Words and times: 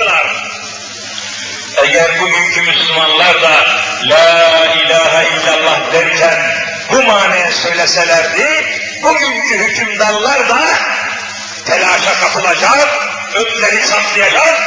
çıkardılar. 0.00 0.26
Eğer 1.84 2.20
bugünkü 2.20 2.62
Müslümanlar 2.62 3.42
da 3.42 3.50
La 4.04 4.66
ilahe 4.74 5.28
illallah 5.28 5.92
derken 5.92 6.34
bu 6.92 7.02
manaya 7.02 7.52
söyleselerdi, 7.52 8.64
bugünkü 9.02 9.58
hükümdarlar 9.58 10.48
da 10.48 10.60
telaşa 11.64 12.20
kapılacak, 12.20 12.88
önleri 13.34 13.82
saplayacak, 13.82 14.60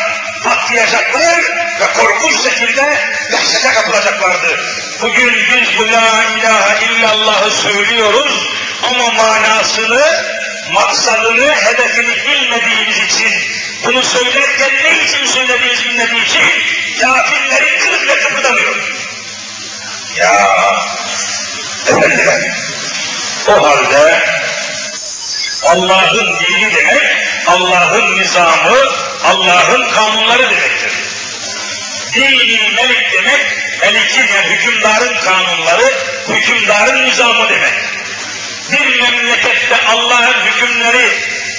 patlayacaklar 0.43 1.39
ve 1.79 1.93
korkunç 1.93 2.43
şekilde 2.43 2.97
dehşete 3.31 3.73
kapılacaklardı. 3.73 4.59
Bugün 5.01 5.33
biz 5.33 5.79
bu 5.79 5.91
la 5.91 6.23
ilahe 6.37 6.85
illallah'ı 6.85 7.51
söylüyoruz 7.51 8.49
ama 8.83 9.11
manasını, 9.11 10.03
maksadını, 10.73 11.55
hedefini 11.55 12.15
bilmediğimiz 12.25 12.97
için, 12.97 13.62
bunu 13.85 14.03
söylerken 14.03 14.73
ne 14.83 15.03
için 15.03 15.25
söylediğimizi 15.25 15.85
bilmediği 15.85 16.25
için 16.25 16.41
kafirlerin 17.01 17.79
kılık 17.79 18.03
bile 18.03 18.19
kıpırdamıyor. 18.19 18.75
Ya 20.17 20.55
efendiler, 21.87 22.51
o 23.47 23.63
halde 23.63 24.23
Allah'ın 25.63 26.39
dini 26.39 26.73
demek, 26.73 27.03
Allah'ın 27.47 28.19
nizamı, 28.19 28.77
Allah'ın 29.23 29.89
kanunları 29.89 30.43
demektir. 30.43 30.93
Dini 32.13 32.73
melik 32.75 33.13
demek, 33.13 33.41
melikin 33.81 34.27
yani 34.27 34.47
hükümdarın 34.47 35.15
kanunları, 35.25 35.93
hükümdarın 36.29 37.05
nizamı 37.05 37.49
demek. 37.49 37.73
Bir 38.71 39.01
memlekette 39.01 39.77
Allah'ın 39.87 40.45
hükümleri 40.45 41.09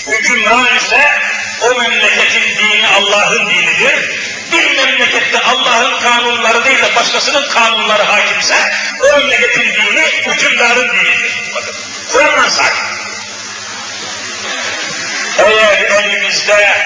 hükümran 0.07 0.77
ise 0.77 1.34
o 1.61 1.75
memleketin 1.81 2.57
dini 2.57 2.87
Allah'ın 2.89 3.51
dinidir. 3.51 4.11
Bir 4.53 4.77
memlekette 4.77 5.39
Allah'ın 5.41 6.01
kanunları 6.01 6.65
değil 6.65 6.83
de 6.83 6.97
başkasının 6.97 7.49
kanunları 7.49 8.03
hakimse 8.03 8.57
o 9.01 9.19
memleketin 9.19 9.75
dini 9.75 10.03
hükümdarın 10.03 10.89
dinidir. 10.89 11.53
Bakın, 11.55 11.75
Kur'an'dan. 12.13 12.51
Eğer 15.39 15.79
elimizde 15.79 16.85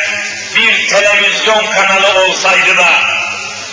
bir 0.56 0.88
televizyon 0.88 1.66
kanalı 1.66 2.24
olsaydı 2.24 2.76
da 2.76 3.18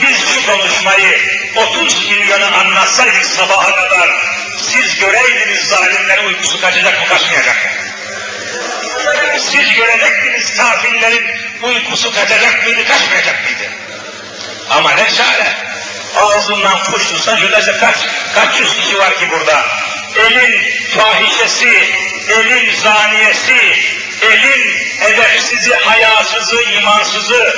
biz 0.01 0.33
şu 0.33 0.45
konuşmayı 0.45 1.19
30 1.55 2.09
milyona 2.09 2.45
anlatsaydık 2.45 3.25
sabaha 3.25 3.75
kadar 3.75 4.09
siz 4.57 4.99
göreydiniz 4.99 5.59
zalimlerin 5.59 6.27
uykusu 6.27 6.61
kaçacak 6.61 7.01
mı 7.01 7.07
kaçmayacak 7.07 7.55
mı? 7.55 7.94
Siz 9.39 9.73
görecektiniz 9.73 10.57
kafirlerin 10.57 11.25
uykusu 11.63 12.13
kaçacak 12.13 12.63
mıydı 12.63 12.87
kaçmayacak 12.87 13.43
mıydı? 13.43 13.71
Ama 14.69 14.91
ne 14.91 15.09
çare? 15.09 15.47
Ağzından 16.15 16.83
kuş 16.83 17.07
tutsa 17.07 17.37
kaç, 17.79 17.95
kaç 18.35 18.59
yüz 18.59 18.75
kişi 18.75 18.97
var 18.99 19.19
ki 19.19 19.29
burada? 19.31 19.65
Elin 20.15 20.61
fahişesi, 20.97 21.83
elin 22.29 22.75
zaniyesi, 22.75 23.55
elin 24.21 24.77
edepsizi, 25.01 25.73
hayasızı, 25.73 26.61
imansızı 26.61 27.55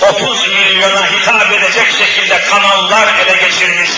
30 0.00 0.48
milyona 0.48 1.06
hitap 1.12 1.52
edecek 1.52 1.86
şekilde 1.98 2.40
kanallar 2.40 3.14
ele 3.18 3.36
geçirmiş, 3.46 3.90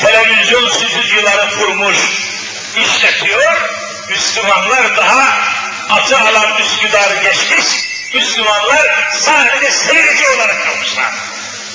televizyon 0.00 0.68
stüdyoları 0.68 1.50
kurmuş, 1.50 1.98
işletiyor, 2.76 3.70
Müslümanlar 4.08 4.96
daha 4.96 5.38
atı 5.88 6.18
alan 6.18 6.58
Üsküdar 6.58 7.22
geçmiş, 7.22 7.66
Müslümanlar 8.14 9.10
sadece 9.12 9.70
seyirci 9.70 10.28
olarak 10.28 10.64
kalmışlar. 10.64 11.14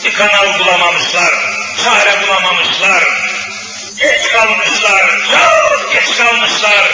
Bir 0.03 0.13
kanal 0.13 0.59
bulamamışlar, 0.59 1.33
çare 1.83 2.21
bulamamışlar, 2.21 3.03
geç 3.99 4.31
kalmışlar, 4.31 5.19
çok 5.31 5.93
geç 5.93 6.17
kalmışlar, 6.17 6.91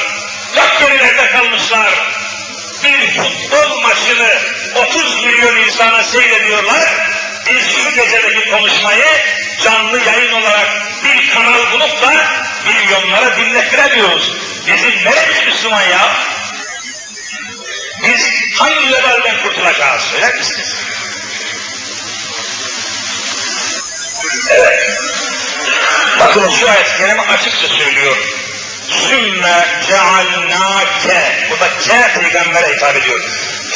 çok 0.55 0.79
gerilerde 0.79 1.31
kalmışlar. 1.31 1.93
Bir 2.83 3.17
futbol 3.17 3.81
maçını 3.81 4.39
30 4.75 5.25
milyon 5.25 5.55
insana 5.57 6.03
seyrediyorlar. 6.03 6.89
Biz 7.47 7.75
şu 7.75 7.95
gecedeki 7.95 8.51
konuşmayı 8.51 9.05
canlı 9.63 9.99
yayın 9.99 10.31
olarak 10.31 10.81
bir 11.03 11.29
kanal 11.29 11.71
bulup 11.71 12.01
da 12.01 12.13
milyonlara 12.65 13.37
dinlettiremiyoruz. 13.37 14.50
Bizim 14.67 14.91
neremiz 15.05 15.45
Müslüman 15.45 15.81
ya? 15.81 16.15
Biz 18.03 18.27
hangi 18.55 18.91
levelden 18.91 19.43
kurtulacağız 19.43 20.01
söyler 20.03 20.35
misiniz? 20.35 20.75
Evet. 24.49 25.01
Bakın 26.19 26.49
şu 26.49 26.69
ayet-i 26.69 26.97
kerime 26.97 27.21
açıkça 27.21 27.67
söylüyor. 27.67 28.17
Sümme 28.89 29.81
cealnâke. 29.87 31.47
Burada 31.49 31.77
ke 31.77 32.19
peygambere 32.19 32.75
hitap 32.75 32.95
ediyor. 32.95 33.21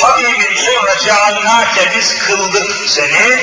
Habibim 0.01 0.57
sonra 0.57 0.97
cealnâke 0.99 1.91
biz 1.95 2.17
kıldık 2.17 2.71
seni 2.87 3.39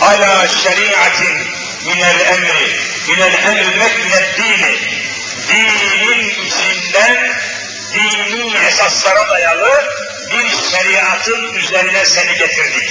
ala 0.00 0.48
şeriatin 0.48 1.38
minel 1.86 2.20
emri. 2.20 2.76
Minel 3.08 3.34
emri 3.34 3.72
demek 3.72 3.98
minel 3.98 4.26
dini. 4.36 5.03
Dinin 5.48 6.28
içinden 6.46 7.34
dini 7.94 8.56
esaslara 8.56 9.30
dayalı 9.30 9.84
bir 10.30 10.70
şeriatın 10.70 11.54
üzerine 11.54 12.04
seni 12.04 12.38
getirdik. 12.38 12.90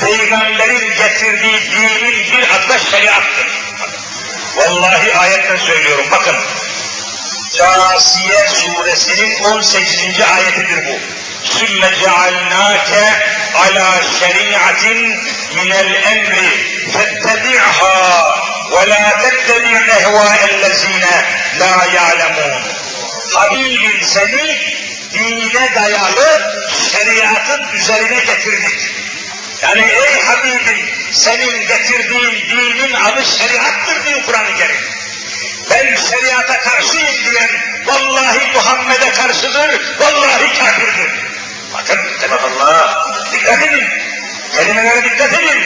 Peygamberin 0.00 0.94
getirdiği 0.94 1.70
dinin 1.70 2.32
bir 2.32 2.50
adı 2.50 2.68
da 2.68 2.78
şeriattır. 2.78 3.46
Vallahi 4.56 5.16
ayetle 5.16 5.58
söylüyorum 5.58 6.06
bakın. 6.10 6.36
Câsiye 7.52 8.48
suresinin 8.48 9.44
18. 9.44 10.20
ayetidir 10.20 10.86
bu. 10.86 11.21
Sümme 11.44 11.90
cealnâke 12.00 13.04
alâ 13.54 14.02
şeriatin 14.18 15.18
minel 15.54 15.94
emri 15.94 16.72
fettebi'ha 16.92 18.38
ve 18.70 18.90
lâ 18.90 19.18
tettebi' 19.18 19.90
ehvâellezîne 19.90 21.24
lâ 21.60 21.86
ya'lemûn. 21.94 22.62
Habibim 23.34 24.02
seni 24.02 24.58
dine 25.12 25.74
dayalı 25.74 26.52
şeriatın 26.92 27.76
üzerine 27.76 28.24
getirdik. 28.24 28.90
Yani 29.62 29.82
ey 29.82 30.20
Habibim 30.20 30.90
senin 31.12 31.66
getirdiğin 31.66 32.48
dinin 32.50 32.94
adı 32.94 33.24
şeriattır 33.24 34.04
diyor 34.04 34.22
Kur'an-ı 34.26 34.56
Kerim. 34.58 34.80
Ben 35.70 35.96
şeriata 35.96 36.60
karşıyım 36.60 37.24
diyen 37.24 37.50
vallahi 37.86 38.52
Muhammed'e 38.54 39.12
karşıdır, 39.12 39.80
vallahi 40.00 40.58
kafirdir. 40.58 41.21
Bakın 41.73 41.97
dikkat 42.09 42.43
Allah, 42.43 43.07
dikkat 43.31 43.63
edin. 43.63 43.87
Kelimelere 44.55 45.03
dikkat 45.03 45.33
edin. 45.33 45.63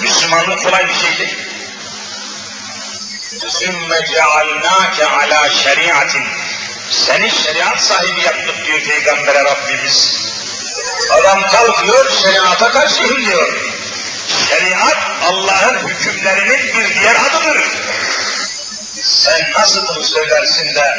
Müslümanlık 0.00 0.62
kolay 0.62 0.88
bir 0.88 0.94
şey 0.94 1.18
değil. 1.18 1.38
ثُمَّ 3.38 3.90
جَعَلْنَاكَ 4.12 4.98
عَلَى 5.02 5.50
şeriatin. 5.50 6.24
Seni 6.90 7.30
şeriat 7.30 7.80
sahibi 7.80 8.20
yaptık 8.20 8.66
diyor 8.66 8.80
Peygamber'e 8.80 9.44
Rabbimiz. 9.44 10.28
Adam 11.10 11.46
kalkıyor, 11.48 12.10
şeriata 12.10 12.70
karşıyım 12.70 13.26
diyor. 13.26 13.52
Şeriat 14.48 14.98
Allah'ın 15.22 15.88
hükümlerinin 15.88 16.62
bir 16.74 16.94
diğer 17.00 17.14
adıdır. 17.14 17.64
Sen 19.02 19.52
nasıl 19.52 19.88
bunu 19.88 20.04
söylersin 20.04 20.74
de 20.74 20.98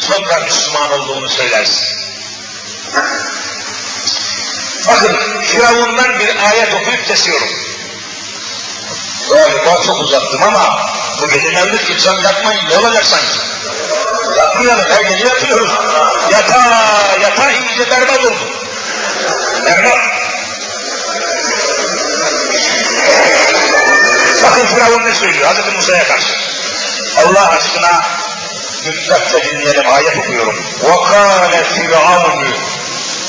sonra 0.00 0.40
Müslüman 0.40 0.92
olduğunu 0.92 1.28
söylersin? 1.28 2.03
Bakın 4.88 5.42
Firavun'dan 5.42 6.18
bir 6.18 6.36
ayet 6.50 6.74
okuyup 6.74 7.06
kesiyorum. 7.06 7.48
Galiba 9.30 9.82
çok 9.86 10.00
uzattım 10.00 10.42
ama 10.42 10.92
bu 11.20 11.28
gece 11.28 11.50
mevlüt 11.50 11.88
gitsem 11.88 12.22
yapmayın 12.22 12.68
ne 12.70 12.78
olacak 12.78 13.04
sanki? 13.04 13.50
Yapmayalım 14.36 14.84
her 14.90 15.02
gece 15.02 15.26
yapıyoruz. 15.26 15.70
Yata 16.32 16.60
yata 17.20 17.50
iyice 17.50 17.90
berbat 17.90 18.18
oldu. 18.18 18.50
Berbat. 19.66 19.98
Bakın 24.42 24.66
Firavun 24.66 25.04
ne 25.04 25.14
söylüyor 25.14 25.46
Hazreti 25.46 25.70
Musa'ya 25.70 26.04
karşı. 26.04 26.32
Allah 27.16 27.48
aşkına 27.48 28.02
dikkatle 28.84 29.44
dinleyelim 29.44 29.92
ayet 29.92 30.16
okuyorum. 30.16 30.64
وَقَالَ 30.82 31.64
فِرْعَوْنُ 31.64 32.73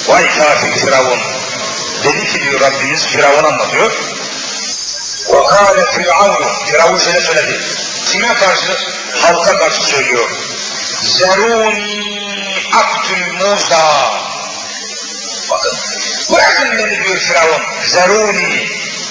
Vay 0.07 0.27
kafir 0.29 0.71
Firavun. 0.71 1.19
Dedi 2.03 2.27
ki 2.27 2.41
diyor 2.41 2.61
Rabbimiz 2.61 3.05
Firavun 3.07 3.43
anlatıyor. 3.43 3.91
وَقَالَ 5.27 5.85
فِرْعَوْنُ 5.85 6.65
Firavun 6.65 6.97
şöyle 6.97 7.21
söyledi. 7.21 7.61
Kime 8.05 8.33
karşı? 8.33 8.77
Halka 9.21 9.57
karşı 9.57 9.83
söylüyor. 9.83 10.29
Zeruni 11.03 12.03
aktül 12.73 13.33
Musa. 13.33 14.11
Bakın. 15.49 15.77
Bırak 16.31 16.61
Bırakın 16.61 16.77
beni 16.77 17.03
diyor 17.03 17.17
Firavun. 17.17 17.61
Zeruni. 17.85 18.67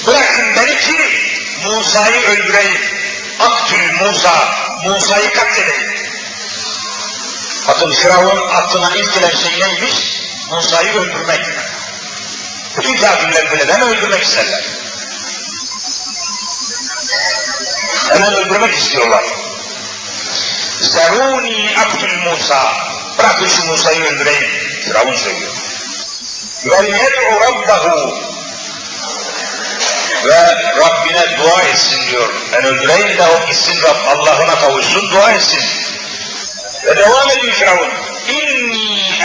Bırakın 0.06 0.46
beni 0.56 0.78
ki 0.78 0.96
Musa'yı 1.64 2.20
öldüreyim. 2.28 2.80
Aktül 3.40 4.00
Musa. 4.00 4.48
Musa'yı 4.84 5.32
katledeyim. 5.32 5.90
Bakın 7.68 7.92
Firavun 7.92 8.48
aklına 8.48 8.90
ilk 8.96 9.14
gelen 9.14 9.34
şey 9.34 9.60
neymiş? 9.60 10.20
Musa'yı 10.49 10.93
öldürmek. 10.93 11.41
Bütün 12.77 12.97
kafirler 12.97 13.51
böyle 13.51 13.67
değil? 13.67 13.79
Öldürmek 13.79 14.23
isterler. 14.23 14.63
Hemen 18.09 18.33
öldürmek 18.33 18.73
istiyorlar. 18.73 19.25
Zeruni 20.79 21.75
Abdül 21.77 22.17
Musa. 22.23 22.73
Bırakın 23.17 23.47
şu 23.47 23.65
Musa'yı 23.65 24.03
öldüreyim. 24.03 24.49
Firavun 24.85 25.15
söylüyor. 25.15 25.51
Ve 26.65 26.75
yed'u 26.75 27.39
rabbahu. 27.41 28.19
Ve 30.25 30.55
Rabbine 30.77 31.37
dua 31.37 31.61
etsin 31.61 32.07
diyor. 32.07 32.33
Ben 32.53 32.65
öldüreyim 32.65 33.17
de 33.17 33.23
o 33.23 33.47
gitsin 33.47 33.81
Rab 33.81 34.07
Allah'ına 34.07 34.59
kavuşsun 34.59 35.11
dua 35.11 35.31
etsin. 35.31 35.61
Ve 36.85 36.97
devam 36.97 37.29
ediyor 37.29 37.53
Firavun. 37.53 38.04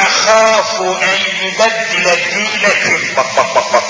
Ehâfu 0.00 0.85
en 0.85 1.47
yübeddile 1.47 2.17
dînekum. 2.31 3.17
Bak 3.17 3.37
bak 3.37 3.55
bak 3.55 3.73
bak. 3.73 3.85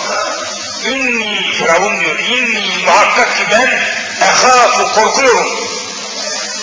İnni 0.84 1.52
Firavun 1.52 2.00
diyor. 2.00 2.18
İnni 2.18 2.84
muhakkak 2.84 3.36
ki 3.36 3.44
ben 3.50 3.80
ehâfu 4.20 4.94
korkuyorum. 4.94 5.46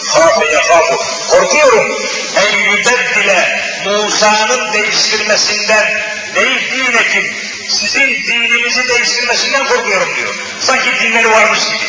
Hâfu 0.07 0.44
ehâfu. 0.44 0.97
Korkuyorum. 1.29 1.97
En 2.35 2.57
yübeddile 2.57 3.59
Musa'nın 3.85 4.73
değiştirmesinden 4.73 6.01
değil 6.35 6.71
dinekim. 6.71 7.33
Sizin 7.69 8.07
dininizi 8.07 8.88
değiştirmesinden 8.88 9.67
korkuyorum 9.67 10.15
diyor. 10.15 10.35
Sanki 10.59 10.99
dinleri 10.99 11.31
varmış 11.31 11.59
gibi. 11.65 11.88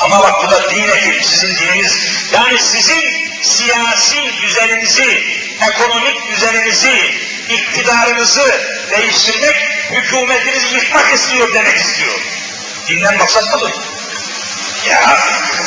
Ama 0.00 0.20
bak 0.20 0.44
bu 0.44 0.50
da 0.50 0.70
din 0.70 0.88
ekim, 0.88 1.22
sizin 1.22 1.56
dininiz. 1.56 1.98
Yani 2.32 2.58
sizin 2.58 3.30
siyasi 3.42 4.32
düzeninizi, 4.42 5.39
ekonomik 5.61 6.27
düzeninizi, 6.27 7.15
iktidarınızı 7.49 8.61
değiştirmek, 8.91 9.55
hükümetinizi 9.91 10.75
yıkmak 10.75 11.13
istiyor 11.13 11.53
demek 11.53 11.77
istiyor. 11.77 12.19
Dinden 12.87 13.17
maksat 13.17 13.53
budur. 13.53 13.71
Ya 14.89 15.17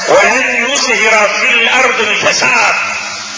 وَلَنْ 0.08 0.46
يُزْهِرَ 0.66 1.14
فِي 1.38 1.48
الْاَرْضِ 1.58 1.98
الْفَسَادِ 2.12 2.75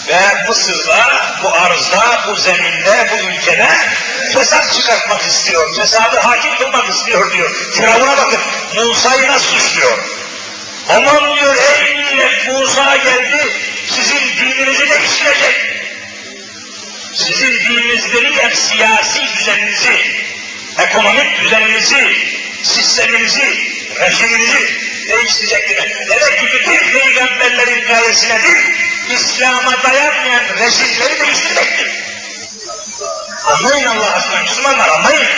Ve 0.07 0.47
Mısır'da, 0.47 1.35
bu 1.43 1.53
arzda, 1.53 2.23
bu 2.27 2.35
zeminde, 2.35 3.09
bu 3.11 3.29
ülkede 3.29 3.69
fesat 4.33 4.73
çıkartmak 4.73 5.21
istiyor. 5.21 5.75
Fesadı 5.75 6.19
hakim 6.19 6.57
kılmak 6.57 6.89
istiyor 6.89 7.31
diyor. 7.33 7.49
Firavun'a 7.73 8.17
bakın, 8.17 8.39
Musa'yı 8.75 9.27
nasıl 9.27 9.57
suçluyor? 9.57 9.97
Aman 10.89 11.35
diyor 11.35 11.55
ey 11.55 11.95
millet 11.95 12.47
Musa 12.47 12.95
geldi 12.95 13.53
sizin 13.87 14.37
dininizi 14.37 14.89
değiştirecek. 14.89 15.74
Sizin 17.16 17.60
dininiz 17.60 18.12
dediğim 18.12 18.54
siyasi 18.54 19.20
düzeninizi, 19.36 20.00
ekonomik 20.78 21.40
düzeninizi, 21.42 22.16
sisteminizi, 22.62 23.76
rejiminizi 24.00 24.78
değiştirecek 25.08 25.68
demek. 25.68 26.08
Demek 26.08 26.38
ki 26.38 26.46
bütün 26.54 26.92
peygamberlerin 26.92 27.86
gayesi 27.86 28.28
nedir? 28.28 28.58
İslam'a 29.10 29.82
dayanmayan 29.82 30.44
rejimleri 30.58 31.20
değiştirmektir. 31.20 31.88
Anlayın 33.44 33.86
Allah 33.86 34.12
aşkına 34.12 34.42
Müslümanlar 34.42 34.88
anlayın. 34.88 35.28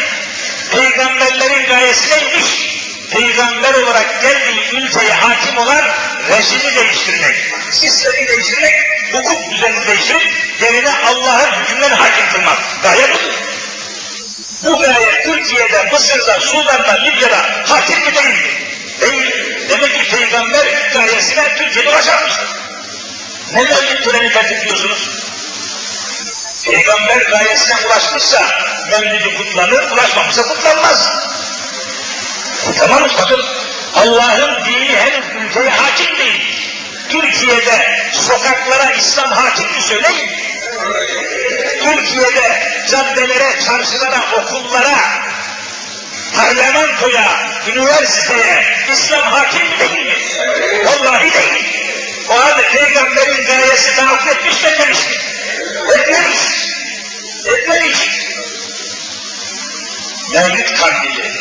Peygamberlerin 0.70 1.66
gayesi 1.66 2.10
neymiş? 2.10 2.68
peygamber 3.10 3.74
olarak 3.74 4.22
geldiği 4.22 4.70
ülkeye 4.72 5.12
hakim 5.12 5.58
olan 5.58 5.84
rejimi 6.28 6.74
değiştirmek, 6.74 7.36
sistemi 7.70 8.28
değiştirmek, 8.28 8.74
hukuk 9.12 9.52
düzenini 9.52 9.86
değiştirip 9.86 10.47
yerine 10.60 10.90
Allah'ın 10.90 11.52
hükümlerini 11.52 11.94
hakim 11.94 12.28
kılmak. 12.32 12.58
Gaye 12.82 13.14
budur. 13.14 13.34
Bu 14.62 14.78
gaye 14.78 15.22
Türkiye'de, 15.22 15.82
Mısır'da, 15.92 16.40
Sudan'da, 16.40 16.92
Libya'da 16.92 17.64
hakim 17.68 18.00
mi 18.00 18.14
değil? 18.14 18.36
Değil. 19.00 19.32
Demek 19.68 19.94
ki 19.94 20.16
peygamber 20.16 20.66
gayesine 20.92 21.56
Türkiye'de 21.56 21.90
ulaşamamıştır. 21.90 22.48
Ne 23.54 23.62
mevlid 23.62 24.02
töreni 24.02 24.32
tertipliyorsunuz? 24.32 25.08
Peygamber 26.64 27.16
gayesine 27.16 27.76
ulaşmışsa 27.86 28.46
mevlidi 28.90 29.36
kutlanır, 29.36 29.90
ulaşmamışsa 29.90 30.42
kutlanmaz. 30.42 31.12
Tamam 32.78 33.02
mı? 33.02 33.08
Bakın 33.22 33.44
Allah'ın 33.96 34.64
dini 34.64 34.96
henüz 34.96 35.26
ülkeye 35.44 35.70
hakim 35.70 36.18
değil. 36.18 36.58
Türkiye'de 37.08 37.98
sokaklara 38.12 38.90
İslam 38.92 39.30
hakim 39.32 39.72
mi 39.72 39.82
söyleyin? 39.82 40.30
Türkiye'de 41.82 42.62
caddelere, 42.90 43.60
çarşılara, 43.60 44.20
okullara, 44.36 44.98
parlamentoya, 46.36 47.50
üniversiteye 47.68 48.64
İslam 48.92 49.22
hakim 49.22 49.78
değil 49.78 50.06
mi? 50.06 50.16
Vallahi 50.84 51.32
değil. 51.34 51.78
O 52.28 52.40
halde 52.40 52.68
peygamberin 52.68 53.46
gayesi 53.46 53.96
tahakkuk 53.96 54.32
etmiş 54.32 54.62
mi 54.62 54.68
etmemiş 54.68 55.06
mi? 55.06 55.16
Etmemiş. 55.98 56.38
Etmemiş. 57.44 58.10
Mevlüt 60.32 60.80
kandili 60.80 61.32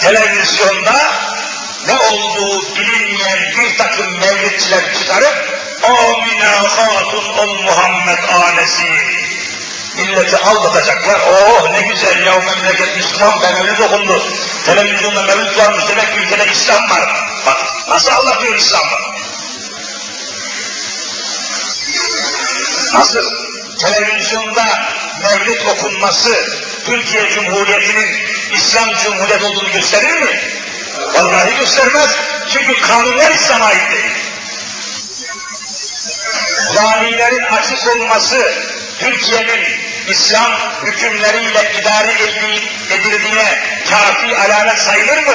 televizyonda 0.00 1.12
ne 1.88 1.98
olduğu 1.98 2.76
bilinmeyen 2.76 3.38
bir 3.58 3.78
takım 3.78 4.18
mevlidçiler 4.18 4.94
çıkarıp 4.94 5.58
Amine 5.82 6.44
Hatun 6.44 7.38
ol 7.38 7.62
Muhammed 7.62 8.18
anesi 8.28 8.84
milleti 9.96 10.36
aldatacaklar. 10.36 11.20
Oh 11.20 11.70
ne 11.70 11.80
güzel 11.82 12.26
ya 12.26 12.38
memleket 12.38 12.96
Müslüman 12.96 13.40
ben 13.42 13.54
mevlid 13.54 13.78
okundu. 13.78 14.22
Televizyonda 14.66 15.22
mevlid 15.22 15.58
varmış 15.58 15.84
demek 15.88 16.14
ki 16.14 16.20
ülkede 16.20 16.52
İslam 16.52 16.90
var. 16.90 17.30
Bak 17.46 17.56
nasıl 17.88 18.10
anlatıyor 18.10 18.54
İslam'ı? 18.54 18.98
Nasıl? 22.94 23.30
Televizyonda 23.78 24.92
mevlid 25.22 25.66
okunması 25.66 26.48
Türkiye 26.86 27.30
Cumhuriyeti'nin 27.30 28.08
İslam 28.52 28.94
Cumhuriyeti 29.04 29.44
olduğunu 29.44 29.72
gösterir 29.72 30.22
mi? 30.22 30.57
Vallahi 31.14 31.56
göstermez. 31.56 32.10
Çünkü 32.52 32.80
kanunlar 32.80 33.30
İslam'a 33.30 33.64
ait 33.64 33.92
değil. 33.92 34.12
Camilerin 36.74 37.42
açık 37.44 37.88
olması 37.88 38.52
Türkiye'nin 38.98 39.64
İslam 40.08 40.52
hükümleriyle 40.84 41.72
idare 41.80 42.12
edildiğine 42.90 43.58
kafi 43.90 44.36
alamet 44.36 44.78
sayılır 44.78 45.18
mı? 45.26 45.34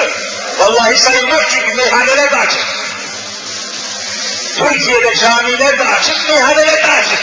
Vallahi 0.58 0.98
sayılmaz 0.98 1.42
çünkü 1.50 1.74
meyhaneler 1.74 2.30
de 2.30 2.36
açık. 2.36 2.64
Türkiye'de 4.56 5.14
camiler 5.14 5.78
de 5.78 5.84
açık, 5.84 6.28
meyhaneler 6.28 6.86
de 6.86 6.92
açık. 6.92 7.20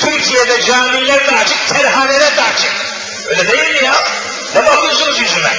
Türkiye'de 0.00 0.62
camiler 0.62 1.26
de 1.26 1.36
açık, 1.36 1.68
terhaneler 1.68 2.36
de 2.36 2.42
açık. 2.42 2.72
Öyle 3.26 3.48
değil 3.48 3.70
mi 3.70 3.84
ya? 3.84 3.94
Ne 4.54 4.66
bakıyorsunuz 4.66 5.20
yüzüme? 5.20 5.52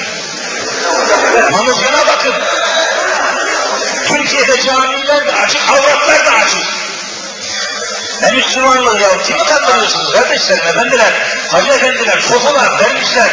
Mamuzyona 1.52 2.08
bakın. 2.08 2.34
Türkiye'de 4.08 4.62
camiler 4.62 5.28
de 5.28 5.32
açık, 5.34 5.62
avratlar 5.70 6.26
da 6.26 6.32
açık. 6.32 6.64
Ne 8.22 8.32
Müslümanlığı 8.32 9.02
ya? 9.02 9.18
Kimi 9.24 9.44
kandırıyorsunuz 9.44 10.12
kardeşlerim, 10.12 10.68
efendiler, 10.68 11.14
hacı 11.52 11.72
efendiler, 11.72 12.20
sofular, 12.20 12.80
dervişler? 12.80 13.30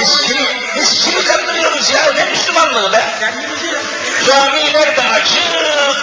Biz 0.00 0.20
kimi, 0.20 0.46
biz 0.76 1.04
kimi 1.04 1.24
kandırıyoruz 1.24 1.90
ya? 1.90 2.00
Ne 2.14 2.24
Müslümanlığı 2.24 2.92
be? 2.92 3.04
Camiler 4.26 4.96
de 4.96 5.02
açık, 5.02 5.42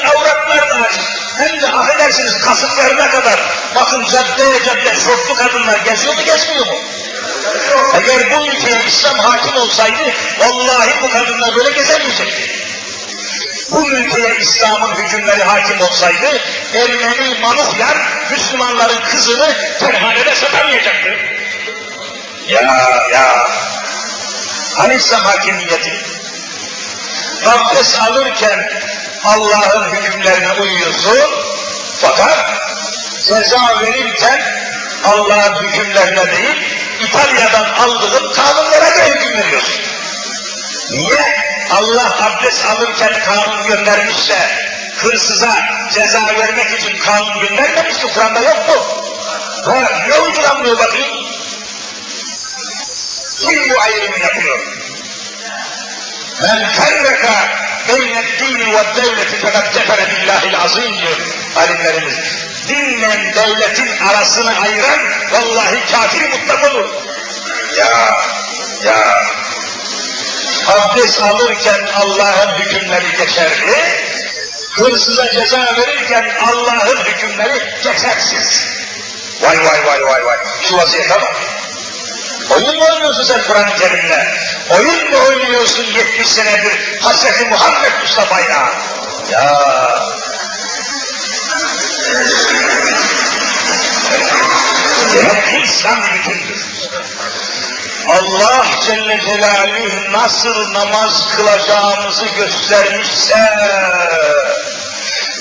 avratlar 0.06 0.70
da 0.70 0.76
açık. 0.76 1.02
Hem 1.38 1.62
de 1.62 1.68
affedersiniz 1.68 2.38
kasıklarına 2.38 3.12
kadar. 3.12 3.40
Bakın 3.76 4.06
cadde 4.06 4.64
cadde 4.66 4.96
şortlu 4.96 5.36
kadınlar 5.36 5.80
geziyor 5.80 6.16
mu 6.16 6.24
gezmiyor 6.24 6.66
mu? 6.66 6.74
Eğer 7.94 8.32
bu 8.32 8.48
ülkeye 8.48 8.84
İslam 8.88 9.20
hakim 9.20 9.58
olsaydı 9.58 10.14
vallahi 10.40 10.92
bu 11.02 11.10
kadınlar 11.10 11.56
böyle 11.56 11.72
gezemeyecekti. 11.72 12.66
Bu 13.72 13.90
ülkeye 13.90 14.38
İslam'ın 14.38 14.96
hükümleri 14.96 15.44
hakim 15.44 15.82
olsaydı 15.82 16.42
Ermeni 16.74 17.40
manuhlar 17.42 17.98
Müslümanların 18.32 19.02
kızını 19.12 19.56
terhanede 19.80 20.36
satamayacaktı. 20.36 21.10
Ya 22.48 22.62
ya 23.14 23.48
hani 24.76 24.96
İslam 24.96 25.22
hakimiyeti? 25.22 26.06
Abdest 27.46 28.02
alırken 28.02 28.70
Allah'ın 29.24 29.92
hükümlerine 29.92 30.52
uyuyorsun 30.62 31.20
fakat 32.02 32.38
ceza 33.28 33.82
verirken 33.82 34.42
Allah'ın 35.04 35.56
hükümlerine 35.56 36.32
değil, 36.32 36.75
İtalya'dan 37.02 37.70
aldığın 37.74 38.34
kanunlara 38.34 38.90
göre 38.90 39.10
hüküm 39.10 39.38
veriyorsun. 39.38 39.82
Niye? 40.92 41.46
Allah 41.72 42.16
abdest 42.26 42.66
alırken 42.66 43.14
kanun 43.26 43.68
göndermişse, 43.68 44.38
hırsıza 44.98 45.66
ceza 45.94 46.26
vermek 46.40 46.80
için 46.80 46.98
kanun 46.98 47.40
göndermemiş 47.40 47.98
ki 47.98 48.08
Kur'an'da 48.14 48.40
yok 48.40 48.70
mu? 48.70 49.04
Var, 49.66 50.10
ne 50.10 50.20
uygulanmıyor 50.20 50.78
bakayım? 50.78 51.28
Kim 53.40 53.70
bu 53.70 53.82
ayrımı 53.82 54.20
yapıyor? 54.20 54.60
Men 56.42 56.72
ferreka 56.72 57.50
beynet 57.88 58.40
dini 58.40 58.74
ve 58.74 58.96
devleti 58.96 59.38
fakat 59.42 59.74
cefere 59.74 60.12
billahil 60.12 60.58
azim 60.58 61.00
diyor 61.00 61.18
alimlerimiz. 61.56 62.16
Dinle 62.68 63.34
devletin 63.36 63.98
arasını 63.98 64.60
ayıran 64.60 65.00
vallahi 65.32 65.92
kafir 65.92 66.30
mutlak 66.30 66.64
olur. 66.72 66.90
Ya, 67.78 68.22
ya. 68.84 69.24
Abdest 70.68 71.22
alırken 71.22 71.88
Allah'ın 71.96 72.60
hükümleri 72.60 73.18
geçerli, 73.18 73.76
hırsıza 74.72 75.32
ceza 75.32 75.76
verirken 75.78 76.32
Allah'ın 76.42 77.04
hükümleri 77.06 77.82
geçersiz. 77.84 78.68
Vay 79.42 79.58
vay 79.58 79.86
vay 79.86 80.06
vay 80.06 80.26
vay, 80.26 80.38
şu 80.70 80.78
vaziyete 80.78 81.22
bak. 81.22 81.36
Oyun 82.50 82.78
mu 82.78 82.86
oynuyorsun 82.92 83.24
sen 83.24 83.42
Kur'an-ı 83.48 83.76
Kerim'le? 83.76 84.26
Oyun 84.70 85.12
mu 85.12 85.18
oynuyorsun 85.28 85.84
70 85.84 86.28
senedir 86.28 87.00
Hazreti 87.02 87.46
Muhammed 87.46 87.92
Mustafa'yla? 88.02 88.70
Ya 89.32 89.60
Demek 95.14 95.48
ki 95.48 95.62
İslam 95.64 96.02
bütündür. 96.02 96.66
Allah 98.08 98.66
Celle 98.86 99.22
Celaluhu 99.22 100.12
nasıl 100.12 100.74
namaz 100.74 101.36
kılacağımızı 101.36 102.26
göstermişse, 102.26 103.58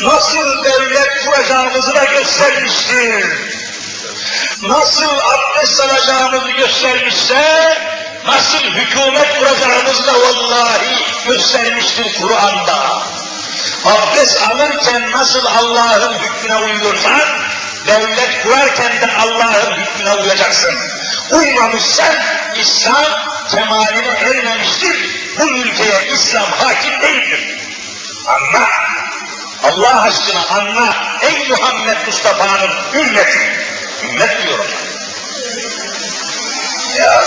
nasıl 0.02 0.64
devlet 0.64 1.25
kuracağımızı 1.25 1.94
da 1.94 2.04
göstermiştir. 2.04 3.26
Nasıl 4.62 5.18
abdest 5.18 5.80
alacağımızı 5.80 6.50
göstermişse, 6.50 7.78
nasıl 8.26 8.59
hükümet 8.59 9.38
kuracağımızı 9.38 10.06
da 10.06 10.12
vallahi 10.21 11.04
göstermiştir 11.26 12.21
Kur'an'da. 12.21 13.02
Abdest 13.85 14.42
alırken 14.50 15.11
nasıl 15.12 15.47
Allah'ın 15.47 16.18
hükmüne 16.18 16.56
uyuyorsan, 16.56 17.21
devlet 17.87 18.42
kurarken 18.42 19.00
de 19.00 19.12
Allah'ın 19.23 19.76
hükmüne 19.76 20.14
uyacaksın. 20.14 20.75
Uymamışsan 21.30 22.14
İslam 22.56 23.04
kemaline 23.50 24.09
ermemiştir. 24.09 24.97
Bu 25.38 25.49
ülkeye 25.49 26.09
İslam 26.12 26.50
hakim 26.50 27.00
değildir. 27.00 27.59
Anla. 28.26 28.68
Allah 29.62 30.02
aşkına 30.02 30.47
anla. 30.47 31.18
Ey 31.23 31.49
Muhammed 31.49 32.06
Mustafa'nın 32.06 32.71
ümmeti. 32.94 33.38
Ümmet 34.04 34.42
diyorum. 34.42 34.66
Ya. 36.99 37.25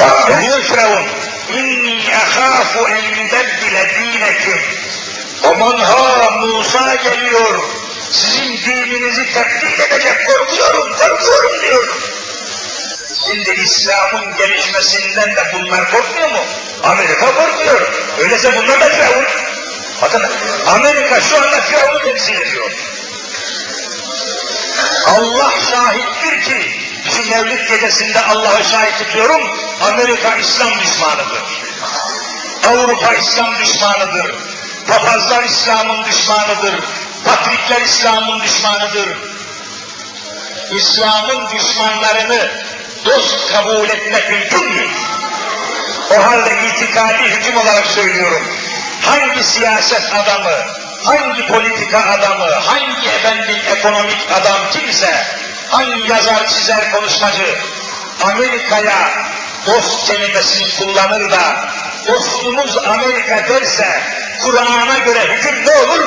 Bak 0.00 0.42
diyor 0.42 0.62
Firavun? 0.62 1.06
İnni 1.52 2.16
ahâfu 2.16 2.88
en 2.88 3.22
yübeddile 3.22 3.94
dînekum. 3.98 4.60
Aman 5.42 5.78
ha 5.78 6.30
Musa 6.30 6.94
geliyor. 6.94 7.62
Sizin 8.10 8.56
dininizi 8.56 9.32
tebdil 9.32 9.80
edecek 9.80 10.26
korkuyorum, 10.26 10.92
korkuyorum 10.92 11.60
diyor. 11.60 11.88
Şimdi 13.26 13.50
İslam'ın 13.50 14.36
gelişmesinden 14.36 15.36
de 15.36 15.52
bunlar 15.52 15.90
korkmuyor 15.90 16.30
mu? 16.30 16.38
Amerika 16.82 17.26
korkuyor. 17.34 17.92
Öyleyse 18.18 18.52
bunlar 18.56 18.80
da 18.80 18.88
Firavun. 18.88 19.24
Bakın 20.02 20.22
Amerika 20.66 21.20
şu 21.20 21.36
anda 21.36 21.60
Firavun'u 21.60 22.02
temsil 22.02 22.34
ediyor. 22.34 22.70
Allah 25.06 25.52
şahittir 25.70 26.42
ki 26.42 26.80
şu 27.10 27.30
Mevlid 27.30 27.68
gecesinde 27.68 28.20
Allah'ı 28.20 28.64
şahit 28.64 28.98
tutuyorum. 28.98 29.42
Amerika 29.82 30.36
İslam 30.36 30.80
düşmanıdır. 30.80 31.42
Avrupa 32.68 33.14
İslam 33.14 33.58
düşmanıdır. 33.58 34.53
Papazlar 34.88 35.44
İslam'ın 35.44 36.04
düşmanıdır. 36.04 36.74
Patrikler 37.24 37.80
İslam'ın 37.80 38.40
düşmanıdır. 38.40 39.18
İslam'ın 40.70 41.50
düşmanlarını 41.50 42.50
dost 43.04 43.52
kabul 43.52 43.88
etmek 43.88 44.30
mümkün 44.30 44.72
mü? 44.72 44.86
O 46.10 46.22
halde 46.24 46.66
itikadi 46.66 47.22
hüküm 47.22 47.56
olarak 47.56 47.86
söylüyorum. 47.86 48.42
Hangi 49.02 49.44
siyaset 49.44 50.14
adamı, 50.14 50.56
hangi 51.04 51.46
politika 51.46 51.98
adamı, 51.98 52.50
hangi 52.54 53.08
efendim 53.08 53.56
ekonomik 53.78 54.30
adam 54.32 54.70
kimse, 54.72 55.26
hangi 55.68 56.12
yazar, 56.12 56.46
çizer, 56.46 56.92
konuşmacı 56.92 57.58
Amerika'ya 58.22 59.12
dost 59.66 60.06
kelimesini 60.06 60.68
kullanır 60.78 61.30
da 61.30 61.68
dostumuz 62.06 62.78
Amerika 62.78 63.48
derse 63.48 64.02
Kur'an'a 64.42 64.98
göre 64.98 65.36
hüküm 65.36 65.66
ne 65.66 65.72
olur? 65.72 66.04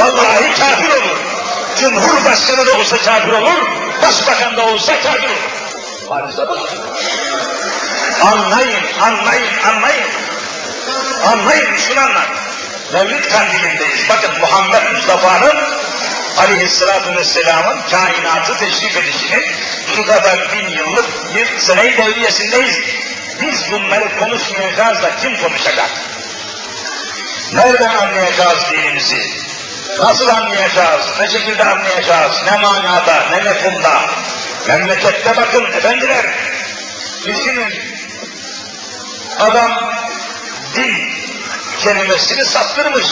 Vallahi 0.00 0.54
kafir 0.60 0.88
olur. 0.88 1.16
Cumhurbaşkanı 1.80 2.66
da 2.66 2.78
olsa 2.78 2.96
kafir 2.96 3.32
olur, 3.32 3.68
başbakan 4.02 4.56
da 4.56 4.66
olsa 4.66 5.00
kafir 5.00 5.28
olur. 5.28 5.58
Varsa 6.08 6.48
bu. 6.48 6.56
Anlayın, 8.26 8.82
anlayın, 9.00 9.48
anlayın. 9.68 10.10
Anlayın, 11.32 11.70
Müslümanlar. 11.70 12.28
Mevlid 12.92 13.24
kandilindeyiz. 13.32 14.08
Bakın 14.08 14.40
Muhammed 14.40 14.92
Mustafa'nın 14.92 15.56
aleyhissalatu 16.38 17.14
vesselamın 17.14 17.76
kainatı 17.90 18.58
teşrif 18.58 18.96
edişinin 18.96 19.42
şu 19.96 20.06
kadar 20.06 20.52
bin 20.52 20.68
yıllık 20.68 21.34
bir 21.34 21.58
sene-i 21.58 21.98
devriyesindeyiz. 21.98 22.80
Biz 23.42 23.72
bunları 23.72 24.18
konuşmayacağız 24.18 25.02
da 25.02 25.16
kim 25.16 25.36
konuşacak? 25.36 25.90
Nereden 27.52 27.88
anlayacağız 27.88 28.70
dinimizi? 28.70 29.30
Nasıl 29.98 30.28
anlayacağız? 30.28 31.06
Ne 31.20 31.28
şekilde 31.28 31.64
anlayacağız? 31.64 32.42
Ne 32.44 32.58
manada, 32.58 33.26
ne 33.30 33.40
mefhumda? 33.40 34.10
Memlekette 34.68 35.36
bakın 35.36 35.64
efendiler, 35.64 36.26
düşünün, 37.26 37.74
adam 39.38 39.94
din 40.74 41.10
kelimesini 41.80 42.44
saptırmış. 42.44 43.06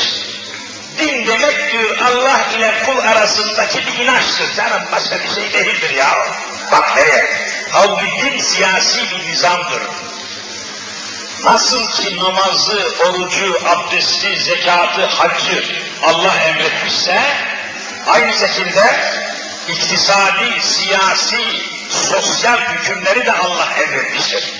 Din 0.99 1.26
demek 1.26 1.73
diyor 1.73 1.99
Allah 1.99 2.40
ile 2.57 2.75
kul 2.87 2.99
arasındaki 2.99 3.87
bir 3.87 4.05
inançtır. 4.05 4.55
Canım 4.55 4.83
başka 4.93 5.19
bir 5.21 5.28
şey 5.35 5.52
değildir 5.52 5.90
ya. 5.90 6.26
Bak 6.73 6.97
nereye? 6.97 7.25
Halbuki 7.71 8.23
din 8.23 8.38
siyasi 8.38 9.11
bir 9.11 9.31
nizamdır. 9.31 9.83
Nasıl 11.45 11.90
ki 11.90 12.16
namazı, 12.16 12.93
orucu, 13.07 13.61
abdesti, 13.66 14.40
zekatı, 14.40 15.07
haccı 15.07 15.64
Allah 16.02 16.35
emretmişse, 16.35 17.23
aynı 18.07 18.33
şekilde 18.33 18.97
iktisadi, 19.69 20.61
siyasi, 20.61 21.45
sosyal 21.90 22.59
hükümleri 22.59 23.26
de 23.26 23.33
Allah 23.33 23.69
emretmiştir. 23.83 24.52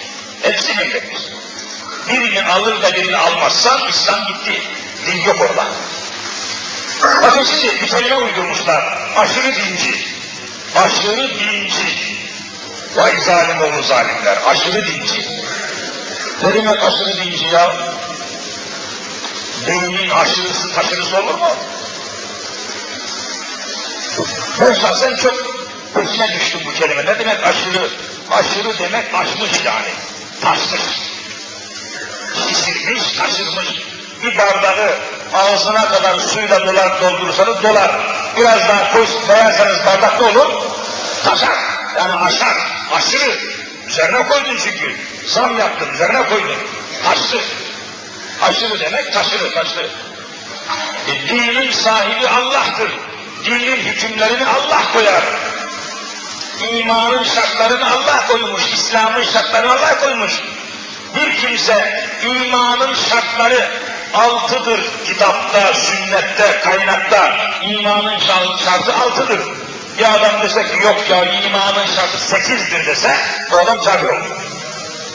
Hepsini 0.43 0.83
emretmiş. 0.83 1.23
Birini 2.09 2.43
alır 2.43 2.83
da 2.83 2.95
birini 2.95 3.17
almazsan 3.17 3.89
İslam 3.89 4.27
gitti. 4.27 4.63
Din 5.07 5.23
yok 5.23 5.41
orada. 5.41 5.67
Bakın 7.23 7.45
şimdi 7.45 7.81
bir 7.83 7.89
kelime 7.89 8.17
uydurmuşlar. 8.17 8.99
Aşırı 9.17 9.55
dinci. 9.57 10.07
Aşırı 10.77 11.31
dinci. 11.39 12.17
Vay 12.97 13.21
zalim 13.21 13.63
oğlu 13.63 13.83
zalimler. 13.83 14.39
Aşırı 14.47 14.87
dinci. 14.87 15.36
Ne 16.43 16.55
demek 16.55 16.83
aşırı 16.83 17.17
dinci 17.17 17.45
ya? 17.45 17.77
Beynin 19.67 20.11
aşırısı 20.11 20.75
taşırısı 20.75 21.17
olur 21.17 21.35
mu? 21.35 21.49
Ben 24.61 24.73
şahsen 24.73 25.17
çok 25.17 25.35
peşine 25.95 26.33
düştüm 26.33 26.61
bu 26.67 26.73
kelime. 26.73 27.05
Ne 27.07 27.19
demek 27.19 27.45
aşırı? 27.45 27.91
Aşırı 28.31 28.79
demek 28.79 29.15
aşmış 29.15 29.65
yani. 29.65 29.89
Taşmış. 30.41 30.83
Şişirmiş, 32.35 33.13
taşırmış. 33.13 33.69
Bir 34.23 34.39
bardağı 34.39 34.95
ağzına 35.35 35.89
kadar 35.89 36.19
suyla 36.21 36.67
dolar 36.67 37.01
doldurursanız 37.01 37.63
dolar. 37.63 38.01
Biraz 38.37 38.69
daha 38.69 38.93
koy, 38.93 39.07
koyarsanız 39.27 39.87
bardak 39.87 40.21
ne 40.21 40.27
olur? 40.27 40.63
Taşar. 41.25 41.57
Yani 41.99 42.15
aşar. 42.15 42.57
Aşırı. 42.93 43.39
Üzerine 43.89 44.29
koydun 44.29 44.57
çünkü. 44.57 44.97
Zam 45.27 45.59
yaptın, 45.59 45.95
üzerine 45.95 46.29
koydun. 46.29 46.57
Taştı. 47.05 47.39
Aşırı 48.43 48.81
demek 48.81 49.13
taşırı, 49.13 49.55
taşırı. 49.55 49.91
E, 51.09 51.29
dinin 51.29 51.71
sahibi 51.71 52.29
Allah'tır. 52.29 52.91
Dinin 53.45 53.77
hükümlerini 53.77 54.47
Allah 54.47 54.93
koyar. 54.93 55.25
İmanın 56.71 57.25
şartlarını 57.25 57.91
Allah 57.91 58.27
koymuş, 58.27 58.63
İslam'ın 58.73 59.25
şartlarını 59.25 59.73
Allah 59.73 59.99
koymuş. 59.99 60.33
Bir 61.17 61.37
kimse 61.37 62.09
imanın 62.23 62.95
şartları 62.95 63.71
altıdır 64.15 64.81
kitapta, 65.05 65.75
sünnette, 65.75 66.61
kaynakta. 66.65 67.37
imanın 67.63 68.19
şartı 68.65 68.95
altıdır. 68.95 69.41
Bir 69.99 70.15
adam 70.15 70.43
dese 70.43 70.63
ki 70.63 70.85
yok 70.85 71.11
ya 71.11 71.25
imanın 71.25 71.87
şartı 71.97 72.19
sekizdir 72.19 72.87
dese 72.87 73.17
bu 73.51 73.59
adam 73.59 73.81
kafir 73.81 74.09
olur. 74.09 74.56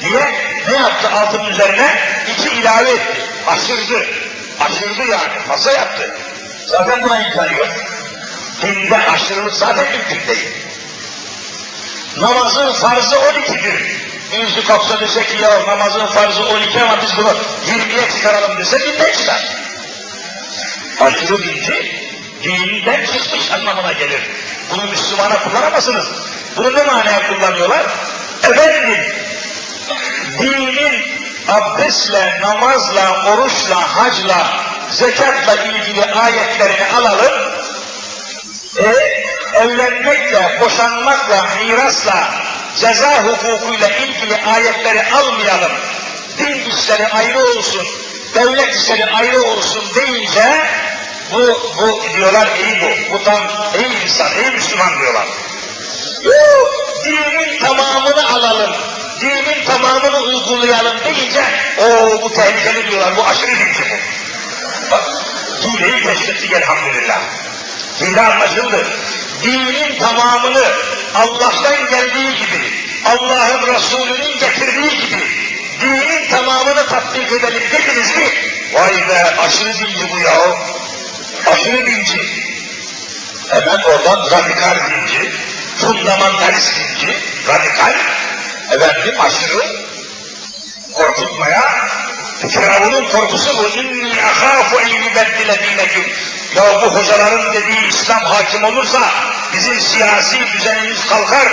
Diye 0.02 0.36
ne 0.70 0.78
yaptı 0.78 1.10
altının 1.10 1.50
üzerine? 1.50 2.00
İki 2.28 2.50
ilave 2.50 2.92
etti. 2.92 3.22
Aşırdı. 3.48 4.06
Aşırdı 4.60 5.06
yani. 5.12 5.40
Fazla 5.48 5.72
yaptı. 5.72 6.16
Zaten 6.68 7.04
buna 7.04 7.28
imkanı 7.28 7.54
yok. 7.54 7.68
Dinde 8.62 8.98
aşırılık 8.98 9.54
zaten 9.54 9.86
mümkün 9.92 10.28
değil. 10.28 10.50
Namazın 12.18 12.74
farzı 12.74 13.16
12'dir. 13.16 14.02
Birisi 14.32 14.68
kalksa 14.68 15.00
dese 15.00 15.26
ki 15.26 15.44
ya 15.44 15.68
namazın 15.68 16.06
farzı 16.06 16.44
12 16.46 16.82
ama 16.82 17.02
biz 17.02 17.18
bunu 17.18 17.30
20'ye 17.68 18.10
çıkaralım 18.10 18.58
dese 18.58 18.80
dinden 18.80 19.12
çıkar. 19.14 19.48
Aşırı 21.00 21.44
dinci 21.44 22.02
dininden 22.44 23.06
çıkmış 23.06 23.52
anlamına 23.52 23.92
gelir. 23.92 24.22
Bunu 24.72 24.86
Müslümana 24.86 25.40
kullanamazsınız. 25.40 26.06
Bunu 26.58 26.74
ne 26.78 26.84
manaya 26.84 27.28
kullanıyorlar? 27.28 27.86
Efendim, 28.44 29.06
dinin 30.40 31.22
abdestle, 31.48 32.40
namazla, 32.42 33.34
oruçla, 33.34 33.98
hacla, 33.98 34.48
zekatla 34.92 35.56
ilgili 35.56 36.06
ayetlerini 36.06 36.86
alalım, 36.98 37.34
e, 38.78 38.86
evlenmekle, 39.54 40.58
boşanmakla, 40.62 41.48
mirasla, 41.60 42.34
ceza 42.80 43.24
hukukuyla 43.24 43.90
ilgili 43.90 44.36
ayetleri 44.46 45.04
almayalım, 45.14 45.72
din 46.38 46.70
işleri 46.70 47.08
ayrı 47.08 47.40
olsun, 47.40 47.88
devlet 48.36 48.76
işleri 48.76 49.06
ayrı 49.06 49.42
olsun 49.42 49.84
deyince, 49.96 50.68
bu, 51.34 51.60
bu 51.78 52.02
diyorlar 52.16 52.50
iyi 52.58 52.82
bu, 52.82 53.14
bu 53.14 53.24
tam 53.24 53.42
iyi 53.80 54.04
insan, 54.04 54.28
iyi 54.42 54.52
Müslüman 54.52 55.00
diyorlar. 55.00 55.28
Yok, 56.24 56.96
dinin 57.06 57.60
tamamını 57.60 58.30
alalım, 58.30 58.76
dinin 59.22 59.66
tamamını 59.66 60.20
uygulayalım 60.20 60.98
deyince, 61.06 61.44
o 61.78 62.22
bu 62.22 62.34
tehlikeli 62.34 62.92
diyorlar, 62.92 63.18
bu 63.18 63.26
aşırı 63.26 63.52
dinci 63.52 63.84
bu. 63.90 63.96
Bak, 64.92 65.04
hileyi 65.64 66.04
keşfettik 66.04 66.52
elhamdülillah. 66.54 67.22
Hile 68.02 68.22
anlaşıldı. 68.22 68.88
Dinin 69.44 70.00
tamamını 70.00 70.64
Allah'tan 71.16 71.90
geldiği 71.90 72.36
gibi, 72.38 72.74
Allah'ın 73.06 73.74
Resulü'nün 73.74 74.40
getirdiği 74.40 75.00
gibi, 75.00 75.28
dinin 75.82 76.30
tamamını 76.30 76.88
tatbik 76.88 77.32
edelim 77.32 77.64
dediniz 77.72 78.18
mi? 78.18 78.28
Vay 78.74 79.08
be 79.10 79.36
aşırı 79.40 79.74
dinci 79.74 80.12
bu 80.12 80.20
ya. 80.20 80.34
Aşırı 81.54 81.86
dinci. 81.86 82.22
Hemen 83.50 83.82
oradan 83.84 84.32
radikal 84.32 84.78
dinci, 84.90 85.32
fundamentalist 85.78 86.76
dinci, 86.78 87.18
radikal, 87.48 87.94
efendim 88.72 89.22
aşırı, 89.22 89.66
korkutmaya, 90.94 91.92
Firavun'un 92.50 93.06
korkusu 93.06 93.58
bu. 93.58 93.80
İnni 93.80 94.24
ahâfu 94.24 94.80
en 94.80 94.88
yübeddile 94.88 95.64
dineküm. 95.64 96.06
Ya 96.56 96.82
bu 96.82 96.96
hocaların 96.96 97.54
dediği 97.54 97.88
İslam 97.88 98.24
hakim 98.24 98.64
olursa 98.64 99.00
bizim 99.54 99.80
siyasi 99.80 100.40
düzenimiz 100.54 101.08
kalkar, 101.10 101.48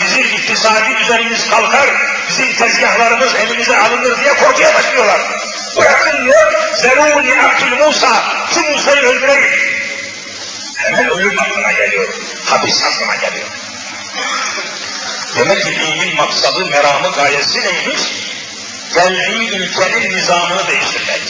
bizim 0.00 0.24
iktisadi 0.24 0.96
düzenimiz 0.98 1.50
kalkar, 1.50 1.90
bizim 2.28 2.56
tezgahlarımız 2.56 3.34
elimize 3.34 3.78
alınır 3.78 4.20
diye 4.20 4.34
korkuya 4.34 4.74
başlıyorlar. 4.74 5.20
Bırakın 5.76 6.24
diyor, 6.24 6.52
zerûni 6.74 7.42
abdül 7.42 7.86
Musa, 7.86 8.22
şu 8.54 8.60
Musa'yı 8.60 9.02
öldüreyim. 9.02 9.50
Hemen 10.76 11.10
ölüm 11.10 11.38
aklına 11.38 11.72
geliyor, 11.72 12.08
hapis 12.44 12.84
aklına 12.84 13.14
geliyor. 13.14 13.46
Demek 15.36 15.64
ki 15.64 15.80
dinin 15.80 16.16
maksadı, 16.16 16.66
meramı, 16.66 17.12
gayesi 17.12 17.60
neymiş? 17.60 18.02
Geldiği 18.94 19.50
ülkenin 19.50 20.16
nizamını 20.16 20.68
değiştirmek 20.68 21.22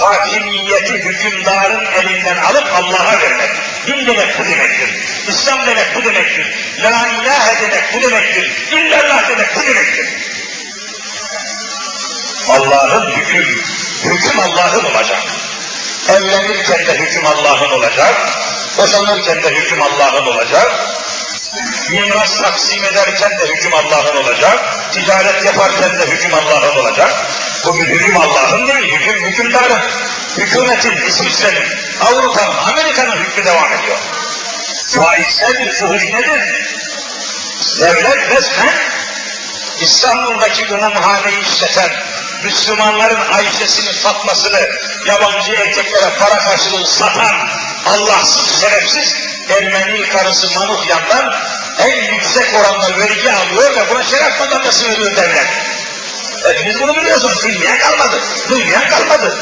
hakimiyeti 0.00 0.92
hükümdarın 0.92 1.86
elinden 1.86 2.36
alıp 2.36 2.66
Allah'a 2.72 3.20
vermek. 3.20 3.50
Din 3.86 4.06
demek 4.06 4.38
bu 4.38 4.44
demektir. 4.44 4.90
İslam 5.28 5.66
demek 5.66 5.94
bu 5.94 6.04
demektir. 6.04 6.46
La 6.82 7.08
ilahe 7.08 7.62
demek 7.62 7.94
bu 7.94 8.02
demektir. 8.02 8.52
İllallah 8.72 9.28
demek 9.28 9.56
bu 9.56 9.62
demektir. 9.62 10.06
Allah'ın 12.48 13.10
hüküm, 13.10 13.62
hüküm 14.04 14.40
Allah'ın 14.40 14.84
olacak. 14.84 15.22
Evlenirken 16.08 16.86
de 16.86 16.98
hüküm 16.98 17.26
Allah'ın 17.26 17.70
olacak. 17.70 18.14
Boşanırken 18.78 19.42
de 19.42 19.50
hüküm 19.50 19.82
Allah'ın 19.82 20.26
olacak. 20.26 20.72
Miras 21.90 22.36
taksim 22.40 22.84
ederken 22.84 23.38
de 23.38 23.46
hüküm 23.46 23.74
Allah'ın 23.74 24.16
olacak. 24.16 24.58
Ticaret 24.92 25.44
yaparken 25.44 25.98
de 25.98 26.06
hüküm 26.06 26.34
Allah'ın 26.34 26.76
olacak. 26.76 27.12
Bugün 27.64 27.84
hüküm 27.84 28.16
Allah'ın 28.16 28.68
değil, 28.68 28.92
hüküm 28.92 29.24
hükümdarın. 29.24 29.80
Hükümetin, 30.36 30.96
İsviçre'nin, 31.06 31.64
Avrupa'nın, 32.00 32.56
Amerika'nın 32.56 33.16
hükmü 33.16 33.44
devam 33.44 33.72
ediyor. 33.72 33.98
Faiz 34.86 35.42
nedir, 35.42 35.72
fuhuş 35.72 36.04
nedir? 36.04 36.42
Devlet 37.80 38.30
resmen 38.30 38.74
İstanbul'daki 39.80 40.74
umumhaneyi 40.74 41.42
işleten 41.42 41.90
Müslümanların 42.44 43.32
Ayşe'sini, 43.32 43.92
Fatma'sını 43.92 44.68
yabancı 45.06 45.52
erkeklere 45.52 46.10
para 46.18 46.38
karşılığı 46.38 46.86
satan 46.86 47.48
Allahsız, 47.86 48.60
şerefsiz 48.60 49.33
Ermeni 49.48 50.08
karısı 50.08 50.58
Manuhyan'dan 50.58 51.34
en 51.78 52.14
yüksek 52.14 52.54
oranda 52.54 52.98
vergi 52.98 53.32
alıyor 53.32 53.76
ve 53.76 53.90
buna 53.90 54.02
şeref 54.02 54.40
madalyası 54.40 54.90
veriyor 54.90 55.16
devlet. 55.16 55.46
Hepiniz 56.44 56.80
bunu 56.80 56.96
biliyorsunuz. 56.96 57.44
Bilmeyen 57.44 57.78
kalmadı. 57.78 58.20
Duymayan 58.48 58.88
kalmadı. 58.88 59.34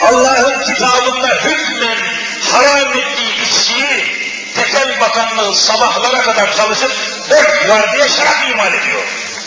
Allah'ın 0.00 0.62
kitabında 0.62 1.28
hükmen 1.28 1.98
haram 2.52 2.92
ettiği 2.98 3.42
içkiyi 3.42 4.18
tekel 4.54 5.00
bakanlığı 5.00 5.54
sabahlara 5.54 6.22
kadar 6.22 6.52
çalışıp 6.56 6.92
dört 7.30 7.68
var 7.68 7.92
diye 7.92 8.08
şarap 8.08 8.50
imal 8.50 8.74
ediyor. 8.74 9.02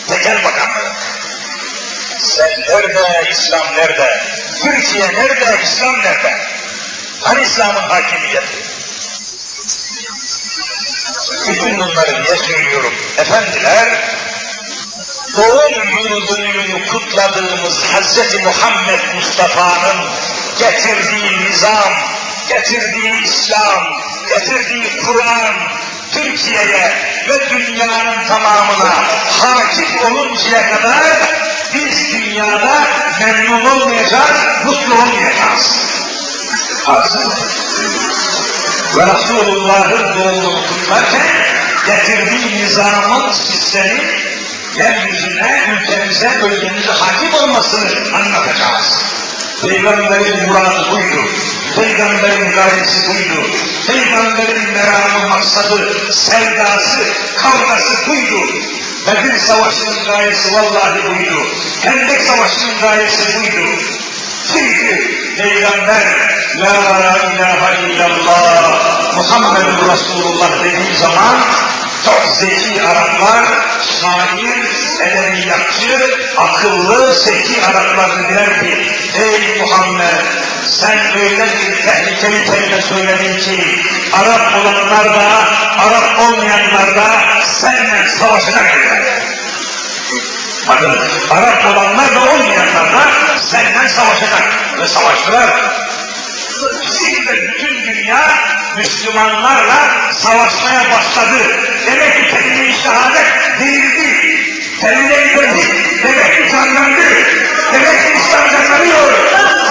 Tekel 0.08 0.44
bakanlığı. 0.44 0.92
Sen 2.20 2.62
nerede, 2.70 3.30
İslam 3.32 3.74
nerede? 3.78 4.24
Türkiye 4.62 5.14
nerede, 5.14 5.60
İslam 5.64 6.00
nerede? 6.00 6.38
Hani 7.22 7.42
İslam'ın 7.42 7.90
hakimiyeti? 7.90 8.58
Bütün 11.48 11.80
bunları 11.80 12.24
niye 12.24 12.38
söylüyorum? 12.38 12.94
Efendiler, 13.18 14.16
doğum 15.38 15.98
yıl 15.98 16.28
dönümünü 16.28 16.88
kutladığımız 16.88 17.84
Hz. 17.84 18.36
Muhammed 18.44 19.16
Mustafa'nın 19.16 20.10
getirdiği 20.60 21.46
nizam, 21.46 21.94
getirdiği 22.50 23.24
İslam, 23.24 23.84
getirdiği 24.30 25.02
Kur'an, 25.06 25.56
Türkiye'ye 26.12 26.94
ve 27.30 27.50
dünyanın 27.50 28.28
tamamına 28.28 28.94
hakim 29.42 30.14
oluncaya 30.14 30.76
kadar 30.76 31.18
biz 31.74 32.14
dünyada 32.14 32.88
memnun 33.20 33.66
olmayacağız, 33.66 34.66
mutlu 34.66 34.96
olmayacağız. 34.96 35.91
Haksız 36.86 37.32
Ve 38.98 39.06
Resulullah'ın 39.06 40.16
kutlarken 40.68 41.28
getirdiği 41.86 42.64
nizamın, 42.64 43.32
sistemin 43.32 44.02
yeryüzüne, 44.76 45.78
ülkemize, 45.82 46.32
bölgemize 46.42 46.92
hakim 46.92 47.34
olmasını 47.34 48.16
anlatacağız. 48.16 49.04
Peygamberin 49.62 50.48
muradı 50.50 50.92
buydu. 50.92 51.22
Peygamberin 51.76 52.52
gayesi 52.52 53.10
buydu. 53.10 53.48
Peygamberin 53.88 54.72
meramı, 54.72 55.28
maksadı, 55.30 56.14
sevdası, 56.14 57.00
kavgası 57.38 58.08
buydu. 58.08 58.40
Bedir 59.08 59.40
Savaşı'nın 59.40 60.06
gayesi 60.06 60.54
vallahi 60.54 61.04
buydu. 61.10 61.48
Hendek 61.82 62.22
Savaşı'nın 62.22 62.80
gayesi 62.82 63.40
buydu. 63.40 63.82
Çünkü 64.48 65.22
Peygamber 65.38 66.32
La 66.56 67.18
ilahe 67.34 67.88
illallah 67.88 69.16
Muhammed 69.16 69.92
Resulullah 69.92 70.64
dediği 70.64 70.96
zaman 70.96 71.38
çok 72.06 72.36
zeki 72.36 72.82
Araplar, 72.82 73.46
şair, 74.02 74.64
edebiyatçı, 75.02 76.18
akıllı, 76.38 77.14
zeki 77.14 77.66
Araplar 77.66 78.24
dediler 78.24 78.60
ki, 78.60 78.88
ey 79.16 79.62
Muhammed, 79.62 80.26
sen 80.68 81.00
öyle 81.18 81.46
bir 81.46 81.86
tehlikeli 81.86 82.46
kelime 82.46 82.82
söyledin 82.82 83.40
ki, 83.40 83.84
Arap 84.14 84.56
olanlar 84.62 85.06
da 85.06 85.28
Arap 85.80 86.20
olmayanlar 86.20 86.96
da 86.96 87.08
seninle 87.44 88.10
savaşına 88.10 88.62
gelirler. 88.62 89.31
Bakın 90.68 91.00
Arap 91.32 91.66
olanlar 91.66 92.16
da 92.16 92.20
olmayanlar 92.20 92.94
da 92.94 93.02
seninle 93.42 93.90
savaşacak 93.90 94.44
ve 94.80 94.88
savaştılar. 94.88 95.50
Şimdi 97.00 97.52
bütün 97.54 97.94
dünya 97.94 98.22
Müslümanlarla 98.78 100.12
savaşmaya 100.14 100.92
başladı. 100.92 101.38
Demek 101.88 102.18
ki 102.18 102.36
kelime-i 102.36 102.74
şehadet 102.74 103.60
değildi. 103.60 104.42
Kelime-i 104.82 105.36
tevhid 105.36 106.04
demek 106.04 106.36
ki 106.36 106.52
canlandı. 106.52 107.02
Demek 107.74 108.08
ki 108.08 108.14
İslam 108.18 108.50
canlanıyor. 108.50 109.14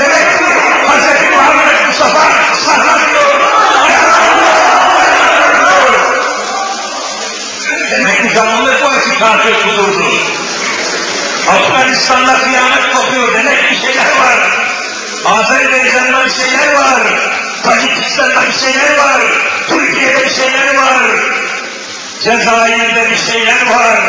Demek 0.01 0.39
ki 0.39 0.45
Hz. 0.89 1.31
Muhammed 1.31 1.87
Mustafa 1.87 2.21
saklanıyor. 2.55 3.41
Demek 7.91 8.23
ki 8.23 8.35
canlılık 8.35 8.83
var 8.83 9.03
ki 9.05 9.19
kafir 9.19 9.55
kudurdu. 9.63 10.05
Afganistan'da 11.51 12.39
kıyamet 12.39 12.95
kopuyor. 12.95 13.35
Demek 13.35 13.71
bir 13.71 13.77
şeyler 13.77 14.11
var. 14.21 14.39
Azerbaycan'da 15.25 16.25
bir 16.25 16.31
şeyler 16.31 16.75
var. 16.75 17.03
Tacikistan'da 17.65 18.43
bir 18.47 18.53
şeyler 18.53 18.99
var. 18.99 19.23
Türkiye'de 19.69 20.25
bir 20.25 20.31
şeyler 20.31 20.77
var. 20.77 21.03
Cezayir'de 22.21 23.11
bir 23.11 23.17
şeyler 23.17 23.67
var. 23.71 24.01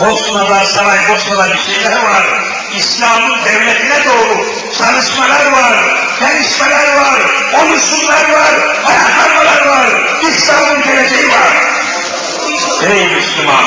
Bosna'da, 0.00 0.64
Saraybosna'da 0.64 1.52
bir 1.54 1.58
şeyler 1.58 2.02
var. 2.04 2.26
İslam'ın 2.76 3.44
devletine 3.44 4.04
doğru 4.04 4.46
çalışmalar 4.78 5.52
var, 5.52 5.84
gelişmeler 6.20 6.96
var, 6.96 7.20
oluşumlar 7.62 8.32
var, 8.32 8.76
ayaklanmalar 8.84 9.66
var. 9.66 9.88
İslam'ın 10.22 10.82
geleceği 10.82 11.28
var. 11.28 11.52
Ey 12.82 13.14
Müslüman! 13.14 13.64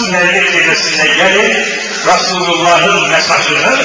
Şu 0.00 0.12
Mevlid 0.12 0.52
gecesinde 0.52 1.06
gelin, 1.06 1.66
Resulullah'ın 2.06 3.08
mesajını, 3.08 3.76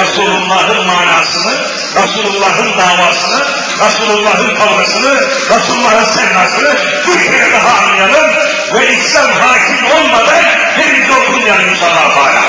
Resulullah'ın 0.00 0.86
manasını, 0.86 1.52
Resulullah'ın 1.96 2.78
davasını, 2.78 3.44
Resulullah'ın 3.86 4.54
kavgasını, 4.54 5.20
Resulullah'ın 5.50 6.04
sevdasını 6.04 6.76
bir 7.06 7.24
kere 7.24 7.52
daha 7.52 7.82
anlayalım 7.82 8.30
ve 8.74 8.96
İslam 8.96 9.30
hakim 9.32 9.86
olmadan 9.86 10.42
henüz 10.76 11.10
okunmayalım 11.10 11.68
inşallah 11.68 12.16
hala. 12.16 12.42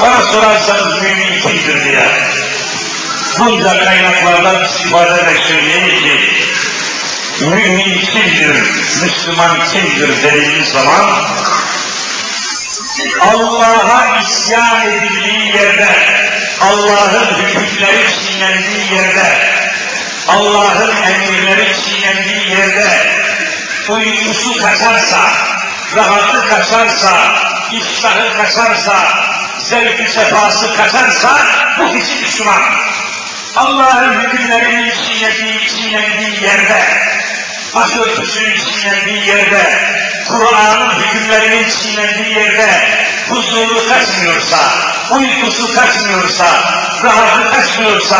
Bana 0.00 0.22
sorarsanız 0.22 1.02
mümin 1.02 1.40
kimdir 1.40 1.84
diye. 1.84 2.08
Bunca 3.38 3.84
kaynaklardan 3.84 4.64
istifade 4.64 5.14
ederek 5.14 5.38
söyleyeyim 5.48 6.00
ki, 6.00 6.20
mümin 7.40 8.00
kimdir, 8.00 8.56
Müslüman 9.02 9.58
kimdir 9.72 10.22
dediğimiz 10.22 10.68
zaman, 10.68 11.26
Allah'a 13.20 14.20
isyan 14.20 14.82
edildiği 14.82 15.56
yerde, 15.56 15.88
Allah'ın 16.60 17.34
hükümleri 17.34 18.06
çiğnendiği 18.20 18.92
yerde, 18.94 19.38
Allah'ın 20.28 21.02
emirleri 21.02 21.76
çiğnendiği 21.84 22.50
yerde, 22.50 22.86
uykusu 23.88 24.62
kaçarsa, 24.62 25.30
rahatı 25.96 26.48
kaçarsa, 26.48 27.12
iştahı 27.72 28.36
kaçarsa, 28.36 28.96
zevk-i 29.58 30.08
sefası 30.08 30.76
kaçarsa, 30.76 31.38
bu 31.78 31.92
kişi 31.92 32.22
Müslüman. 32.22 32.62
Allah'ın 33.56 34.20
hükümlerinin 34.20 34.90
çiğnediği, 34.90 35.68
çiğnendiği 35.68 36.42
yerde, 36.42 36.82
başörtüsünün 37.76 38.56
çiğnendiği 38.56 39.26
yerde, 39.26 39.80
Kur'an'ın 40.28 40.90
hükümlerinin 41.00 41.68
çiğnendiği 41.70 42.34
yerde, 42.34 42.88
huzuru 43.28 43.88
kaçmıyorsa, 43.88 44.58
uykusu 45.10 45.74
kaçmıyorsa, 45.74 46.46
rahatı 47.04 47.56
kaçmıyorsa, 47.56 48.18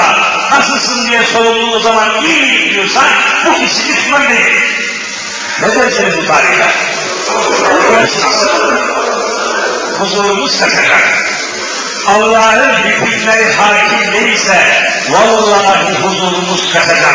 nasılsın 0.51 1.09
diye 1.09 1.25
sorulduğu 1.25 1.81
zaman 1.81 2.25
iyi 2.25 2.75
diyorsa, 2.75 3.01
bu 3.45 3.55
kişi 3.55 3.89
Müslüman. 3.89 4.23
Ne 5.63 5.75
dersiniz 5.75 6.17
bu 6.17 6.27
tarihte? 6.27 6.67
Huzurumuz 9.99 10.61
kaçacak. 10.61 11.27
Allah'ın 12.07 12.77
hükümleri 12.77 13.53
hakim 13.53 14.13
değilse, 14.13 14.83
vallahi 15.11 15.95
huzurumuz 16.03 16.73
kaçacak. 16.73 17.15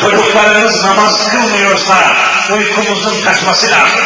Çocuklarımız 0.00 0.84
namaz 0.84 1.28
kılmıyorsa 1.28 2.16
uykumuzun 2.52 3.24
kaçması 3.24 3.66
lazım. 3.66 4.00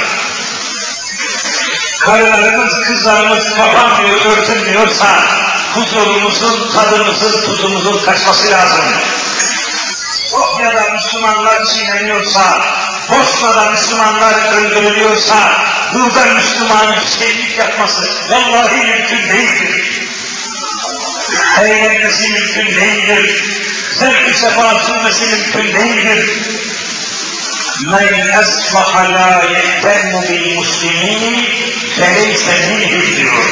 Karılarımız, 2.00 2.80
kızlarımız 2.80 3.54
kapanmıyor, 3.54 4.24
örtünmüyorsa 4.26 5.06
huzurumuzun, 5.74 6.70
tadımızın, 6.74 7.46
tuzumuzun 7.46 8.04
kaçması 8.04 8.50
lazım. 8.50 8.84
Sofya'da 10.30 10.92
Müslümanlar 10.92 11.64
çiğneniyorsa, 11.64 12.60
Bosna'da 13.08 13.70
Müslümanlar 13.70 14.56
öldürülüyorsa, 14.56 15.52
burada 15.94 16.24
Müslümanın 16.24 16.98
şeylik 17.18 17.58
yapması 17.58 18.08
vallahi 18.30 18.76
mümkün 18.76 19.28
değildir. 19.28 20.00
Eğlenmesi 21.60 22.28
mümkün 22.28 22.66
değildir 22.76 23.44
zevk-i 23.98 24.34
sefa 24.34 24.80
sürmesi 24.80 25.24
mümkün 25.26 25.74
değildir. 25.74 26.30
Men 27.86 28.38
esbaha 28.40 29.12
la 29.12 29.42
yehtemmu 29.50 30.22
bil 30.22 30.54
muslimin 30.54 31.48
feleyse 31.96 32.68
minhum 32.68 33.16
diyor. 33.16 33.44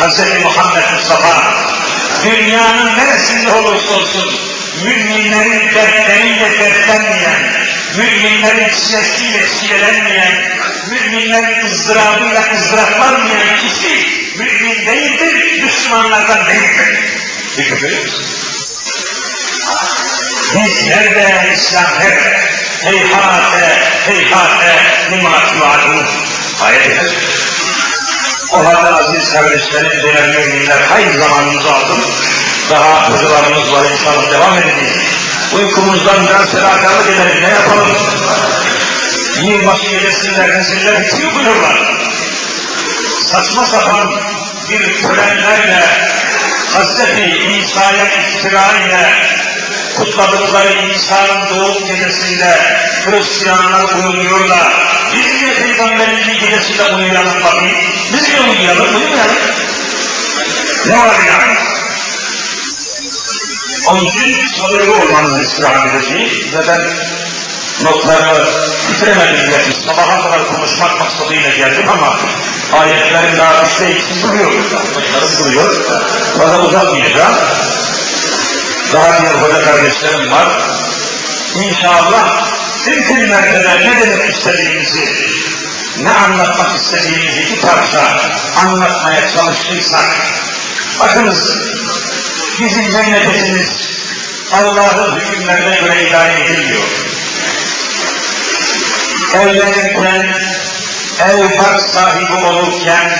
Hz. 0.00 0.20
Muhammed 0.42 0.92
Mustafa 0.92 1.54
dünyanın 2.24 2.98
neresinde 2.98 3.52
olursa 3.52 3.94
olsun 3.94 4.40
müminlerin 4.84 5.74
dertleriyle 5.74 6.58
dertlenmeyen, 6.58 7.52
müminlerin 7.96 8.68
çilesiyle 8.74 9.46
çilelenmeyen, 9.60 10.34
müminlerin 10.90 11.66
ızdırabıyla 11.66 12.44
ızdıraplanmayan 12.54 13.56
kişi 13.60 14.06
mümin 14.38 14.86
değildir, 14.86 15.62
Müslümanlardan 15.62 16.46
değildir. 16.46 16.98
Dikkat 17.56 17.78
ediyor 17.84 18.04
musunuz? 18.04 18.45
Biz 20.54 20.86
nerede, 20.86 21.52
İslam 21.54 21.84
nerede? 22.00 22.40
Heyhate, 22.82 23.82
heyhate, 24.06 24.76
lima 25.10 25.30
tuadun. 25.30 26.06
Ayet 26.64 27.00
O 28.52 28.64
halde 28.64 28.88
aziz 28.88 29.32
kardeşlerim, 29.32 30.02
değerli 30.02 30.38
müminler, 30.38 30.80
hayır 30.88 31.14
zamanımızı 31.18 31.72
aldım. 31.72 32.00
Daha 32.70 33.10
hocalarımız 33.10 33.72
var, 33.72 33.84
inşallah 33.90 34.32
devam 34.32 34.58
edeceğiz. 34.58 34.96
Uykumuzdan 35.54 36.26
biraz 36.26 36.50
fedakarlık 36.50 37.06
edelim, 37.06 37.42
ne 37.42 37.48
yapalım? 37.48 37.88
Yılbaşı 39.42 39.86
gecesinde 39.86 40.48
nesiller 40.48 41.00
bitiyor 41.00 41.34
buyurlar. 41.34 41.96
Saçma 43.32 43.66
sapan 43.66 44.10
bir 44.70 45.02
törenlerle, 45.02 45.86
Hazreti 46.72 47.58
İsa'ya 47.58 48.04
iftira 48.04 48.72
ile 48.72 49.12
kutladıkları 49.96 50.92
İsa'nın 50.94 51.48
doğum 51.50 51.86
gecesinde 51.86 52.58
Hristiyanlar 53.04 53.84
uyumuyor 53.94 54.48
da 54.48 54.72
biz 55.14 55.40
de 55.42 55.54
Peygamberin 55.54 56.38
gecesinde 56.40 56.94
uyuyalım 56.94 57.44
bakayım. 57.44 57.76
Biz 58.12 58.32
de 58.32 58.40
uyuyalım, 58.40 58.96
uyumayalım. 58.96 59.36
Ne 60.86 60.98
var 60.98 61.16
yani? 61.28 61.56
Onun 63.86 64.04
için 64.04 64.46
sabırlı 64.46 64.94
olmanızı 64.94 65.42
istirham 65.42 65.88
edeceğim 65.88 66.30
ve 66.54 66.68
ben 66.68 66.80
notları 67.84 68.46
bitiremedim 68.90 69.48
bile. 69.48 69.72
Sabaha 69.86 70.22
kadar 70.22 70.46
konuşmak 70.46 71.00
maksadıyla 71.00 71.50
geldim 71.50 71.88
ama 71.88 72.16
ayetlerin 72.80 73.38
daha 73.38 73.62
üçte 73.62 73.90
ikisi 73.90 74.22
duruyor. 74.22 74.52
Duruyor. 75.38 75.74
Fazla 76.38 76.62
uzatmayacağım. 76.62 77.34
Daha 78.92 79.20
diğer 79.20 79.34
hoca 79.34 79.64
kardeşlerim 79.64 80.30
var. 80.30 80.48
İnşallah 81.54 82.46
mümkün 82.86 83.28
mertebe 83.28 83.80
ne 83.80 84.00
demek 84.00 84.30
istediğimizi, 84.30 85.08
ne 86.02 86.10
anlatmak 86.10 86.76
istediğimizi 86.76 87.40
iki 87.40 87.60
parça 87.60 88.20
anlatmaya 88.56 89.28
çalıştıysak, 89.28 90.04
bakınız 91.00 91.56
bizim 92.60 92.92
memleketimiz 92.92 93.68
Allah'ın 94.52 95.20
hükümlerine 95.20 95.76
göre 95.80 96.08
idare 96.08 96.44
ediliyor. 96.44 96.82
Evlenirken, 99.34 100.34
ev 101.28 101.58
bark 101.58 101.80
sahibi 101.80 102.46
olurken, 102.46 103.18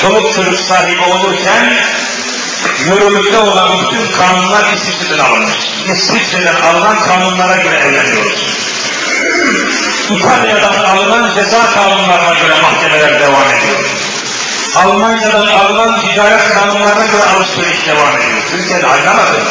çoluk 0.00 0.34
çocuk 0.34 0.60
sahibi 0.60 1.00
olurken 1.00 1.78
yürürlükte 2.86 3.38
olan 3.38 3.78
bütün 3.78 4.12
kanunlar 4.12 4.72
İsviçre'den 4.72 5.24
alınmış. 5.24 5.54
İsviçre'den 5.92 6.54
alınan 6.54 7.00
kanunlara 7.00 7.56
göre 7.56 7.76
evleniyoruz. 7.76 8.56
İtalya'dan 10.10 10.84
alınan 10.84 11.34
ceza 11.34 11.70
kanunlarına 11.74 12.34
göre 12.34 12.54
mahkemeler 12.62 13.20
devam 13.20 13.48
ediyor. 13.58 13.80
Almanya'dan 14.76 15.46
alınan 15.46 16.00
ticaret 16.00 16.54
kanunlarına 16.54 17.06
göre 17.06 17.22
alışveriş 17.36 17.86
devam 17.86 18.08
ediyor. 18.08 18.42
Türkiye'de 18.50 18.86
ayrılamadı. 18.86 19.44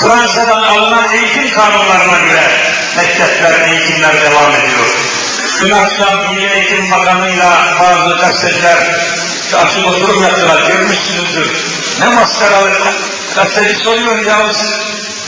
Fransa'dan 0.00 0.62
alınan 0.62 1.12
eğitim 1.12 1.50
kanunlarına 1.54 2.18
göre 2.18 2.42
mektepler, 2.96 3.68
eğitimler 3.68 4.22
devam 4.22 4.50
ediyor. 4.50 4.86
Dün 5.60 5.70
akşam 5.70 6.34
Milli 6.34 6.52
Eğitim 6.52 6.90
Bakanı'yla 6.90 7.76
bazı 7.80 8.16
gazeteciler 8.16 8.78
açık 9.54 9.86
oturum 9.86 10.22
yaptılar, 10.22 10.62
görmüşsünüzdür. 10.68 11.50
Ne 12.00 12.08
maskaralı 12.08 12.72
gazeteci 13.34 13.74
soruyor 13.74 14.24
ya 14.24 14.52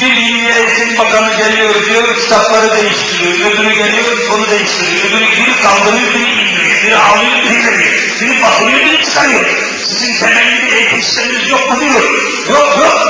bir 0.00 0.12
Milli 0.12 0.52
Eğitim 0.52 0.98
Bakanı 0.98 1.36
geliyor 1.36 1.86
diyor, 1.86 2.16
kitapları 2.16 2.76
değiştiriyor, 2.76 3.52
öbürü 3.52 3.74
geliyor, 3.74 4.04
onu 4.34 4.50
değiştiriyor, 4.50 5.04
öbürü 5.04 5.32
biri 5.32 5.60
kaldırıyor, 5.62 6.14
biri 6.14 6.30
indiriyor, 6.30 6.82
biri 6.84 6.96
alıyor, 6.96 7.32
biri 7.44 7.66
veriyor, 7.66 7.92
biri 8.20 8.42
bakıyor, 8.42 8.86
biri 8.86 9.04
çıkarıyor. 9.04 9.44
Sizin 9.88 10.18
temelli 10.18 10.62
bir 10.62 10.72
eğitim 10.72 11.02
sisteminiz 11.02 11.50
yok 11.50 11.70
mu 11.70 11.80
diyor. 11.80 12.02
Yok 12.48 12.78
yok. 12.78 13.08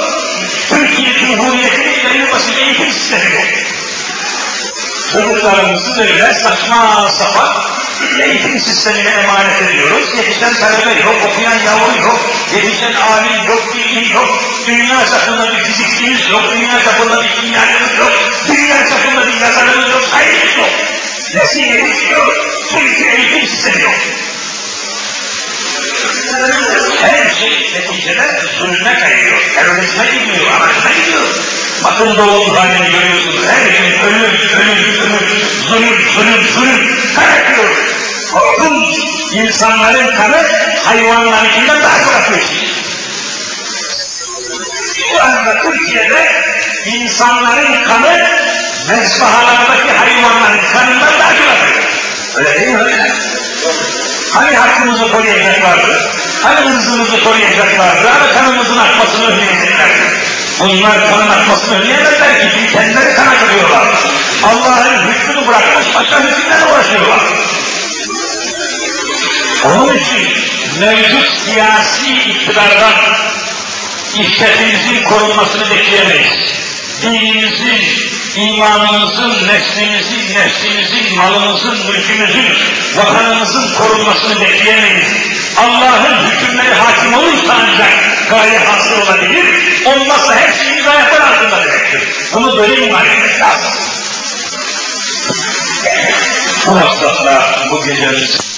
Türkiye 0.69 1.19
Cumhuriyeti'nin 1.19 2.05
belli 2.05 2.33
başlı 2.33 2.61
eğitim 2.61 2.93
sistemi 2.93 3.35
yok. 3.35 3.45
Çocuklarımızı 5.13 5.99
böyle 5.99 6.35
saçma 6.35 7.11
sapan 7.11 7.49
eğitim 8.21 8.61
sistemine 8.61 9.09
emanet 9.09 9.63
ediyoruz. 9.63 10.15
Yetişen 10.17 10.55
talebe 10.55 11.01
yok, 11.01 11.15
okuyan 11.27 11.59
yavru 11.59 12.03
yok, 12.03 12.21
yetişen 12.55 12.93
alim 12.93 13.47
yok, 13.49 13.75
bilgi 13.75 14.13
yok, 14.13 14.43
dünya 14.67 15.07
çapında 15.07 15.53
bir 15.53 15.65
fizikçimiz 15.65 16.31
yok, 16.31 16.43
dünya 16.55 16.85
çapında 16.85 17.23
bir 17.23 17.29
kimyacımız 17.29 17.99
yok, 17.99 18.13
dünya 18.49 18.77
çapında 18.89 19.27
bir 19.27 19.41
yazarımız 19.41 19.91
yok, 19.91 20.03
hayır 20.11 20.57
yok. 20.57 20.69
Nesil 21.35 21.65
yetişiyor, 21.65 22.37
Türkiye 22.71 23.15
eğitim 23.15 23.47
sistemi 23.47 23.83
yok. 23.83 23.95
Her 27.01 27.31
şey 27.31 27.71
neticede 27.75 28.41
zulme 28.59 29.01
kayıyor, 29.01 29.39
terörizme 29.55 30.05
gidiyor, 30.07 30.47
anarşime 30.47 30.93
gidiyor. 31.01 31.23
Bakın 31.85 32.17
doğum 32.17 32.57
halini 32.57 32.91
görüyorsunuz, 32.91 33.47
her 33.47 33.67
gün 33.67 33.99
ölüm, 34.01 34.25
ölüm, 34.25 34.81
ölüm, 35.01 35.23
zulüm, 35.69 35.99
zulüm, 36.15 36.45
zulüm, 36.55 36.97
kan 37.15 37.23
akıyor. 37.23 37.69
İnsanların 39.33 40.17
kanı 40.17 40.47
hayvanlarınkinden 40.85 41.83
daha 41.83 41.99
çok 42.05 42.15
akıyor. 42.15 42.41
Şu 44.95 45.23
anda 45.23 45.63
Türkiye'de 45.63 46.43
insanların 46.87 47.85
kanı 47.85 48.29
mezbahalardaki 48.89 49.93
hayvanların 49.93 50.61
kanından 50.73 51.21
daha 51.21 51.33
çok 51.33 51.49
akıyor. 51.49 51.85
Öyle 52.37 52.61
değil 52.61 52.69
mi? 52.69 52.79
Öyle. 52.79 53.13
Hani 54.35 54.57
hakkımızı 54.57 55.13
koruyacaklardı? 55.13 56.11
Hani 56.43 56.71
hırzımızı 56.71 57.25
koruyacaklardı? 57.25 58.09
Hani 58.09 58.33
kanımızın 58.33 58.79
akmasını 58.79 59.27
önleyeceklerdi? 59.27 60.19
Bunlar 60.61 61.11
kanın 61.11 61.29
akmasını 61.29 61.79
önleyemezler 61.79 62.41
ki 62.41 62.49
çünkü 62.55 62.73
kendileri 62.73 63.15
kan 63.15 63.27
akıyorlar. 63.27 63.89
Allah'ın 64.45 65.09
hükmünü 65.09 65.47
bırakmış 65.47 65.87
başka 65.95 66.21
hükümlerle 66.21 66.73
uğraşıyorlar. 66.73 67.21
Onun 69.65 69.97
için 69.97 70.29
mevcut 70.81 71.31
siyasi 71.45 72.13
iktidardan 72.15 72.95
iffetimizin 74.15 75.05
korunmasını 75.05 75.71
bekleyemeyiz. 75.71 76.55
Dinimizin, 77.03 77.85
imanımızın, 78.37 79.49
nefsimizin, 79.49 80.35
nefsimizin, 80.35 81.17
malımızın, 81.17 81.87
mülkümüzün, 81.87 82.57
vatanımızın 82.97 83.75
korunmasını 83.75 84.41
bekleyemeyiz. 84.41 85.09
Allah'ın 85.57 86.31
hükümleri 86.31 86.75
hakim 86.75 87.15
olursa 87.15 87.57
ancak 87.63 87.91
gaye 88.31 88.59
hasıl 88.59 89.03
olabilir, 89.03 89.47
olmazsa 89.87 90.41
hepsini 90.41 90.91
ayaklar 90.91 91.21
altında 91.21 91.65
demektir. 91.65 92.03
Bunu 92.35 92.57
böyle 92.59 92.87
iman 92.87 93.07
etmek 93.07 93.41
lazım. 93.41 93.71
Bu 96.67 96.71
maksatla 96.71 97.69
bu 97.71 97.85
gecemiz 97.85 98.58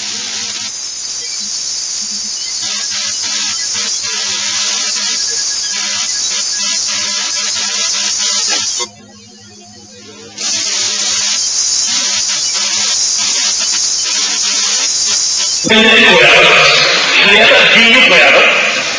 Milleti 15.69 16.05
koyalım, 16.05 17.53
da 17.53 17.75
dini 17.75 18.09
koyalım. 18.09 18.43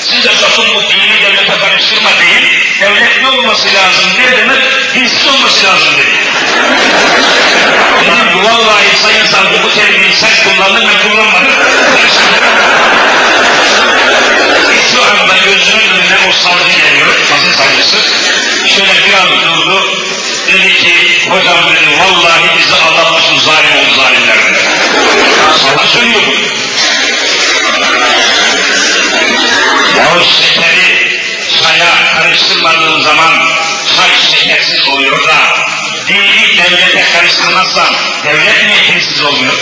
Siz 0.03 0.23
de 0.23 0.29
sakın 0.41 0.75
bu 0.75 0.81
dini 0.81 1.23
devlete 1.23 1.59
karıştırma 1.59 2.09
deyin. 2.19 2.63
Devlet 2.81 3.21
ne 3.21 3.27
olması 3.27 3.67
lazım 3.67 4.05
ne 4.19 4.37
demek? 4.37 4.61
Dinsiz 4.95 5.27
olması 5.27 5.65
lazım 5.65 5.93
dedi. 5.97 6.17
Dedim 8.01 8.43
vallahi 8.43 8.97
sayın 9.03 9.25
savcı 9.25 9.63
bu 9.63 9.69
kelimeyi 9.73 10.13
sen 10.13 10.29
kullandın 10.43 10.87
ben 10.87 11.09
kullanmadım. 11.11 11.51
Şu 14.91 15.01
anda 15.03 15.37
gözümün 15.45 15.89
önüne 15.89 16.17
o 16.29 16.31
savcı 16.43 16.79
geliyor, 16.83 17.07
basın 17.31 17.53
savcısı. 17.57 17.97
Şöyle 18.75 18.93
biraz 19.07 19.29
durdu, 19.29 19.83
dedi 20.47 20.73
ki 20.73 20.93
hocam 21.29 21.57
dedi 21.69 21.99
vallahi 21.99 22.57
bizi 22.57 22.75
aldatmışsın 22.75 23.39
zalim 23.39 23.75
ol 23.79 23.95
zalimler 23.95 24.37
dedi. 24.45 24.59
Söylüyorum. 25.87 26.33
Yahu 29.97 30.19
şekeri 30.23 31.19
çaya 31.59 32.13
karıştırmadığın 32.17 33.01
zaman 33.01 33.31
çay 33.95 34.37
şekersiz 34.37 34.87
oluyor 34.87 35.27
da 35.27 35.37
dini 36.07 36.57
devlete 36.57 37.03
karıştırmazsan 37.13 37.93
devlet 38.23 38.65
niye 38.65 38.83
kimsiz 38.83 39.23
oluyor? 39.23 39.53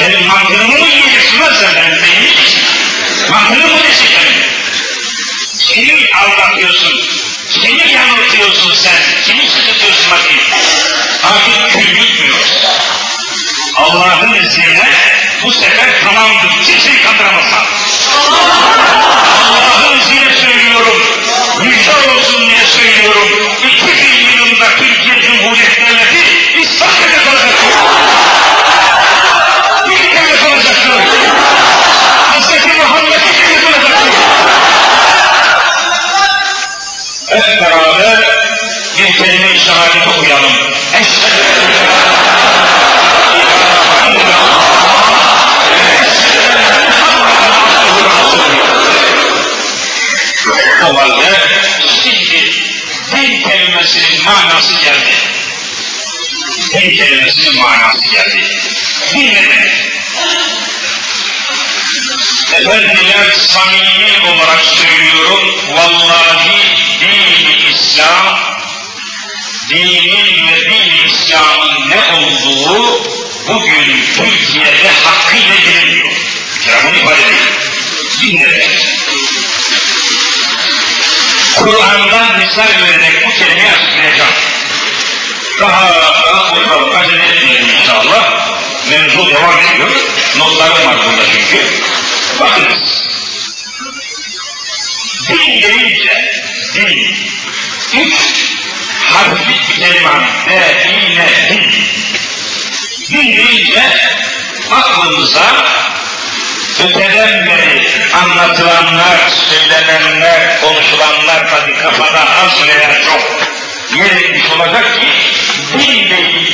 Benim 0.00 0.26
mantığımı 0.26 0.78
mı 0.78 0.88
yiyeceksin 0.88 1.40
lan 1.40 1.52
sen 1.60 1.74
benim 1.74 2.02
beynimi? 2.02 2.30
Mantığımı 3.30 3.74
mı? 3.74 3.80
Kimi 5.58 5.92
mi 5.92 6.08
aldatıyorsun? 6.14 7.00
Kimi 7.50 7.92
yanıltıyorsun 7.92 8.72
sen? 8.74 9.02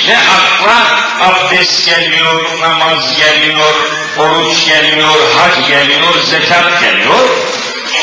Deyince 0.03 0.19
akla 0.19 0.79
abdest 1.21 1.87
geliyor, 1.87 2.61
namaz 2.61 3.17
geliyor, 3.17 3.75
oruç 4.19 4.67
geliyor, 4.67 5.15
hac 5.37 5.69
geliyor, 5.69 6.15
zekat 6.25 6.81
geliyor, 6.81 7.29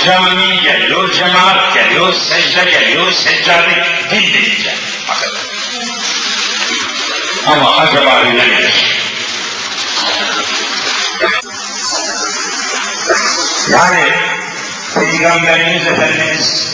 cami 0.05 0.61
geliyor, 0.61 1.11
cemaat 1.11 1.73
geliyor, 1.73 2.13
secde 2.13 2.71
geliyor, 2.71 3.11
seccade 3.11 3.87
din 4.11 4.33
deyince. 4.33 4.75
Bakın. 5.09 5.31
Ama 7.47 7.77
acaba 7.77 8.19
öyle 8.19 8.45
midir? 8.45 8.99
Yani 13.71 14.13
Peygamberimiz 14.95 15.87
Efendimiz 15.87 16.67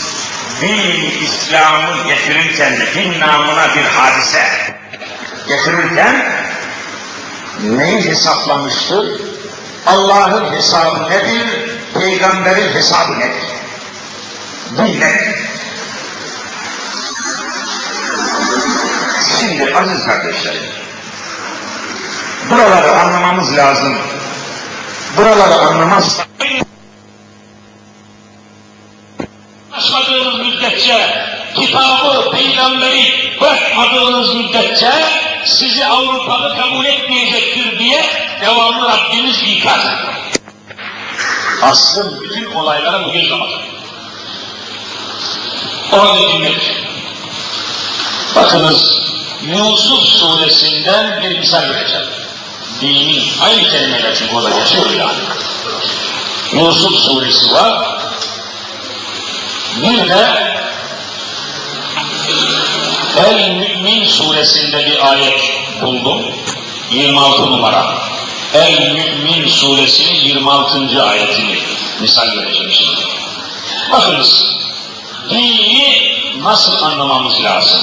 din 0.61 1.21
İslam'ı 1.21 2.07
getirirken, 2.07 2.79
din 2.95 3.19
namına 3.19 3.75
bir 3.75 3.83
hadise 3.83 4.74
getirirken 5.47 6.45
neyi 7.63 8.09
hesaplamıştır? 8.09 9.21
Allah'ın 9.85 10.53
hesabı 10.53 11.09
nedir? 11.09 11.71
Peygamberin 11.93 12.73
hesabı 12.73 13.19
nedir? 13.19 13.43
Nedir? 14.77 15.35
Şimdi 19.39 19.75
aziz 19.75 20.05
kardeşlerim, 20.05 20.63
buraları 22.49 22.99
anlamamız 22.99 23.57
lazım. 23.57 23.97
Buraları 25.17 25.59
anlamazsak 25.59 26.27
Açmadığınız 29.77 30.35
müddetçe, 30.39 31.25
kitabı, 31.55 32.31
peygamberi 32.31 33.31
bırakmadığınız 33.41 34.35
müddetçe 34.35 34.91
sizi 35.45 35.85
Avrupalı 35.85 36.57
kabul 36.57 36.85
etmeyecektir 36.85 37.79
diye 37.79 38.05
devamlı 38.41 38.89
Rabbimiz 38.89 39.43
ikaz 39.43 39.79
ediyor. 39.79 40.15
Bütün 42.23 42.51
olaylara 42.51 43.05
bu 43.05 43.13
bir 43.13 43.29
zaman. 43.29 43.47
Orada 45.91 46.19
dinledik. 46.19 46.71
Bakınız, 48.35 49.01
Yusuf 49.41 50.03
suresinden 50.03 51.23
bir 51.23 51.39
misal 51.39 51.61
vereceğim. 51.61 52.05
Dini, 52.81 53.23
aynı 53.41 53.69
kelimeler 53.69 54.15
çünkü 54.15 54.35
orada 54.35 54.59
geçiyor 54.59 54.85
yani. 54.89 55.17
Yusuf 56.53 56.95
suresi 56.95 57.53
var, 57.53 58.04
bir 59.81 60.09
de 60.09 60.55
El 63.17 63.49
Mü'min 63.51 64.05
suresinde 64.05 64.85
bir 64.85 65.11
ayet 65.11 65.41
buldum. 65.81 66.21
26 66.91 67.41
numara. 67.41 67.97
El 68.53 68.91
Mü'min 68.93 69.47
suresinin 69.47 70.15
26. 70.15 71.03
ayetini 71.03 71.59
misal 72.01 72.37
vereceğim 72.37 72.71
şimdi. 72.71 73.01
Bakınız, 73.91 74.55
dini 75.29 76.15
nasıl 76.43 76.83
anlamamız 76.83 77.43
lazım? 77.43 77.81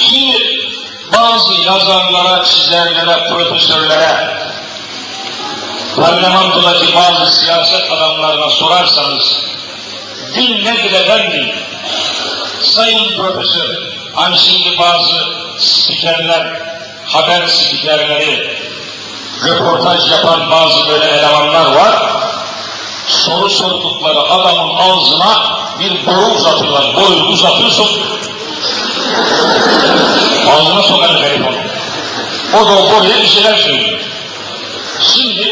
Şimdi 0.00 0.68
bazı 1.16 1.54
yazarlara, 1.54 2.44
çizerlere, 2.44 3.28
profesörlere, 3.28 4.41
parlamentodaki 6.02 6.94
bazı 6.94 7.40
siyaset 7.40 7.92
adamlarına 7.92 8.50
sorarsanız 8.50 9.38
din 10.34 10.64
nedir 10.64 10.92
efendim? 10.92 11.54
Sayın 12.62 13.16
Profesör, 13.16 13.82
hani 14.14 14.38
şimdi 14.38 14.78
bazı 14.78 15.24
spikerler, 15.58 16.60
haber 17.06 17.46
spikerleri, 17.46 18.58
röportaj 19.46 20.10
yapan 20.10 20.50
bazı 20.50 20.88
böyle 20.88 21.04
elemanlar 21.04 21.74
var, 21.74 21.94
soru 23.08 23.50
sordukları 23.50 24.20
adamın 24.20 24.76
ağzına 24.76 25.58
bir 25.80 26.06
boru 26.06 26.26
uzatırlar, 26.34 26.96
boru 26.96 27.28
uzatır 27.28 27.70
sok. 27.70 27.90
Ağzına 30.50 30.82
sokar 30.82 31.14
garip 31.14 31.48
onu. 31.48 31.56
O 32.60 32.66
da 32.66 32.72
o 32.72 32.90
boruya 32.90 33.20
bir 33.20 33.26
şeyler 33.26 33.56
söylüyor. 33.56 34.00
Şimdi 35.02 35.51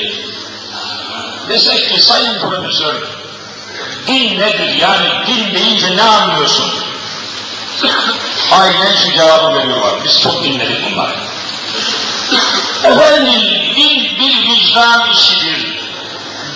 desek 1.50 1.90
ki 1.90 2.00
sayın 2.00 2.38
profesör, 2.38 2.94
din 4.06 4.38
nedir? 4.38 4.74
Yani 4.74 5.08
din 5.26 5.54
deyince 5.54 5.96
ne 5.96 6.02
anlıyorsun? 6.02 6.74
Aynen 8.52 8.96
şu 8.96 9.12
cevabı 9.12 9.54
veriyorlar. 9.58 10.04
Biz 10.04 10.20
çok 10.20 10.44
dinledik 10.44 10.90
bunları. 10.90 11.14
Efendim, 12.84 13.42
din 13.76 14.18
bir 14.20 14.50
vicdan 14.50 15.10
işidir. 15.12 15.80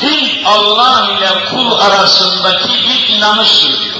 Din 0.01 0.45
Allah 0.45 1.09
ile 1.19 1.45
kul 1.51 1.79
arasındaki 1.79 2.69
bir 2.69 3.09
inanıştır 3.09 3.69
diyor. 3.69 3.95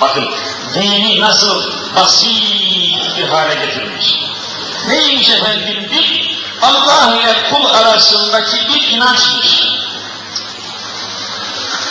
Bakın, 0.00 0.30
dini 0.74 1.20
nasıl 1.20 1.62
basit 1.96 3.16
bir 3.18 3.28
hale 3.28 3.54
getirmiş. 3.54 4.14
Neymiş 4.88 5.30
efendim 5.30 5.88
din? 5.90 6.24
Allah 6.62 7.14
ile 7.14 7.36
kul 7.50 7.66
arasındaki 7.66 8.56
bir 8.68 8.88
inançmış 8.88 9.64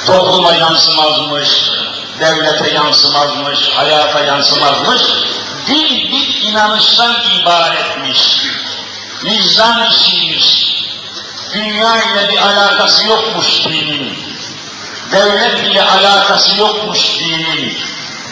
topluma 0.05 0.53
yansımazmış, 0.53 1.71
devlete 2.19 2.71
yansımazmış, 2.71 3.69
hayata 3.75 4.19
yansımazmış, 4.19 5.01
din 5.67 6.11
bir 6.11 6.41
inanıştan 6.41 7.15
ibaretmiş, 7.41 8.41
vicdan 9.23 9.89
işiymiş, 9.89 10.75
dünya 11.53 12.03
ile 12.03 12.29
bir 12.29 12.37
alakası 12.37 13.07
yokmuş 13.07 13.65
dinin, 13.65 14.19
devlet 15.11 15.71
ile 15.71 15.83
alakası 15.83 16.59
yokmuş 16.59 17.19
dinin, 17.19 17.77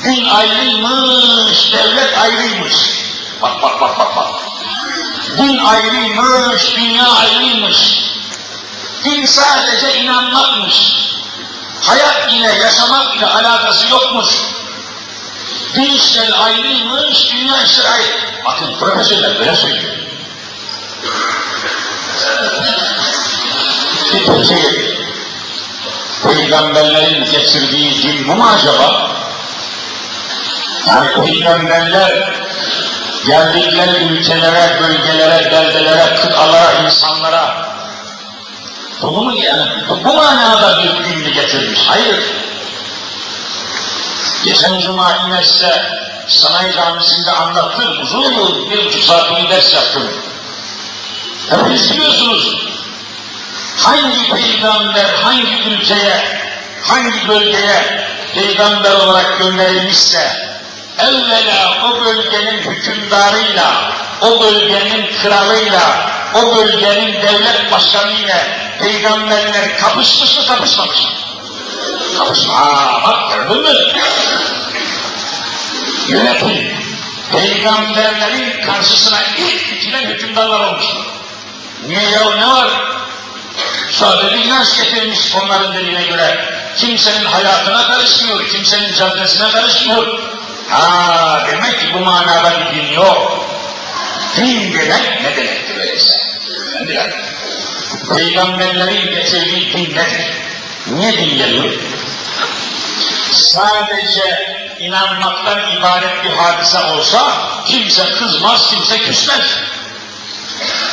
din 0.03 0.25
ayrıymış, 0.25 1.73
devlet 1.73 2.17
ayrıymış. 2.17 2.73
Bak 3.41 3.62
bak 3.62 3.81
bak 3.81 3.99
bak 3.99 4.15
bak. 4.15 4.29
Din 5.38 5.57
ayrıymış, 5.57 6.75
dünya 6.75 7.12
ayrıymış. 7.12 7.99
Din 9.03 9.25
sadece 9.25 10.01
inanmakmış 10.01 11.01
hayat 11.81 12.33
ile, 12.33 12.53
yaşamak 12.53 13.15
ile 13.15 13.25
alakası 13.25 13.87
yokmuş. 13.91 14.27
Din 15.75 15.93
işleri 15.93 16.33
ayrıymış, 16.33 17.31
dünya 17.31 17.63
işleri 17.63 17.87
ayrı. 17.87 18.43
Bakın 18.45 18.75
profesörler 18.79 19.39
böyle 19.39 19.55
söylüyor. 19.55 19.93
Peki, 24.11 24.91
peygamberlerin 26.23 27.25
getirdiği 27.25 28.03
din 28.03 28.27
bu 28.27 28.35
mu 28.35 28.47
acaba? 28.47 29.11
Yani 30.87 31.25
peygamberler 31.25 32.41
geldikleri 33.25 34.03
ülkelere, 34.03 34.82
bölgelere, 34.82 35.51
beldelere, 35.51 36.15
kıtalara, 36.15 36.73
insanlara 36.73 37.70
bunu 39.02 39.22
mu 39.22 39.34
yani? 39.34 39.72
Bu 39.89 40.14
manada 40.14 40.84
bir 40.84 41.04
dini 41.04 41.34
getirmiş. 41.34 41.80
Hayır. 41.88 42.24
Geçen 44.45 44.80
cuma 44.80 45.16
İmes'te 45.16 46.02
sanayi 46.28 46.74
camisinde 46.74 47.32
anlattım. 47.32 48.02
Uzun 48.02 48.70
bir 48.72 48.86
buçuk 48.86 49.04
saatlik 49.04 49.49
ders 49.49 49.74
yaptım. 49.74 50.04
Hepiniz 51.49 51.91
biliyorsunuz. 51.91 52.58
Hangi 53.78 54.34
peygamber 54.34 55.14
hangi 55.24 55.64
ülkeye, 55.70 56.41
hangi 56.82 57.28
bölgeye 57.28 58.08
peygamber 58.34 58.91
olarak 58.91 59.39
gönderilmişse 59.39 60.51
evvela 60.99 61.77
o 61.85 62.05
bölgenin 62.05 62.57
hükümdarıyla, 62.57 63.91
o 64.21 64.41
bölgenin 64.41 65.09
kralıyla, 65.21 66.11
o 66.33 66.55
bölgenin 66.55 67.13
devlet 67.13 67.71
başkanıyla 67.71 68.37
peygamberler 68.79 69.77
kapışmış 69.77 70.37
mı 70.37 70.45
kapışmamış 70.45 71.03
mı? 71.03 71.09
Kapışma. 72.17 72.53
Aa 72.53 73.03
bak 73.03 73.33
gördün 73.33 73.61
mü? 73.61 73.77
Yönetim. 76.07 76.81
Peygamberlerin 77.31 78.65
karşısına 78.65 79.17
ilk 79.37 79.71
dikilen 79.71 80.05
hükümdarlar 80.05 80.59
olmuştur. 80.59 81.05
Niye 81.87 82.09
ya 82.09 82.35
ne 82.35 82.47
var? 82.47 82.71
Sadece 83.91 84.37
inanç 84.37 84.77
getirmiş 84.77 85.19
onların 85.35 85.73
dediğine 85.73 86.03
göre. 86.03 86.45
Kimsenin 86.77 87.25
hayatına 87.25 87.87
karışmıyor, 87.87 88.49
kimsenin 88.49 88.93
caddesine 88.93 89.51
karışmıyor. 89.51 90.19
Ha 90.72 91.47
demek 91.51 91.80
ki 91.80 91.93
bu 91.93 91.99
manada 91.99 92.59
bir 92.59 92.76
din 92.76 92.91
yok. 92.93 93.45
Din 94.38 94.74
demek 94.74 95.22
ne 95.22 95.36
demektir 95.38 95.78
öyleyse? 95.78 96.13
Efendiler, 96.67 97.11
Peygamberlerin 98.15 99.11
getirdiği 99.11 99.74
din 99.74 99.95
nedir? 99.95 100.26
Niye 100.88 101.13
din 101.17 101.38
geliyor? 101.38 101.74
Sadece 103.32 104.57
inanmaktan 104.80 105.72
ibaret 105.78 106.24
bir 106.24 106.30
hadise 106.30 106.80
olsa 106.80 107.34
kimse 107.65 108.11
kızmaz, 108.11 108.69
kimse 108.69 108.97
küsmez. 108.97 109.57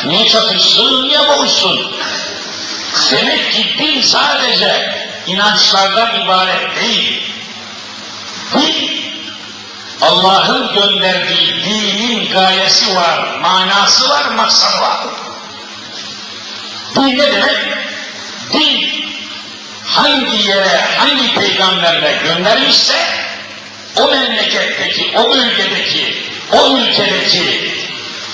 Niye 0.04 0.28
çatışsın, 0.28 1.08
niye 1.08 1.28
boğuşsun? 1.28 1.96
Demek 3.10 3.52
ki 3.52 3.74
din 3.78 4.02
sadece 4.02 4.98
inançlardan 5.26 6.20
ibaret 6.20 6.76
değil. 6.76 7.22
Din, 8.54 9.07
Allah'ın 10.00 10.74
gönderdiği 10.74 11.64
dinin 11.64 12.32
gayesi 12.32 12.96
var, 12.96 13.38
manası 13.40 14.08
var, 14.08 14.24
maksadı 14.24 14.80
var. 14.80 14.98
Din 16.94 17.18
ne 17.18 17.32
demek? 17.32 17.56
Din 18.52 19.04
hangi 19.84 20.48
yere, 20.48 20.80
hangi 20.98 21.34
peygamberle 21.34 22.18
göndermişse 22.24 22.94
o 23.96 24.10
memleketteki, 24.10 25.12
o 25.18 25.30
bölgedeki, 25.30 26.24
o 26.52 26.76
ülkedeki 26.76 27.74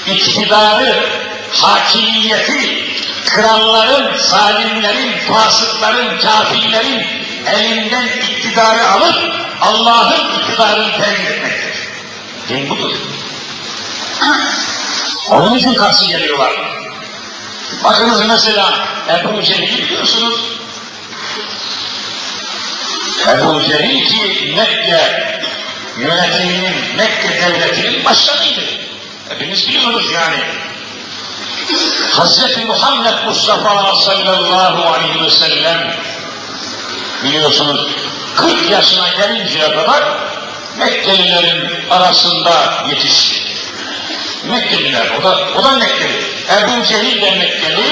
iktidarı, 0.07 1.07
hakimiyeti, 1.53 2.85
kralların, 3.27 4.17
zalimlerin, 4.19 5.13
fasıkların, 5.19 6.19
kafirlerin 6.19 7.07
elinden 7.47 8.07
iktidarı 8.07 8.89
alıp 8.89 9.44
Allah'ın 9.61 10.39
iktidarını 10.39 10.93
temin 10.93 11.27
etmektir. 11.27 11.89
Din 12.49 12.71
budur. 12.71 12.95
Onun 15.31 15.55
için 15.55 15.75
karşı 15.75 16.07
geliyorlar. 16.07 16.53
Bakınız 17.85 18.27
mesela 18.29 18.73
Ebu 19.09 19.43
Cehil 19.43 19.85
biliyorsunuz. 19.85 20.41
Ebu 23.29 23.63
Cehil 23.63 24.07
ki 24.07 24.53
Mekke 24.57 25.35
yönetiminin, 25.99 26.97
Mekke 26.97 27.29
devletinin 27.29 28.05
başkanıydı. 28.05 28.61
Hepiniz 29.29 29.69
biliyorsunuz 29.69 30.13
yani. 30.13 30.37
Hazreti 32.11 32.65
Muhammed 32.65 33.25
Mustafa 33.27 33.97
sallallahu 33.97 34.89
aleyhi 34.89 35.25
ve 35.25 35.31
sellem 35.31 35.97
biliyorsunuz 37.25 37.87
40 38.37 38.71
yaşına 38.71 39.09
gelinceye 39.09 39.71
kadar 39.71 40.03
Mekkelilerin 40.79 41.91
arasında 41.91 42.85
yetişti. 42.91 43.43
Mekkeliler, 44.45 45.11
o 45.21 45.23
da, 45.23 45.49
o 45.57 45.65
da 45.65 45.71
Mekkeli. 45.71 46.25
Ebu 46.59 46.85
Cehil 46.85 47.23
de 47.23 47.31
Mekkeli, 47.31 47.85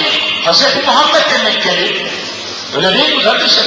Hazreti 0.44 0.86
Muhammed 0.86 1.30
de 1.30 1.42
Mekkeli. 1.44 2.06
Öyle 2.76 2.94
değil 2.94 3.16
mi 3.16 3.22
kardeşim? 3.22 3.64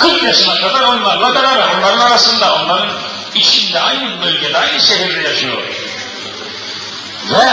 40 0.00 0.22
yaşına 0.22 0.60
kadar 0.60 0.82
onlarla 0.82 1.34
beraber, 1.34 1.68
onların 1.78 2.00
arasında, 2.00 2.54
onların 2.54 2.88
içinde, 3.34 3.80
aynı 3.80 4.22
bölgede, 4.22 4.58
aynı 4.58 4.80
şehirde 4.80 5.28
yaşıyor. 5.28 5.62
Ve 7.30 7.44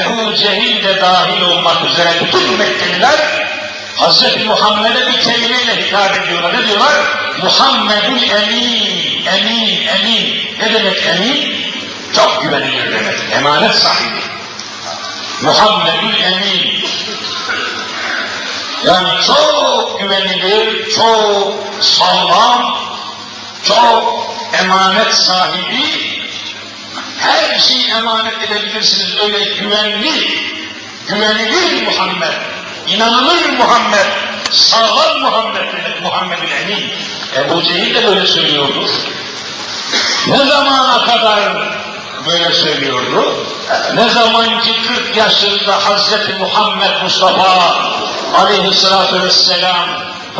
Ebu 0.00 0.34
Cehil 0.34 0.84
de 0.84 1.00
dahil 1.00 1.42
olmak 1.42 1.84
üzere 1.84 2.10
bütün 2.20 2.58
Mekkeliler 2.58 3.49
Hz. 4.00 4.46
Muhammed'e 4.46 5.06
bir 5.06 5.20
kelimeyle 5.20 5.86
hitap 5.86 6.16
ediyorlar. 6.16 6.54
Ne 6.54 6.68
diyorlar? 6.68 6.92
Muhammedül 7.42 8.22
emin, 8.30 9.26
emin, 9.26 9.86
emin. 9.86 10.46
Ne 10.60 10.74
demek 10.74 11.06
emin? 11.06 11.66
Çok 12.16 12.42
güvenilir 12.42 12.92
demek. 12.92 13.18
Emanet 13.32 13.74
sahibi. 13.74 14.20
Muhammedül 15.42 16.22
emin. 16.22 16.84
Yani 18.84 19.08
çok 19.26 20.00
güvenilir, 20.00 20.90
çok 20.90 21.54
sağlam, 21.80 22.78
çok 23.64 24.34
emanet 24.62 25.14
sahibi, 25.14 26.20
her 27.18 27.58
şeyi 27.58 27.90
emanet 27.90 28.42
edebilirsiniz. 28.42 29.16
Öyle 29.22 29.44
güvenli, 29.44 30.28
güvenilir 31.08 31.82
Muhammed, 31.82 32.32
inanılır 32.88 33.48
Muhammed, 33.58 34.06
sağlam 34.50 35.20
Muhammed 35.20 35.72
demek 35.72 36.02
Muhammed'in 36.02 36.50
emin. 36.62 36.90
Ebu 37.36 37.62
Cehil 37.62 37.94
de 37.94 38.06
böyle 38.06 38.26
söylüyordu. 38.26 38.86
Ne 40.26 40.38
zamana 40.38 41.04
kadar 41.04 41.72
böyle 42.26 42.52
söylüyordu? 42.52 43.46
Ne 43.94 44.08
zaman 44.08 44.60
ki 44.60 44.70
40 44.88 45.16
yaşında 45.16 45.86
Hazreti 45.86 46.32
Muhammed 46.32 47.02
Mustafa 47.02 47.76
aleyhissalatü 48.38 49.22
vesselam 49.22 49.88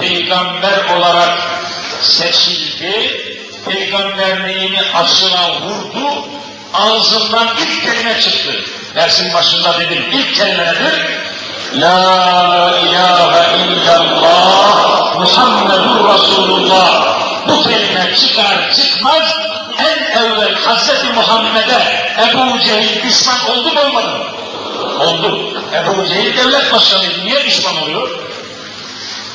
peygamber 0.01 0.85
olarak 0.97 1.39
seçildi, 2.03 3.23
peygamberliğini 3.69 4.81
açığa 4.95 5.61
vurdu, 5.61 6.25
ağzından 6.75 7.49
ilk 7.59 7.83
kelime 7.83 8.21
çıktı. 8.21 8.51
Dersin 8.95 9.35
başında 9.35 9.81
dedim, 9.81 10.05
ilk 10.13 10.35
kelime 10.35 10.67
nedir? 10.67 11.21
La 11.75 12.73
ilahe 12.83 13.59
illallah 13.63 15.15
Muhammedur 15.19 16.15
Resulullah. 16.15 16.91
Bu 17.49 17.63
kelime 17.63 18.15
çıkar 18.15 18.73
çıkmaz 18.75 19.37
en 19.79 20.21
evvel 20.21 20.55
Hazreti 20.55 21.13
Muhammed'e 21.13 21.83
Ebu 22.19 22.61
Cehil 22.61 23.03
düşman 23.03 23.51
oldu 23.51 23.75
mu 23.75 23.81
olmadı 23.81 24.07
mı? 24.19 24.25
Oldu. 25.01 25.53
Ebu 25.75 26.07
Cehil 26.07 26.37
devlet 26.37 26.73
başkanıydı. 26.73 27.25
Niye 27.25 27.45
düşman 27.45 27.83
oluyor? 27.83 28.09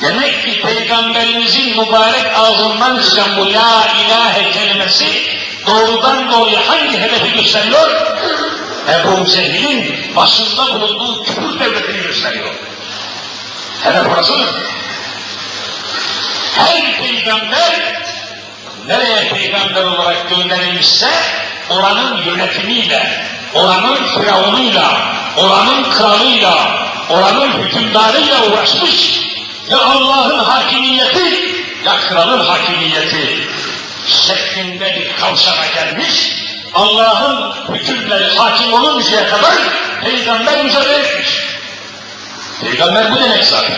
Demek 0.01 0.45
ki 0.45 0.61
Peygamberimizin 0.61 1.69
mübarek 1.69 2.25
ağzından 2.37 3.01
çıkan 3.01 3.37
bu 3.37 3.53
La 3.53 3.87
ilahe 4.05 4.51
kelimesi 4.51 5.23
doğrudan 5.67 6.31
doğruya 6.31 6.59
hangi 6.67 6.97
hedefi 6.97 7.31
gösteriyor? 7.31 7.89
Ebu 8.89 9.25
Cehil'in 9.25 10.15
başında 10.15 10.73
bulunduğu 10.73 11.23
küfür 11.23 11.59
devletini 11.59 12.01
gösteriyor. 12.01 12.53
Hedef 13.83 14.07
orasıdır. 14.07 14.49
Her 16.55 16.97
peygamber 16.97 17.95
nereye 18.87 19.29
peygamber 19.29 19.83
olarak 19.83 20.29
gönderilmişse 20.29 21.09
oranın 21.69 22.23
yönetimiyle, 22.25 23.25
oranın 23.53 24.07
firavunuyla, 24.07 25.15
oranın 25.37 25.91
kralıyla, 25.91 26.55
oranın 27.09 27.51
hükümdarıyla 27.63 28.45
uğraşmış. 28.45 29.21
Ya 29.71 29.77
Allah'ın 29.81 30.39
hakimiyeti, 30.39 31.55
ya 31.85 31.97
kralın 32.09 32.45
hakimiyeti 32.45 33.47
şeklinde 34.07 34.95
bir 34.95 35.15
kavşana 35.21 35.65
gelmiş. 35.75 36.45
Allah'ın 36.75 37.53
hükümleri 37.73 38.37
hakim 38.37 38.73
oluncaya 38.73 39.29
kadar 39.29 39.53
peygamber 40.03 40.63
mücadele 40.63 40.93
etmiş. 40.93 41.45
Peygamber 42.61 43.11
bu 43.11 43.19
demek 43.19 43.45
zaten. 43.45 43.77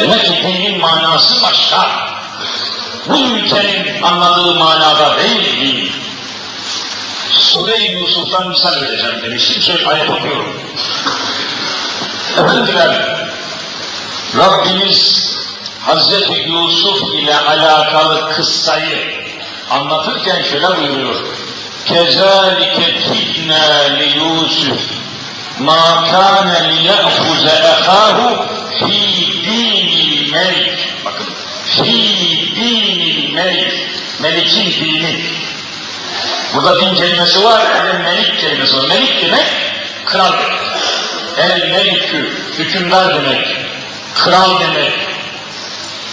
Demek 0.00 0.24
ki 0.24 0.42
dinin 0.42 0.80
manası 0.80 1.42
başka. 1.42 1.90
Bu 3.06 3.18
ülkenin 3.18 4.02
anladığı 4.02 4.54
manada 4.54 5.18
değil 5.18 5.60
din. 5.60 5.92
Sure-i 7.30 7.92
Yusuf'tan 7.92 8.48
misal 8.48 8.80
vereceğim 8.82 9.22
demiştim. 9.22 9.62
Söyle 9.62 9.86
ayet 9.86 10.10
okuyorum. 10.10 10.60
Efendiler, 12.38 13.18
Rabbimiz 14.36 15.32
Hazreti 15.80 16.50
Yusuf 16.50 17.14
ile 17.14 17.36
alakalı 17.36 18.32
kıssayı 18.36 19.21
anlatırken 19.71 20.43
şöyle 20.43 20.67
buyuruyor. 20.77 21.15
كَذَٰلِكَ 21.89 22.77
كِدْنَا 23.07 23.65
لِيُوسُفْ 23.99 24.79
مَا 25.67 25.85
كَانَ 26.11 26.49
لِيَأْخُزَ 26.71 27.45
أَخَاهُ 27.73 28.19
فِي 28.79 28.99
دِينِ 29.47 29.89
الْمَلِكِ 30.07 30.77
Bakın, 31.05 31.27
فِي 31.77 31.95
دِينِ 32.57 32.99
الْمَلِكِ 33.15 33.73
Melik'in 34.19 34.71
dini. 34.71 35.25
Burada 36.53 36.81
din 36.81 36.95
kelimesi 36.95 37.43
var, 37.43 37.61
yani 37.75 38.03
melik 38.03 38.39
kelimesi 38.39 38.77
var. 38.77 38.87
Melik 38.87 39.21
demek, 39.21 39.45
kral 40.05 40.33
demek. 40.33 40.57
El 41.37 41.69
melikü, 41.71 42.37
hükümdar 42.57 43.15
demek, 43.15 43.47
kral 44.13 44.59
demek, 44.59 44.93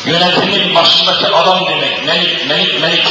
yönetimin 0.04 0.74
başındaki 0.74 1.26
adam 1.26 1.66
demek, 1.66 2.04
melik, 2.06 2.48
melik, 2.48 2.80
melik. 2.80 3.08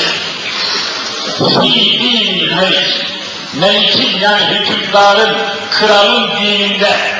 Fi 1.36 1.98
din 1.98 2.56
melik. 2.56 3.06
Melikin 3.54 4.18
yani 4.18 4.44
hükümdarın, 4.44 5.36
kralın 5.70 6.30
dininde, 6.36 7.18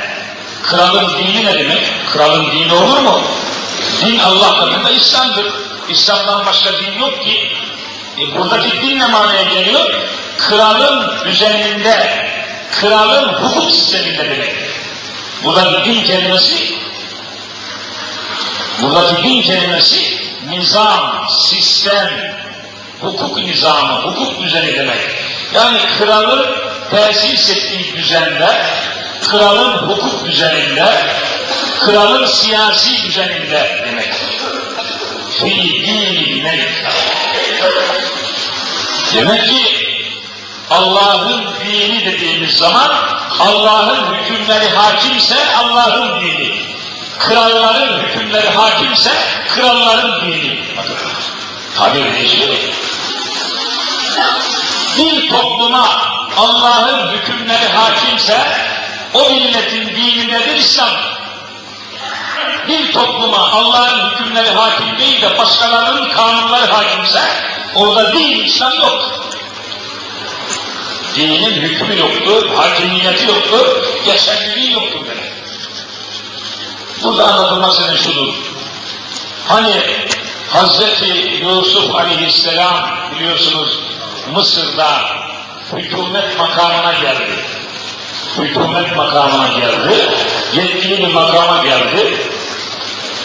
Kralın 0.71 1.19
dini 1.19 1.45
ne 1.45 1.59
demek? 1.59 1.83
Kralın 2.13 2.53
dini 2.53 2.75
olur 2.75 2.99
mu? 2.99 3.21
Din 4.07 4.19
Allah 4.19 4.61
katında 4.61 4.91
İslam'dır. 4.91 5.47
İslam'dan 5.89 6.47
başka 6.47 6.73
din 6.73 6.99
yok 7.01 7.25
ki. 7.25 7.53
E 8.21 8.35
buradaki 8.35 8.81
din 8.83 8.99
ne 8.99 9.07
manaya 9.07 9.43
geliyor? 9.43 9.95
Kralın 10.39 11.25
düzeninde, 11.25 12.27
kralın 12.81 13.29
hukuk 13.33 13.71
sisteminde 13.71 14.31
demek. 14.31 14.55
Burada 15.45 15.85
din 15.85 16.05
kelimesi, 16.05 16.75
buradaki 18.83 19.23
din 19.23 19.43
kelimesi 19.43 20.21
nizam, 20.49 21.27
sistem, 21.31 22.11
hukuk 23.01 23.37
nizamı, 23.39 23.93
hukuk 23.93 24.43
düzeni 24.43 24.77
demek. 24.77 24.99
Yani 25.55 25.79
kralın 25.99 26.47
tesis 26.91 27.51
ettiği 27.51 27.97
düzende, 27.97 28.67
kralın 29.31 29.89
hukuk 29.89 30.27
düzeninde, 30.27 30.87
kralın 31.81 32.27
siyasi 32.27 33.03
düzeninde 33.03 33.85
demek. 33.87 34.15
Fi 35.41 35.51
dini 35.87 36.43
melik. 36.43 36.69
Demek 39.15 39.45
ki 39.45 39.89
Allah'ın 40.71 41.47
dini 41.67 42.07
dediğimiz 42.07 42.57
zaman 42.57 42.93
Allah'ın 43.41 44.15
hükümleri 44.15 44.69
hakimse 44.69 45.37
Allah'ın 45.57 46.21
dini. 46.21 46.55
Kralların 47.19 48.03
hükümleri 48.03 48.49
hakimse 48.49 49.11
kralların 49.55 50.21
dini. 50.21 50.61
Bakın, 50.77 50.97
tabir 51.77 52.15
değişiyor. 52.15 52.57
Bir 54.99 55.31
topluma 55.31 55.89
Allah'ın 56.37 57.09
hükümleri 57.13 57.69
hakimse 57.69 58.39
o 59.15 59.31
milletin 59.31 59.89
dini 59.89 60.29
nedir? 60.29 60.57
İslam. 60.57 60.91
Bir 62.69 62.93
topluma 62.93 63.39
Allah'ın 63.39 64.11
hükümleri 64.11 64.51
hakim 64.51 64.99
değil 64.99 65.23
de 65.23 65.39
başkalarının 65.39 66.11
kanunları 66.11 66.73
hakimse 66.73 67.21
orada 67.75 68.13
din, 68.13 68.45
İslam 68.45 68.73
yok. 68.75 69.29
Dinin 71.17 71.53
hükmü 71.53 71.99
yoktur, 71.99 72.55
hakimiyeti 72.55 73.27
yoktur, 73.27 73.67
geçerliliği 74.05 74.73
yoktur 74.73 75.07
demek. 75.07 75.33
Burada 77.03 77.25
anlatılmak 77.25 77.75
senin 77.75 77.97
şudur. 77.97 78.35
Hani 79.49 79.83
Hazreti 80.51 81.45
Yusuf 81.45 81.95
Aleyhisselam 81.95 82.91
biliyorsunuz 83.15 83.88
Mısır'da 84.33 84.89
hükümet 85.73 86.39
makamına 86.39 86.93
geldi. 86.93 87.33
Hükümet 88.39 88.97
makamına 88.97 89.49
geldi. 89.49 90.11
Yetkili 90.55 90.99
bir 90.99 91.13
makama 91.13 91.65
geldi. 91.65 92.17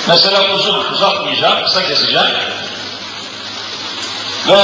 Mesela 0.07 0.53
uzun 0.55 0.91
uzatmayacağım, 0.93 1.65
kısa 1.65 1.85
keseceğim. 1.85 2.27
Ve 4.47 4.61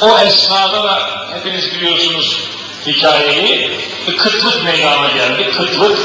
o 0.00 0.18
esnada 0.18 0.84
da 0.84 1.10
hepiniz 1.34 1.74
biliyorsunuz 1.74 2.40
hikayeyi 2.86 3.80
bir 4.08 4.16
kıtlık 4.16 4.64
meydana 4.64 5.08
geldi. 5.10 5.50
Kıtlık, 5.50 5.98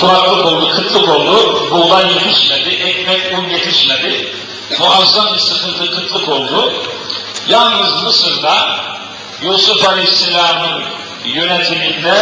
kuraklık 0.00 0.46
oldu, 0.46 0.70
kıtlık 0.76 1.08
oldu. 1.08 1.70
Buğday 1.70 2.12
yetişmedi, 2.12 2.68
ekmek, 2.68 3.38
un 3.38 3.48
yetişmedi. 3.48 4.34
Muazzam 4.78 5.34
bir 5.34 5.38
sıkıntı, 5.38 5.90
kıtlık 5.90 6.28
oldu. 6.28 6.72
Yalnız 7.48 8.02
Mısır'da 8.02 8.80
Yusuf 9.42 9.88
Aleyhisselam'ın 9.88 10.82
yönetiminde, 11.24 12.14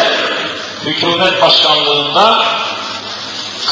hükümet 0.85 1.43
başkanlığında 1.43 2.45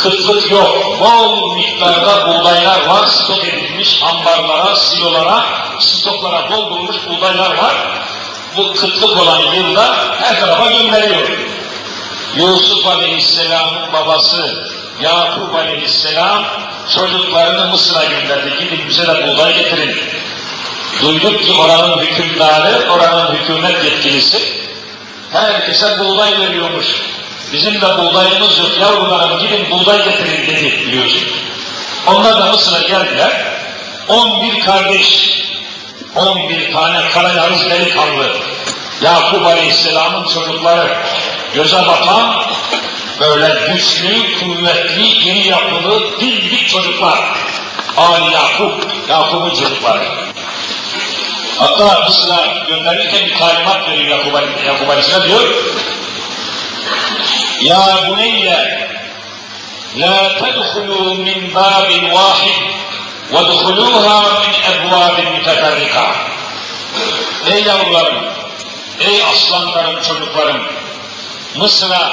kıtlık 0.03 0.51
yok. 0.51 1.01
Bol 1.01 1.55
miktarda 1.55 2.29
buğdaylar 2.29 2.87
var, 2.87 3.07
stok 3.07 3.45
edilmiş 3.45 4.03
ambarlara, 4.03 4.77
silolara, 4.77 5.45
stoklara 5.81 6.51
doldurulmuş 6.51 6.97
buğdaylar 7.09 7.57
var. 7.57 7.75
Bu 8.57 8.73
kıtlık 8.75 9.17
olan 9.17 9.41
yılda 9.41 9.95
her 10.21 10.41
tarafa 10.41 10.71
gönderiyor. 10.71 11.29
Yusuf 12.37 12.87
Aleyhisselam'ın 12.87 13.93
babası 13.93 14.69
Yakup 15.01 15.55
Aleyhisselam 15.55 16.45
çocuklarını 16.95 17.71
Mısır'a 17.71 18.05
gönderdi. 18.05 18.55
Gidin 18.59 18.89
bize 18.89 19.07
de 19.07 19.27
buğday 19.27 19.55
getirin. 19.55 19.97
Duyduk 21.03 21.43
ki 21.43 21.53
oranın 21.53 21.99
hükümdarı, 21.99 22.91
oranın 22.91 23.35
hükümet 23.35 23.85
yetkilisi 23.85 24.39
herkese 25.33 25.99
buğday 25.99 26.41
veriyormuş. 26.41 26.87
Bizim 27.53 27.81
de 27.81 27.99
buğdayımız 27.99 28.59
yok 28.59 28.71
yavrularım 28.81 29.39
gidin 29.39 29.71
buğday 29.71 30.05
getirin 30.05 30.47
dedi 30.47 30.87
biliyorsun. 30.87 31.29
Onlar 32.07 32.39
da 32.41 32.47
Mısır'a 32.47 32.81
geldiler. 32.89 33.31
11 34.09 34.61
kardeş, 34.61 35.41
11 36.15 36.73
tane 36.73 37.09
karayarız 37.09 37.71
delikanlı. 37.71 38.37
Yakup 39.03 39.47
Aleyhisselam'ın 39.47 40.29
çocukları 40.29 40.97
göze 41.55 41.87
batan 41.87 42.43
böyle 43.21 43.73
güçlü, 43.73 44.39
kuvvetli, 44.41 45.07
iri 45.07 45.49
yapılı, 45.49 46.21
dimdik 46.21 46.69
çocuklar. 46.69 47.19
Ali 47.97 48.33
Yakup, 48.33 48.87
Yakup'un 49.09 49.51
çocukları. 49.51 50.27
Hatta 51.59 52.05
Mısır'a 52.05 52.47
gönderirken 52.69 53.27
bir 53.27 53.39
talimat 53.39 53.89
veriyor 53.89 54.19
Yakub, 54.19 54.35
Yakub 54.67 54.89
Aleyhisselam 54.89 55.29
diyor. 55.29 55.55
Ya 57.61 57.99
buneyye 58.09 58.89
la 59.97 60.39
tedhulu 60.39 61.15
min 61.15 61.55
babin 61.55 62.11
vahid 62.13 62.57
ve 63.33 63.39
duhuluha 63.39 64.23
min 64.41 64.55
ebvabin 64.73 65.33
müteferrika. 65.33 66.17
Ey 67.53 67.63
yavrularım, 67.63 68.25
ey 69.01 69.23
aslanlarım, 69.23 70.03
çocuklarım, 70.03 70.63
Mısır'a 71.57 72.13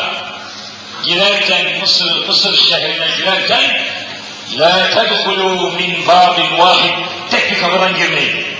girerken, 1.03 1.79
Mısır, 1.81 2.27
Mısır 2.27 2.57
şehrine 2.57 3.07
girerken 3.17 3.81
la 4.59 4.89
tedhulu 4.89 5.71
min 5.71 6.07
babin 6.07 6.57
vahid 6.57 6.93
tek 7.31 7.51
bir 7.51 7.59
kapıdan 7.59 7.95
girmeyin. 7.95 8.52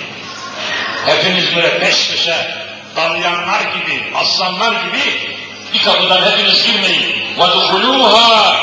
Hepiniz 1.06 1.56
böyle 1.56 1.78
peş 1.78 2.10
peşe 2.10 2.54
dalyanlar 2.96 3.60
gibi, 3.60 4.12
aslanlar 4.14 4.72
gibi 4.72 5.34
bir 5.74 5.82
kapıdan 5.82 6.22
hepiniz 6.22 6.66
girmeyin. 6.66 7.36
وَدْخُلُوهَا 7.38 8.56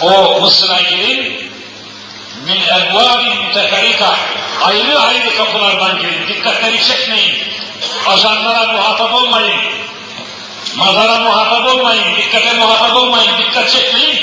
O 0.00 0.40
Mısır'a 0.40 0.80
girin, 0.80 1.52
min 2.46 2.60
evvabin 2.60 3.46
müteferrika 3.46 4.16
ayrı 4.62 5.00
ayrı 5.00 5.36
kapılardan 5.36 5.98
girin. 6.00 6.28
Dikkatleri 6.28 6.84
çekmeyin. 6.84 7.34
Ajanlara 8.06 8.72
muhatap 8.72 9.14
olmayın. 9.14 9.60
Mazara 10.76 11.20
muhatap 11.20 11.66
olmayın. 11.74 12.16
Dikkate 12.16 12.52
muhatap 12.52 12.96
olmayın. 12.96 13.32
Dikkat 13.38 13.70
çekmeyin. 13.70 14.20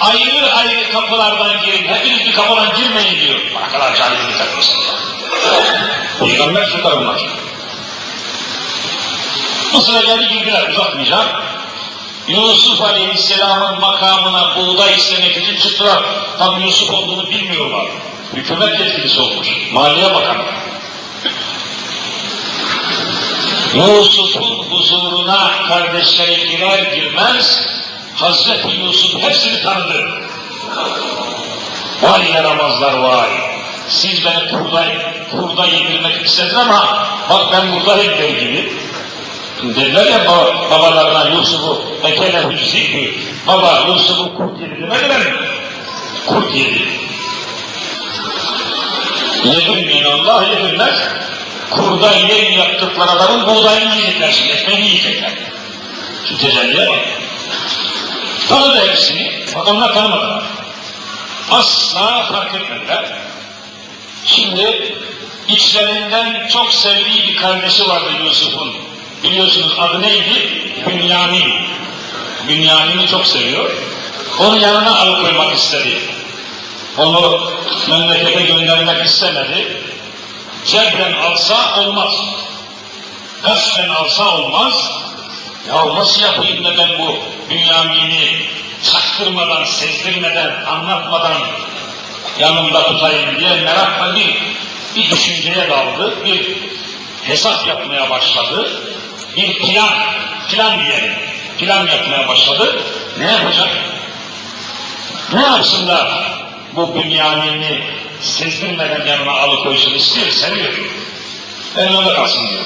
Ayrı 0.00 0.54
ayrı 0.54 0.92
kapılardan 0.92 1.60
girin. 1.64 1.88
Hepiniz 1.88 2.24
bir 2.26 2.32
kapıdan 2.32 2.76
girmeyin 2.76 3.20
diyor. 3.20 3.40
Ne 3.62 3.72
kadar 3.72 3.96
cahil 3.96 4.28
dikkat 4.32 4.48
mesela. 4.56 5.09
Peygamber 6.19 6.65
sultanlar. 6.65 7.21
Mısır'a 9.73 10.01
geldi 10.01 10.27
girdiler. 10.33 10.69
Uzatmayacağım. 10.69 11.27
Yusuf 12.27 12.81
Aleyhisselam'ın 12.81 13.79
makamına 13.79 14.55
buğday 14.55 14.95
istemek 14.95 15.37
için 15.37 15.55
çıktılar. 15.55 16.03
Tam 16.39 16.61
Yusuf 16.61 16.89
olduğunu 16.89 17.29
bilmiyorlar. 17.29 17.85
Hükümet 18.33 18.79
yetkilisi 18.79 19.19
olmuş. 19.19 19.47
Maliye 19.73 20.15
Bakanı. 20.15 20.43
Yusuf'un 23.73 24.71
huzuruna 24.71 25.51
kardeşleri 25.67 26.49
girer 26.49 26.93
girmez 26.93 27.67
Hazreti 28.15 28.67
Yusuf 28.67 29.23
hepsini 29.23 29.63
tanıdı. 29.63 30.09
Vay 32.01 32.31
yaramazlar 32.31 32.93
vay. 32.93 33.60
Siz 33.91 34.25
beni 34.25 34.51
kurda, 34.51 34.85
kurda 35.31 35.65
yedirmek 35.65 36.25
istedin 36.25 36.55
ama 36.55 37.07
bak 37.29 37.41
ben 37.51 37.71
buradayım 37.71 38.17
der 38.17 38.29
gibi. 38.29 38.73
Dediler 39.63 40.05
ya 40.05 40.25
babalarına 40.71 41.29
Yusuf'u 41.35 41.81
ekele 42.03 42.43
hüczi 42.43 43.13
baba 43.47 43.83
Yusuf'u 43.87 44.37
kurt 44.37 44.61
yedi 44.61 44.81
demediler 44.81 45.19
mi? 45.19 45.33
Kurt 46.27 46.55
yedi. 46.55 46.87
Yedirmeyin 49.43 50.03
Allah 50.03 50.43
yedirmez. 50.43 50.99
Kurda 51.71 52.11
yem 52.11 52.53
yaptıkları 52.53 53.11
adamın 53.11 53.47
buğdayını 53.47 53.95
yiyecekler 53.95 54.31
şimdi, 54.31 54.51
ekmeğini 54.51 54.85
yiyecekler. 54.85 55.31
Şu 56.29 56.37
tecelliye 56.37 56.87
bak. 56.89 56.99
Tanıdı 58.49 58.87
hepsini, 58.87 59.45
bak 59.55 59.67
onlar 59.67 59.93
tanımadılar. 59.93 60.43
Asla 61.51 62.23
fark 62.23 62.55
etmediler. 62.55 63.30
Şimdi 64.25 64.95
içlerinden 65.47 66.47
çok 66.53 66.73
sevdiği 66.73 67.27
bir 67.27 67.35
kardeşi 67.35 67.89
vardı 67.89 68.09
Yusuf'un. 68.23 68.75
Biliyorsunuz 69.23 69.73
adı 69.79 70.01
neydi? 70.01 70.63
Bünyamin. 70.87 71.53
Bünyamin'i 72.47 73.07
çok 73.07 73.25
seviyor. 73.25 73.71
Onu 74.39 74.59
yanına 74.59 74.99
alıkoymak 74.99 75.57
istedi. 75.57 75.99
Onu 76.97 77.51
memlekete 77.89 78.41
göndermek 78.41 79.05
istemedi. 79.05 79.83
Cebren 80.65 81.13
alsa 81.13 81.81
olmaz. 81.81 82.13
Kasten 83.43 83.89
alsa 83.89 84.37
olmaz. 84.37 84.91
Ya 85.67 85.95
nasıl 85.95 86.21
yapayım 86.21 86.63
da 86.63 86.77
ben 86.77 86.99
bu 86.99 87.15
Bünyamin'i 87.49 88.45
çaktırmadan, 88.91 89.63
sezdirmeden, 89.63 90.65
anlatmadan 90.65 91.41
yanımda 92.41 92.83
tutayım 92.83 93.39
diye 93.39 93.49
merakla 93.49 94.15
bir, 94.15 94.37
bir 94.95 95.11
düşünceye 95.11 95.69
daldı, 95.69 96.25
bir 96.25 96.57
hesap 97.23 97.67
yapmaya 97.67 98.09
başladı, 98.09 98.81
bir 99.37 99.59
plan, 99.59 99.93
plan 100.51 100.79
diyelim, 100.79 101.13
plan 101.59 101.87
yapmaya 101.87 102.27
başladı. 102.27 102.83
Ne 103.19 103.31
yapacak? 103.31 103.67
Ne 105.33 105.41
yapsın 105.41 105.87
da 105.87 106.11
bu 106.75 106.95
Bünyamin'i 106.95 107.83
sezdirmeden 108.21 109.05
yanına 109.05 109.31
alıkoysun 109.31 109.93
istiyor, 109.93 110.31
seviyor. 110.31 110.73
Ben 111.77 111.97
öyle 111.97 112.13
kalsın 112.13 112.49
diyor. 112.49 112.65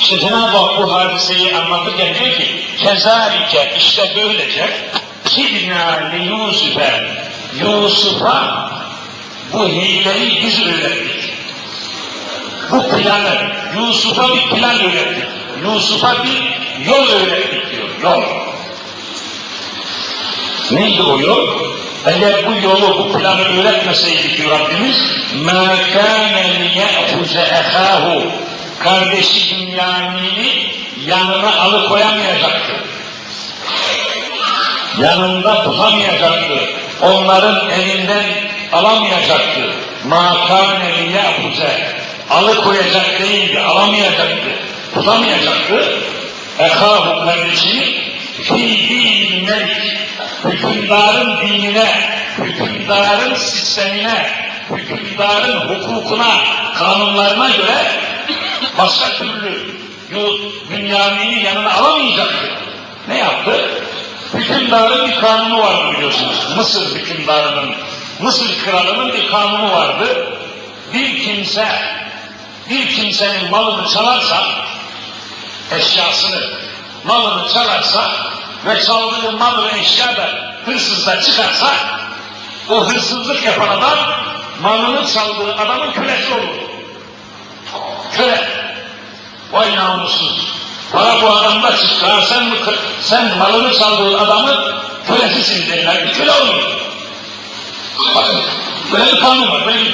İşte 0.00 0.20
Cenab-ı 0.20 0.56
Hak 0.56 0.78
bu 0.78 0.94
hadiseyi 0.94 1.56
anlatırken 1.56 2.14
diyor 2.14 2.36
ki, 2.36 2.64
kezalike 2.78 3.74
işte 3.78 4.12
böylece 4.16 4.70
kibna 5.24 6.10
li 6.12 6.24
Yusuf'e 6.24 7.20
Yusuf'a 7.59 8.69
bu 9.53 9.67
hileyi 9.67 10.43
biz 10.43 10.65
öğrettik. 10.65 11.33
Bu 12.71 12.89
planı, 12.89 13.51
Yusuf'a 13.77 14.27
bir 14.35 14.49
plan 14.49 14.79
öğrettik. 14.79 15.25
Yusuf'a 15.63 16.23
bir 16.23 16.43
yol 16.85 17.09
öğrettik 17.09 17.71
diyor, 17.71 17.89
yol. 18.03 18.23
Neydi 20.71 21.01
o 21.01 21.19
yol? 21.19 21.47
Eğer 22.05 22.47
bu 22.47 22.67
yolu, 22.67 22.99
bu 22.99 23.17
planı 23.17 23.59
öğretmeseydi 23.59 24.35
ki 24.35 24.49
Rabbimiz 24.49 25.15
مَا 25.43 25.65
كَانَ 25.93 26.35
لِيَأْخُزَ 26.61 27.35
اَخَاهُ 27.61 28.21
Kardeşi 28.79 29.55
Bünyamin'i 29.55 30.71
yanına 31.05 31.61
alıkoyamayacaktı. 31.61 32.73
Yanında 34.99 35.63
tutamayacaktı. 35.63 36.69
Onların 37.01 37.69
elinden 37.69 38.25
alamayacaktı. 38.73 39.61
مَا 40.09 40.47
كَانَ 40.47 40.81
لِيَأْخُزَ 40.97 41.61
Alıkoyacak 42.29 43.19
değildi, 43.19 43.59
alamayacaktı, 43.59 44.49
tutamayacaktı. 44.93 45.99
Ehahu 46.59 47.25
kardeşini 47.25 48.01
fi 48.43 48.89
din 48.89 49.45
melik 49.45 49.97
hükümdarın 50.43 51.37
dinine, 51.41 51.87
hükümdarın 52.37 53.35
sistemine, 53.35 54.29
hükümdarın 54.71 55.59
hukukuna, 55.59 56.37
kanunlarına 56.75 57.49
göre 57.49 57.77
başka 58.77 59.09
türlü 59.09 59.75
Bünyamin'i 60.69 61.43
yanına 61.43 61.73
alamayacaktı. 61.73 62.51
Ne 63.07 63.17
yaptı? 63.17 63.69
Hükümdarın 64.34 65.08
bir 65.08 65.20
kanunu 65.20 65.58
vardı 65.58 65.92
biliyorsunuz. 65.92 66.56
Mısır 66.56 66.94
hükümdarının, 66.94 67.74
Mısır 68.20 68.64
kralının 68.64 69.12
bir 69.12 69.30
kanunu 69.30 69.72
vardı. 69.72 70.38
Bir 70.94 71.24
kimse, 71.24 71.68
bir 72.70 72.88
kimsenin 72.96 73.50
malını 73.50 73.88
çalarsa, 73.88 74.46
eşyasını, 75.70 76.40
malını 77.04 77.52
çalarsa 77.52 78.10
ve 78.66 78.82
çaldığı 78.84 79.32
mal 79.32 79.64
ve 79.64 79.78
eşya 79.78 80.16
da 80.16 80.54
hırsızda 80.64 81.20
çıkarsa 81.20 81.74
o 82.68 82.88
hırsızlık 82.88 83.44
yapan 83.44 83.68
adam 83.68 83.98
malını 84.62 85.06
çaldığı 85.06 85.54
adamın 85.54 85.92
kölesi 85.92 86.34
olur. 86.34 86.70
Köle. 88.16 88.48
Vay 89.52 89.76
namussuz. 89.76 90.60
Para 90.92 91.22
bu 91.22 91.26
adamda. 91.28 91.70
Ha, 92.02 92.22
sen, 92.28 92.52
sen 93.02 93.38
malını 93.38 93.78
çaldığın 93.78 94.18
adamın 94.18 94.74
kölesisin 95.06 95.70
derler. 95.70 96.08
Bir 96.08 96.12
köle 96.12 96.32
olur. 96.32 96.62
Bakın 98.14 98.40
böyle 98.92 99.12
bir 99.12 99.20
kanun 99.20 99.50
var. 99.50 99.66
Böyle 99.66 99.84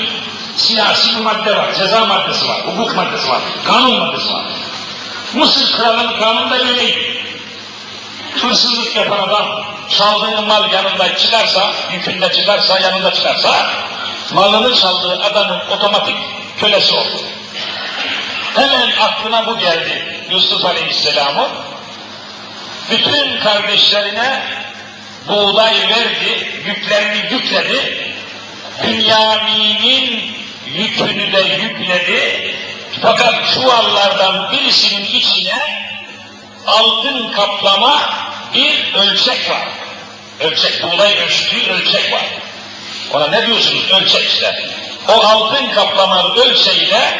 siyasi 0.56 1.16
bir 1.16 1.20
madde 1.20 1.56
var. 1.56 1.74
Ceza 1.74 2.04
maddesi 2.04 2.48
var. 2.48 2.60
Hukuk 2.66 2.96
maddesi 2.96 3.28
var. 3.28 3.40
Kanun 3.64 3.98
maddesi 3.98 4.34
var. 4.34 4.44
Mısır 5.34 5.76
kralının 5.76 6.20
kanunu 6.20 6.50
da 6.50 6.58
öyleydi 6.58 7.16
hırsızlık 8.42 8.96
yapan 8.96 9.18
adam 9.18 9.64
çaldığı 9.88 10.42
mal 10.42 10.72
yanında 10.72 11.16
çıkarsa, 11.16 11.72
yükünde 11.92 12.32
çıkarsa, 12.32 12.78
yanında 12.78 13.14
çıkarsa, 13.14 13.66
malını 14.34 14.74
çaldığı 14.74 15.22
adamın 15.22 15.60
otomatik 15.70 16.16
kölesi 16.60 16.94
olur. 16.94 17.20
Hemen 18.56 18.90
aklına 19.00 19.46
bu 19.46 19.58
geldi 19.58 20.24
Yusuf 20.30 20.64
Aleyhisselam'ın. 20.64 21.48
Bütün 22.90 23.40
kardeşlerine 23.40 24.42
buğday 25.28 25.74
verdi, 25.74 26.62
yüklerini 26.66 27.32
yükledi. 27.32 28.12
Bünyamin'in 28.84 30.36
yükünü 30.66 31.32
de 31.32 31.40
yükledi. 31.40 32.54
Fakat 33.02 33.34
çuvallardan 33.54 34.52
birisinin 34.52 35.04
içine 35.04 35.86
altın 36.66 37.32
kaplama 37.32 38.02
bir 38.54 38.94
ölçek 38.94 39.50
var. 39.50 39.68
Ölçek, 40.40 40.82
buğday 40.82 41.18
ölçtüğü 41.18 41.70
ölçek 41.70 42.12
var. 42.12 42.24
Ona 43.12 43.26
ne 43.26 43.46
diyorsunuz? 43.46 43.90
Ölçek 43.90 44.28
işte. 44.28 44.68
O 45.08 45.12
altın 45.12 45.70
kaplama 45.74 46.34
ölçeğiyle 46.34 47.18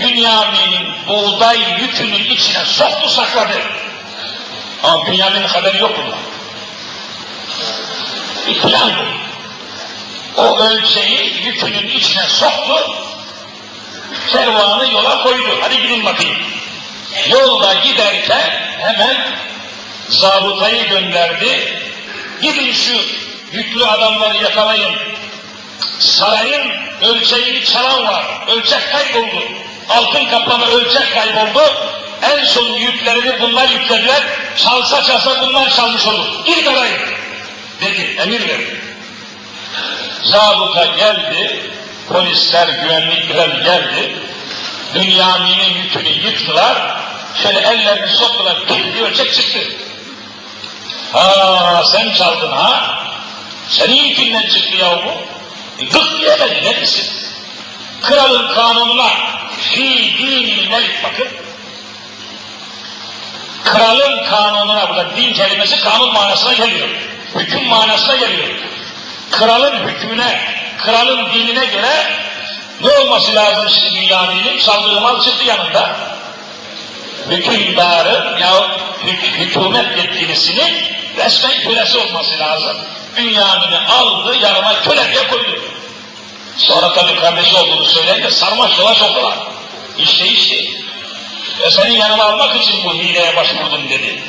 Bünyamin'in 0.00 0.88
buğday 1.08 1.58
yükünün 1.80 2.24
içine 2.24 2.64
soktu 2.64 3.08
sakladı. 3.08 3.62
Ama 4.82 5.06
Bünyamin'in 5.06 5.48
haberi 5.48 5.78
yok 5.78 5.98
bundan. 5.98 6.18
Plan 8.62 8.92
bu. 8.96 9.18
O 10.42 10.58
ölçeği 10.58 11.42
yükünün 11.44 11.88
içine 11.88 12.22
soktu, 12.28 12.94
kervanı 14.32 14.92
yola 14.92 15.22
koydu. 15.22 15.58
Hadi 15.60 15.82
gidin 15.82 16.04
bakayım. 16.04 16.36
Yolda 17.28 17.74
giderken 17.74 18.50
hemen 18.78 19.16
zabıtayı 20.08 20.88
gönderdi. 20.88 21.82
Gidin 22.42 22.72
şu 22.72 22.94
yüklü 23.52 23.86
adamları 23.86 24.42
yakalayın. 24.44 24.94
Sarayın 25.98 26.72
ölçeğini 27.02 27.64
çalan 27.64 28.06
var. 28.06 28.24
Ölçek 28.48 28.92
kayboldu. 28.92 29.57
Altın 29.88 30.24
kaplama 30.24 30.66
ölçek 30.66 31.14
kayboldu. 31.14 31.74
En 32.22 32.44
son 32.44 32.66
yüklerini 32.66 33.40
bunlar 33.42 33.68
yüklediler. 33.68 34.22
Çalsa 34.56 35.02
çalsa 35.02 35.46
bunlar 35.46 35.70
çalmış 35.70 36.06
olur. 36.06 36.26
Gir 36.46 36.66
arayın. 36.66 37.00
Dedi, 37.80 38.16
emir 38.18 38.48
verdi. 38.48 38.80
Zabıta 40.22 40.86
geldi, 40.86 41.70
polisler, 42.08 42.68
güvenlikler 42.68 43.48
geldi. 43.48 44.18
Dünyamin'in 44.94 45.82
yükünü 45.82 46.08
yıktılar. 46.08 47.00
Şöyle 47.42 47.58
ellerini 47.58 48.08
soktular, 48.08 48.56
bir 48.68 49.00
ölçek 49.00 49.34
çıktı. 49.34 49.58
Ha 51.12 51.82
sen 51.92 52.12
çaldın 52.12 52.52
ha? 52.52 52.98
Senin 53.68 54.04
yükünden 54.04 54.48
çıktı 54.48 54.76
ya 54.76 54.98
bu. 55.04 55.10
E, 55.82 55.84
gık 55.84 56.20
diyemedi, 56.20 56.64
ne 56.64 56.80
misin? 56.80 57.17
Kralın 58.02 58.54
kanununa 58.54 59.10
fi 59.58 60.14
dinil 60.18 60.70
melik 60.70 61.04
bakın. 61.04 61.28
Kralın 63.64 64.24
kanununa, 64.24 64.88
burada 64.88 65.16
din 65.16 65.34
kelimesi 65.34 65.80
kanun 65.80 66.12
manasına 66.12 66.52
geliyor. 66.52 66.88
Hüküm 67.34 67.68
manasına 67.68 68.16
geliyor. 68.16 68.48
Kralın 69.30 69.88
hükmüne, 69.88 70.40
kralın 70.78 71.32
dinine 71.32 71.66
göre 71.66 72.18
ne 72.80 72.90
olması 72.90 73.34
lazım 73.34 73.68
şimdi 73.68 74.00
Bünyamin'in? 74.00 74.58
Çaldığı 74.58 75.00
mal 75.00 75.20
çıktı 75.22 75.44
yanında. 75.44 75.96
Hükümdarın 77.30 78.38
ya 78.38 78.50
hük 79.04 79.22
hükümet 79.22 79.98
yetkilisinin 79.98 80.84
resmen 81.16 81.60
kölesi 81.60 81.98
olması 81.98 82.38
lazım. 82.38 82.76
Bünyamin'i 83.16 83.78
aldı, 83.78 84.36
yanıma 84.36 84.82
köle 84.82 85.12
diye 85.12 85.28
koydu. 85.28 85.60
Sonra 86.58 86.92
tabii 86.92 87.20
kardeşi 87.20 87.56
olduğunu 87.56 87.86
söyleyince 87.86 88.30
sarmaş 88.30 88.78
yola 88.78 88.94
soktular. 88.94 89.34
İşte 89.98 90.26
işte. 90.26 90.56
Ve 91.60 91.70
senin 91.70 91.96
yanına 91.96 92.24
almak 92.24 92.56
için 92.56 92.84
bu 92.84 92.94
hileye 92.94 93.36
başvurdum 93.36 93.88
dedi. 93.88 94.22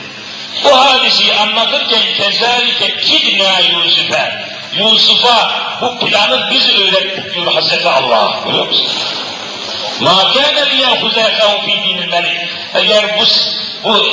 Bu 0.64 0.78
hadisi 0.78 1.34
anlatırken 1.34 2.02
kezalike 2.18 3.02
kidna 3.02 3.60
Yusuf'e 3.60 4.46
Yusuf'a 4.78 5.52
bu 5.82 6.00
planı 6.00 6.50
biz 6.52 6.70
öğrettik 6.70 7.36
diyor 7.36 7.54
Hazreti 7.54 7.90
Allah. 7.90 8.40
Biliyor 8.48 8.68
musun? 8.68 8.88
Ma 10.00 10.32
kâne 10.34 10.70
liyahuzekehu 10.70 11.62
fî 11.66 11.84
dinil. 11.84 12.14
Eğer 12.74 13.20
bu, 13.20 13.24
bu 13.84 14.06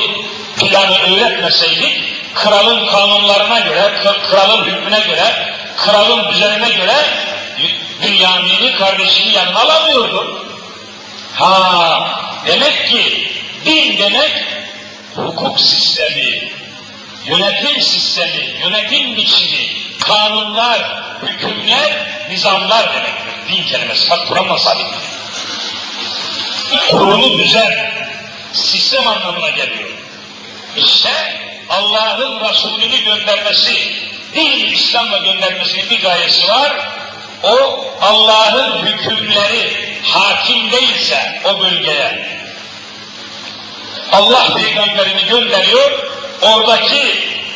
planı 0.56 0.98
öğretmeseydik, 0.98 2.02
kralın 2.34 2.86
kanunlarına 2.86 3.60
göre, 3.60 3.92
kralın 4.30 4.64
hükmüne 4.64 5.00
göre, 5.00 5.54
kralın 5.76 6.32
düzenine 6.32 6.68
göre 6.68 6.94
Bünyamin'i 8.02 8.76
kardeşini 8.76 9.32
yanına 9.32 9.60
alamıyordu. 9.60 10.46
Ha, 11.34 12.20
demek 12.46 12.88
ki 12.88 13.32
din 13.64 13.98
demek 13.98 14.32
hukuk 15.14 15.60
sistemi, 15.60 16.52
yönetim 17.26 17.80
sistemi, 17.80 18.56
yönetim 18.60 19.16
biçimi, 19.16 19.68
kanunlar, 20.00 20.80
hükümler, 21.22 22.06
nizamlar 22.30 22.94
demektir. 22.94 23.26
Din 23.48 23.64
kelimesi, 23.64 24.10
bak 24.10 24.28
Kur'an'la 24.28 24.58
sabit. 24.58 24.86
Kurulu 26.90 27.38
düzen, 27.38 27.92
sistem 28.52 29.08
anlamına 29.08 29.50
geliyor. 29.50 29.90
İşte 30.76 31.10
Allah'ın 31.68 32.40
Resulünü 32.40 33.04
göndermesi, 33.04 33.92
din 34.34 34.72
İslam'la 34.72 35.18
göndermesinin 35.18 35.90
bir 35.90 36.02
gayesi 36.02 36.48
var. 36.48 36.72
O 37.42 37.84
Allah'ın 38.00 38.86
hükümleri 38.86 39.96
hakim 40.02 40.72
değilse 40.72 41.40
o 41.44 41.60
bölgeye 41.60 42.36
Allah 44.12 44.54
peygamberini 44.54 45.24
gönderiyor, 45.24 45.90
oradaki 46.42 47.02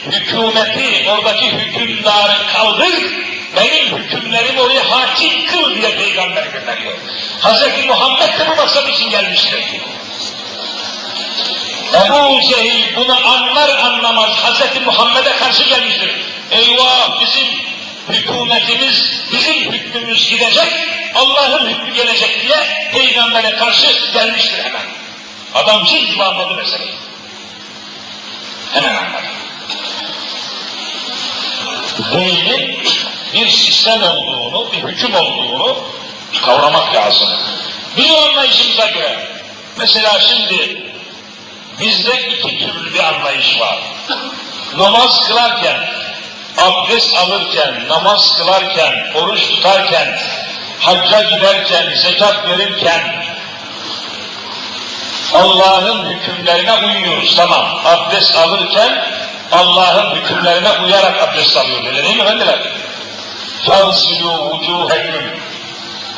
hükümeti, 0.07 1.11
oradaki 1.11 1.53
hükümdarı 1.53 2.47
kaldır, 2.55 2.95
benim 3.57 3.99
hükümlerim 3.99 4.59
oraya 4.59 4.91
hakim 4.91 5.47
kıl 5.47 5.74
diye 5.74 5.97
peygamber 5.97 6.47
gönderiyor. 6.47 6.93
Hz. 7.41 7.87
Muhammed 7.87 8.39
de 8.39 8.51
bu 8.51 8.57
maksat 8.57 8.89
için 8.89 9.11
gelmiştir. 9.11 9.64
Ebu 11.95 12.41
Cehil 12.41 12.97
bunu 12.97 13.28
anlar 13.28 13.68
anlamaz 13.78 14.31
Hz. 14.31 14.87
Muhammed'e 14.87 15.37
karşı 15.37 15.64
gelmiştir. 15.64 16.11
Eyvah 16.51 17.20
bizim 17.20 17.49
hükümetimiz, 18.13 19.11
bizim 19.33 19.73
hükmümüz 19.73 20.29
gidecek, 20.31 20.73
Allah'ın 21.15 21.69
hükmü 21.69 21.95
gelecek 21.95 22.43
diye 22.43 22.91
peygambere 22.93 23.57
karşı 23.57 24.13
gelmiştir 24.13 24.65
hemen. 24.65 24.87
Adam 25.55 25.85
cin 25.85 26.07
gibi 26.07 26.25
anladı 26.25 26.55
meseleyi. 26.55 26.95
Hemen 28.73 28.95
anladı. 28.95 29.27
Dinin 32.13 32.79
bir 33.35 33.49
sistem 33.49 34.03
olduğunu, 34.03 34.73
bir 34.73 34.79
hüküm 34.79 35.15
olduğunu 35.15 35.85
kavramak 36.45 36.95
lazım. 36.95 37.29
Bir 37.97 38.11
anlayışımıza 38.11 38.87
göre, 38.87 39.29
mesela 39.79 40.21
şimdi 40.21 40.83
bizde 41.81 42.29
iki 42.29 42.59
türlü 42.59 42.95
bir 42.95 42.99
anlayış 42.99 43.61
var. 43.61 43.79
Namaz 44.77 45.29
kılarken, 45.29 45.91
abdest 46.58 47.18
alırken, 47.18 47.88
namaz 47.88 48.38
kılarken, 48.38 48.93
oruç 49.16 49.41
tutarken, 49.41 50.20
hacca 50.80 51.22
giderken, 51.22 51.96
zekat 51.96 52.48
verirken, 52.48 53.26
Allah'ın 55.34 56.06
hükümlerine 56.06 56.74
uyuyoruz 56.74 57.36
tamam. 57.36 57.80
Abdest 57.86 58.38
alırken 58.38 59.06
Allah'ın 59.52 60.16
hükümlerine 60.16 60.70
uyarak 60.70 61.24
abdest 61.24 61.58
alıyor. 61.58 61.86
Öyle 61.86 62.04
değil 62.04 62.16
mi 62.16 62.22
efendiler? 62.22 62.60
فَاغْسِلُوا 63.66 64.38
وُجُوهَكُمْ 64.52 65.26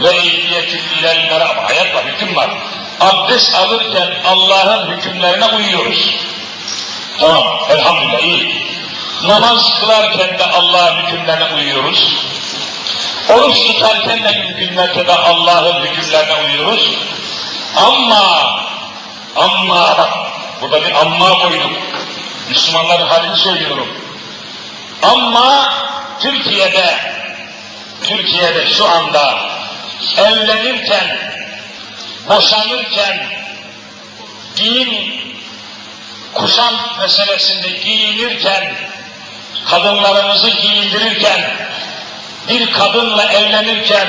وَاَيْدِيَكُمْ 0.01 0.81
اِلَى 0.99 1.11
الْمَرَى 1.11 1.65
Ayet 1.67 1.95
var, 1.95 2.03
hüküm 2.05 2.35
var. 2.35 2.49
Abdest 2.99 3.55
alırken 3.55 4.13
Allah'ın 4.25 4.91
hükümlerine 4.91 5.45
uyuyoruz. 5.45 6.15
Tamam, 7.19 7.43
elhamdülillah 7.69 8.19
iyi. 8.19 8.67
Namaz 9.26 9.80
kılarken 9.80 10.38
de 10.38 10.44
Allah'ın 10.44 10.96
hükümlerine 10.96 11.54
uyuyoruz. 11.54 12.08
Oruç 13.28 13.66
tutarken 13.66 14.24
de 14.24 14.28
hükümlerde 14.28 15.06
de 15.06 15.12
Allah'ın 15.12 15.86
hükümlerine 15.86 16.34
uyuyoruz. 16.46 16.90
Ama, 17.76 18.60
ama 19.36 20.08
burada 20.60 20.84
bir 20.84 20.92
amma 20.92 21.38
koyduk. 21.38 21.72
Müslümanların 22.48 23.06
halini 23.06 23.36
söylüyorum. 23.36 23.88
Ama 25.02 25.72
Türkiye'de, 26.20 26.96
Türkiye'de 28.02 28.66
şu 28.66 28.88
anda 28.88 29.40
evlenirken, 30.16 31.18
boşanırken, 32.28 33.26
giyim, 34.56 35.14
kuşam 36.34 36.74
meselesinde 37.00 37.68
giyinirken, 37.68 38.74
kadınlarımızı 39.70 40.50
giyindirirken, 40.50 41.40
bir 42.48 42.72
kadınla 42.72 43.32
evlenirken, 43.32 44.08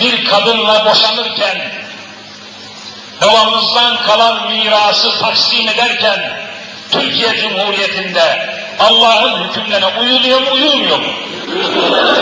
bir 0.00 0.24
kadınla 0.24 0.84
boşanırken, 0.84 1.72
babamızdan 3.22 4.02
kalan 4.02 4.52
mirası 4.52 5.18
taksim 5.20 5.68
ederken, 5.68 6.40
Türkiye 6.90 7.36
Cumhuriyeti'nde 7.40 8.50
Allah'ın 8.80 9.48
hükümlerine 9.48 9.86
uyuluyor 9.86 10.40
mu, 10.40 10.50
uyulmuyor 10.52 10.98
mu? 10.98 11.12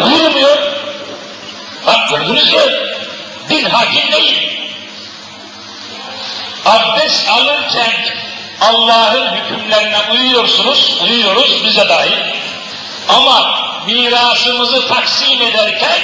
Uyulmuyor. 0.06 0.58
Bak 1.86 2.08
gördünüz 2.10 2.52
mü? 2.52 2.60
Din 3.48 3.64
hakim 3.64 4.12
değil. 4.12 4.58
Abdest 6.66 7.28
alırken 7.28 7.92
Allah'ın 8.60 9.36
hükümlerine 9.36 9.98
uyuyorsunuz, 10.12 10.96
uyuyoruz 11.02 11.64
bize 11.64 11.88
dahil. 11.88 12.18
Ama 13.08 13.58
mirasımızı 13.86 14.88
taksim 14.88 15.42
ederken 15.42 16.00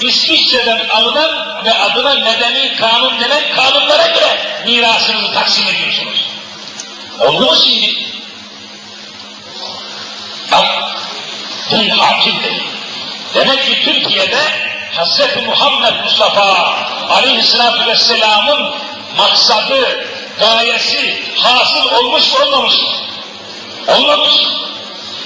İsviçre'den 0.00 0.88
alınan 0.88 1.64
ve 1.64 1.74
adına 1.74 2.14
medeni 2.14 2.76
kanun 2.76 3.20
denen 3.20 3.54
kanunlara 3.56 4.06
göre 4.06 4.38
mirasınızı 4.66 5.32
taksim 5.32 5.68
ediyorsunuz. 5.68 6.26
Oldu 7.20 7.44
mu 7.44 7.56
şimdi? 7.64 7.94
Bak, 10.52 10.66
din 11.70 11.90
hakim 11.90 12.42
değil. 12.42 12.62
Demek 13.34 13.66
ki 13.66 13.84
Türkiye'de 13.84 14.38
Hz. 14.96 15.20
Muhammed 15.46 16.04
Mustafa 16.04 16.76
Aleyhisselatü 17.10 17.86
Vesselam'ın 17.86 18.74
maksadı, 19.16 20.06
gayesi 20.38 21.22
hasıl 21.36 21.90
olmuş 21.90 22.32
mu 22.32 22.38
olmamış 22.44 22.82
mı? 22.82 22.88
Olmamış. 23.88 24.32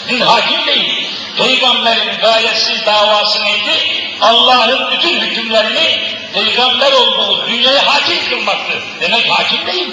Din 0.09 0.21
hakim 0.21 0.67
değil. 0.67 1.09
Peygamberin 1.37 2.21
gayesi, 2.21 2.87
davası 2.87 3.45
neydi? 3.45 4.05
Allah'ın 4.21 4.91
bütün 4.91 5.21
hükümlerini 5.21 6.19
peygamber 6.35 6.93
olduğu 6.93 7.47
dünyaya 7.47 7.87
hakim 7.87 8.29
kılmaktı. 8.29 8.83
Demek 9.01 9.31
hakim 9.31 9.67
değil. 9.67 9.89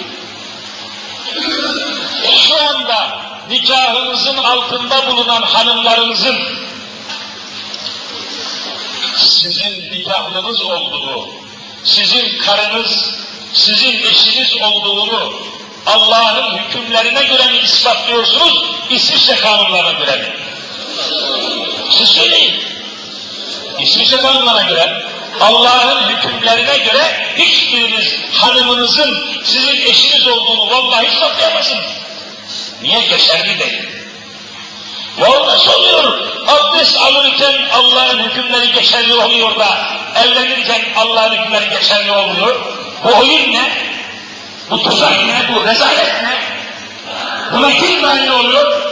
Şu 2.36 2.56
anda 2.68 3.18
nikahınızın 3.50 4.36
altında 4.36 5.10
bulunan 5.10 5.42
hanımlarınızın 5.42 6.36
sizin 9.16 9.90
nikahlınız 9.90 10.62
olduğu, 10.62 11.28
sizin 11.84 12.38
karınız, 12.38 13.10
sizin 13.56 14.02
eşiniz 14.02 14.62
olduğunu 14.62 15.32
Allah'ın 15.86 16.58
hükümlerine 16.58 17.24
göre 17.24 17.44
mi 17.46 17.58
ispatlıyorsunuz, 17.58 18.64
İsviçre 18.90 19.36
kanunlarına 19.36 19.92
göre 19.92 20.16
mi? 20.16 20.36
Siz 21.90 22.08
söyleyin. 22.08 22.54
İsviçre 23.80 24.16
kanunlarına 24.16 24.62
göre, 24.62 25.02
Allah'ın 25.40 26.08
hükümlerine 26.08 26.78
göre 26.78 27.32
hiçbiriniz 27.36 28.14
hanımınızın 28.32 29.40
sizin 29.44 29.86
eşiniz 29.86 30.26
olduğunu 30.26 30.70
vallahi 30.70 31.06
ispatlayamazsınız. 31.06 31.86
Niye? 32.82 33.00
Geçerli 33.00 33.58
değil. 33.58 33.88
Vallahi 35.18 35.70
oluyor. 35.70 36.20
Abdest 36.46 36.96
alırken 36.96 37.68
Allah'ın 37.72 38.18
hükümleri 38.18 38.72
geçerli 38.72 39.14
oluyor 39.14 39.58
da 39.58 39.88
evlenirken 40.24 40.80
Allah'ın 40.96 41.32
hükümleri 41.32 41.70
geçerli 41.70 42.12
oluyor. 42.12 42.85
Bu 43.06 43.10
oyun 43.18 43.52
ne? 43.52 43.70
Bu 44.70 44.82
tuzak 44.82 45.26
ne? 45.26 45.54
Bu 45.54 45.64
rezalet 45.64 46.22
ne? 46.22 46.38
Buna 47.52 47.72
kim 47.72 48.02
dahil 48.02 48.30
oluyor? 48.30 48.82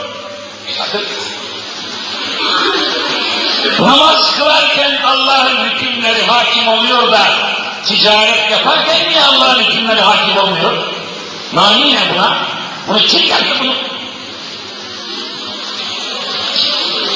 Namaz 3.78 4.36
kılarken 4.36 5.02
Allah'ın 5.04 5.68
hükümleri 5.68 6.26
hakim 6.26 6.68
oluyor 6.68 7.12
da 7.12 7.20
ticaret 7.86 8.50
yaparken 8.50 9.08
niye 9.08 9.22
Allah'ın 9.22 9.62
hükümleri 9.62 10.00
hakim 10.00 10.36
olmuyor? 10.36 10.72
Mani 11.52 11.94
ne 11.94 12.00
buna? 12.14 12.38
Bunu 12.88 12.98
kim 12.98 13.26
yaptı 13.26 13.56
bunu? 13.60 13.74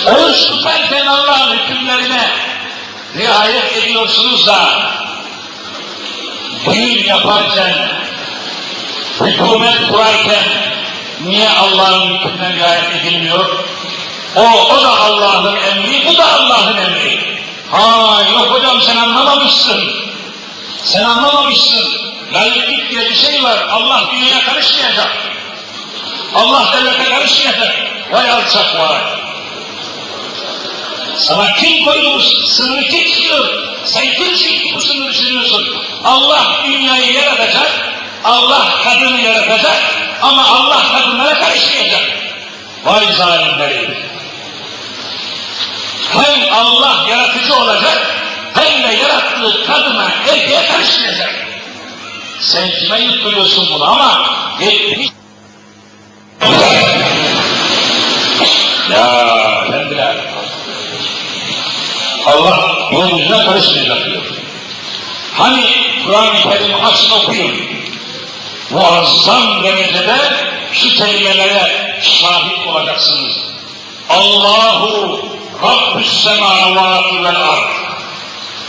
Oruç 0.07 0.47
tutarken 0.47 1.07
Allah'ın 1.07 1.57
hükümlerine 1.57 2.31
riayet 3.17 3.77
ediyorsunuz 3.77 4.47
da 4.47 4.89
düğün 6.65 7.05
yaparken, 7.05 7.89
hükümet 9.21 9.89
kurarken, 9.89 10.45
Niye 11.25 11.49
Allah'ın 11.49 12.15
hükmüne 12.15 12.53
riayet 12.53 12.97
edilmiyor? 12.97 13.47
O, 14.37 14.43
o 14.43 14.83
da 14.83 15.01
Allah'ın 15.01 15.57
emri, 15.57 16.07
bu 16.07 16.19
da 16.19 16.33
Allah'ın 16.33 16.77
emri. 16.77 17.39
Ha 17.71 18.23
yok 18.33 18.51
hocam 18.51 18.83
sen 18.83 18.97
anlamamışsın. 18.97 19.93
Sen 20.85 21.05
anlamamışsın. 21.05 21.89
Layıklık 22.35 22.91
diye 22.91 23.11
bir 23.11 23.15
şey 23.15 23.43
var. 23.43 23.59
Allah 23.71 24.05
dünyaya 24.13 24.45
karışmayacak. 24.45 25.17
Allah 26.35 26.69
devlete 26.77 27.05
karışmayacak. 27.05 27.77
Vay 28.13 28.31
alçak 28.31 28.79
vay. 28.79 29.01
Sana 31.19 31.55
kim 31.55 31.85
koydu 31.85 32.15
bu 32.15 32.23
sınırı 32.47 32.85
kim 32.89 33.05
çiziyor? 33.05 33.49
Sen 33.85 34.15
kimsin 34.15 34.49
ki 34.49 34.73
bu 34.75 34.81
sınırı 34.81 35.13
çiziyorsun? 35.13 35.77
Allah 36.05 36.63
dünyayı 36.67 37.13
yaratacak, 37.13 37.71
Allah 38.25 38.83
kadını 38.85 39.21
yaratacak 39.21 39.77
ama 40.23 40.47
Allah 40.47 40.83
kadınlara 40.93 41.41
karışmayacak. 41.41 42.03
Vay 42.85 43.13
zalimleri! 43.13 43.99
Hem 46.13 46.53
Allah 46.53 47.07
yaratıcı 47.11 47.55
olacak, 47.55 48.15
hem 48.55 48.83
de 48.83 48.95
yarattığı 49.03 49.67
kadına, 49.67 50.11
erkeğe 50.31 50.67
karışmayacak. 50.67 51.35
Sen 52.41 52.71
kime 52.71 53.01
yutturuyorsun 53.01 53.69
bunu 53.75 53.85
ama 53.85 54.31
yetmiş... 54.61 55.09
Ya 58.91 59.38
Allah 62.29 62.89
yolumuza 62.93 63.45
karışmayacak 63.45 64.05
diyor. 64.07 64.23
Hani 65.33 65.65
Kur'an-ı 66.07 66.37
Kerim 66.37 66.85
açın 66.85 67.11
okuyun. 67.11 67.57
Muazzam 68.71 69.65
derecede 69.65 70.17
şu 70.73 70.95
kelimelere 70.95 71.99
şahit 72.03 72.67
olacaksınız. 72.67 73.37
Allahu 74.09 75.21
Rabbüs 75.63 76.25
semavati 76.25 77.25
vel 77.25 77.37
ard. 77.37 77.71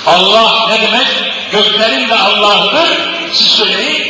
Allah 0.07 0.68
ne 0.70 0.82
demek? 0.82 1.07
Göklerin 1.51 2.10
de 2.10 2.16
Allah'ıdır. 2.16 2.97
Siz 3.34 3.47
söyleyin. 3.47 4.05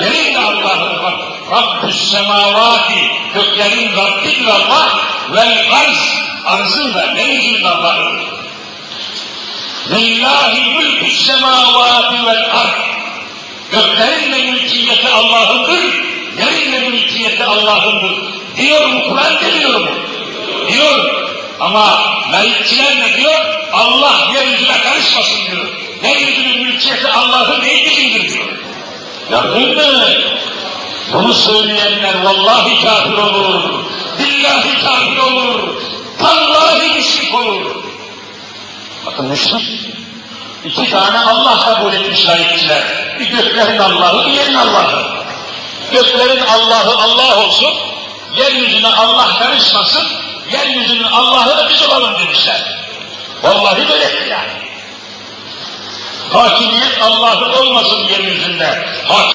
Yerin 0.00 0.34
de 0.34 0.38
Allah'ıdır. 0.38 1.02
Bak. 1.02 1.14
Rabbüs 1.52 2.10
semavati. 2.10 3.10
Göklerin 3.34 3.96
Rabbidir 3.96 4.46
Allah. 4.46 4.88
Vel 5.30 5.66
arz. 5.72 6.20
Arzın 6.46 6.94
da 6.94 7.04
yerin 7.04 7.64
Allah'ıdır. 7.64 8.40
Lillahi 9.88 10.60
mülkü 10.76 11.10
semavati 11.10 12.26
vel 12.26 12.50
ard. 12.50 12.90
Göklerin 13.72 14.32
de 14.32 14.50
mülkiyeti 14.50 15.08
Allah'ındır, 15.08 15.82
yerin 16.38 16.72
de 16.72 16.88
mülkiyeti 16.88 17.44
Allah'ındır. 17.44 18.12
Diyor 18.56 18.86
mu 18.86 19.02
Kur'an 19.08 19.40
demiyor 19.40 19.80
mu? 19.80 19.90
Diyor. 20.72 21.20
Ama 21.60 22.14
layıkçılar 22.32 23.00
ne 23.00 23.16
diyor? 23.16 23.44
Allah 23.72 24.30
yeryüzüne 24.34 24.80
karışmasın 24.82 25.38
diyor. 25.50 25.66
Yeryüzünün 26.04 26.62
mülkiyeti 26.62 27.08
Allah'ın 27.08 27.62
değil 27.62 27.90
bizimdir 27.90 28.32
diyor. 28.32 28.46
Gördün 29.30 29.76
mü? 29.76 30.40
Bunu 31.12 31.34
söyleyenler 31.34 32.22
vallahi 32.24 32.84
kafir 32.84 33.18
olur, 33.18 33.84
billahi 34.18 34.84
kafir 34.84 35.16
olur, 35.16 35.82
tallahi 36.18 36.96
müşrik 36.96 37.34
olur. 37.34 37.66
Bakın 39.06 39.26
müşrik. 39.26 39.90
İki 40.64 40.90
tane 40.90 41.18
Allah 41.18 41.60
kabul 41.60 41.92
etmiş 41.92 42.28
layıkçılar. 42.28 42.82
Bir 43.18 43.30
göklerin 43.30 43.78
Allah'ı, 43.78 44.26
bir 44.26 44.32
yerin 44.32 44.54
Allah'ı. 44.54 45.04
Göklerin 45.92 46.40
Allah'ı 46.46 46.96
Allah 47.02 47.46
olsun, 47.46 47.74
yeryüzüne 48.36 48.88
Allah 48.88 49.38
karışmasın, 49.38 50.06
yeryüzünün 50.52 51.12
Allah'ı 51.12 51.56
da 51.56 51.68
biz 51.70 51.82
olalım 51.82 52.18
demişler. 52.18 52.60
Vallahi 53.42 53.88
böyledir 53.88 54.26
yani. 54.26 54.50
Hakimiyet 56.32 57.02
Allah'ın 57.02 57.52
olmasın 57.52 58.04
yeryüzünde. 58.08 58.88
Hak 59.08 59.28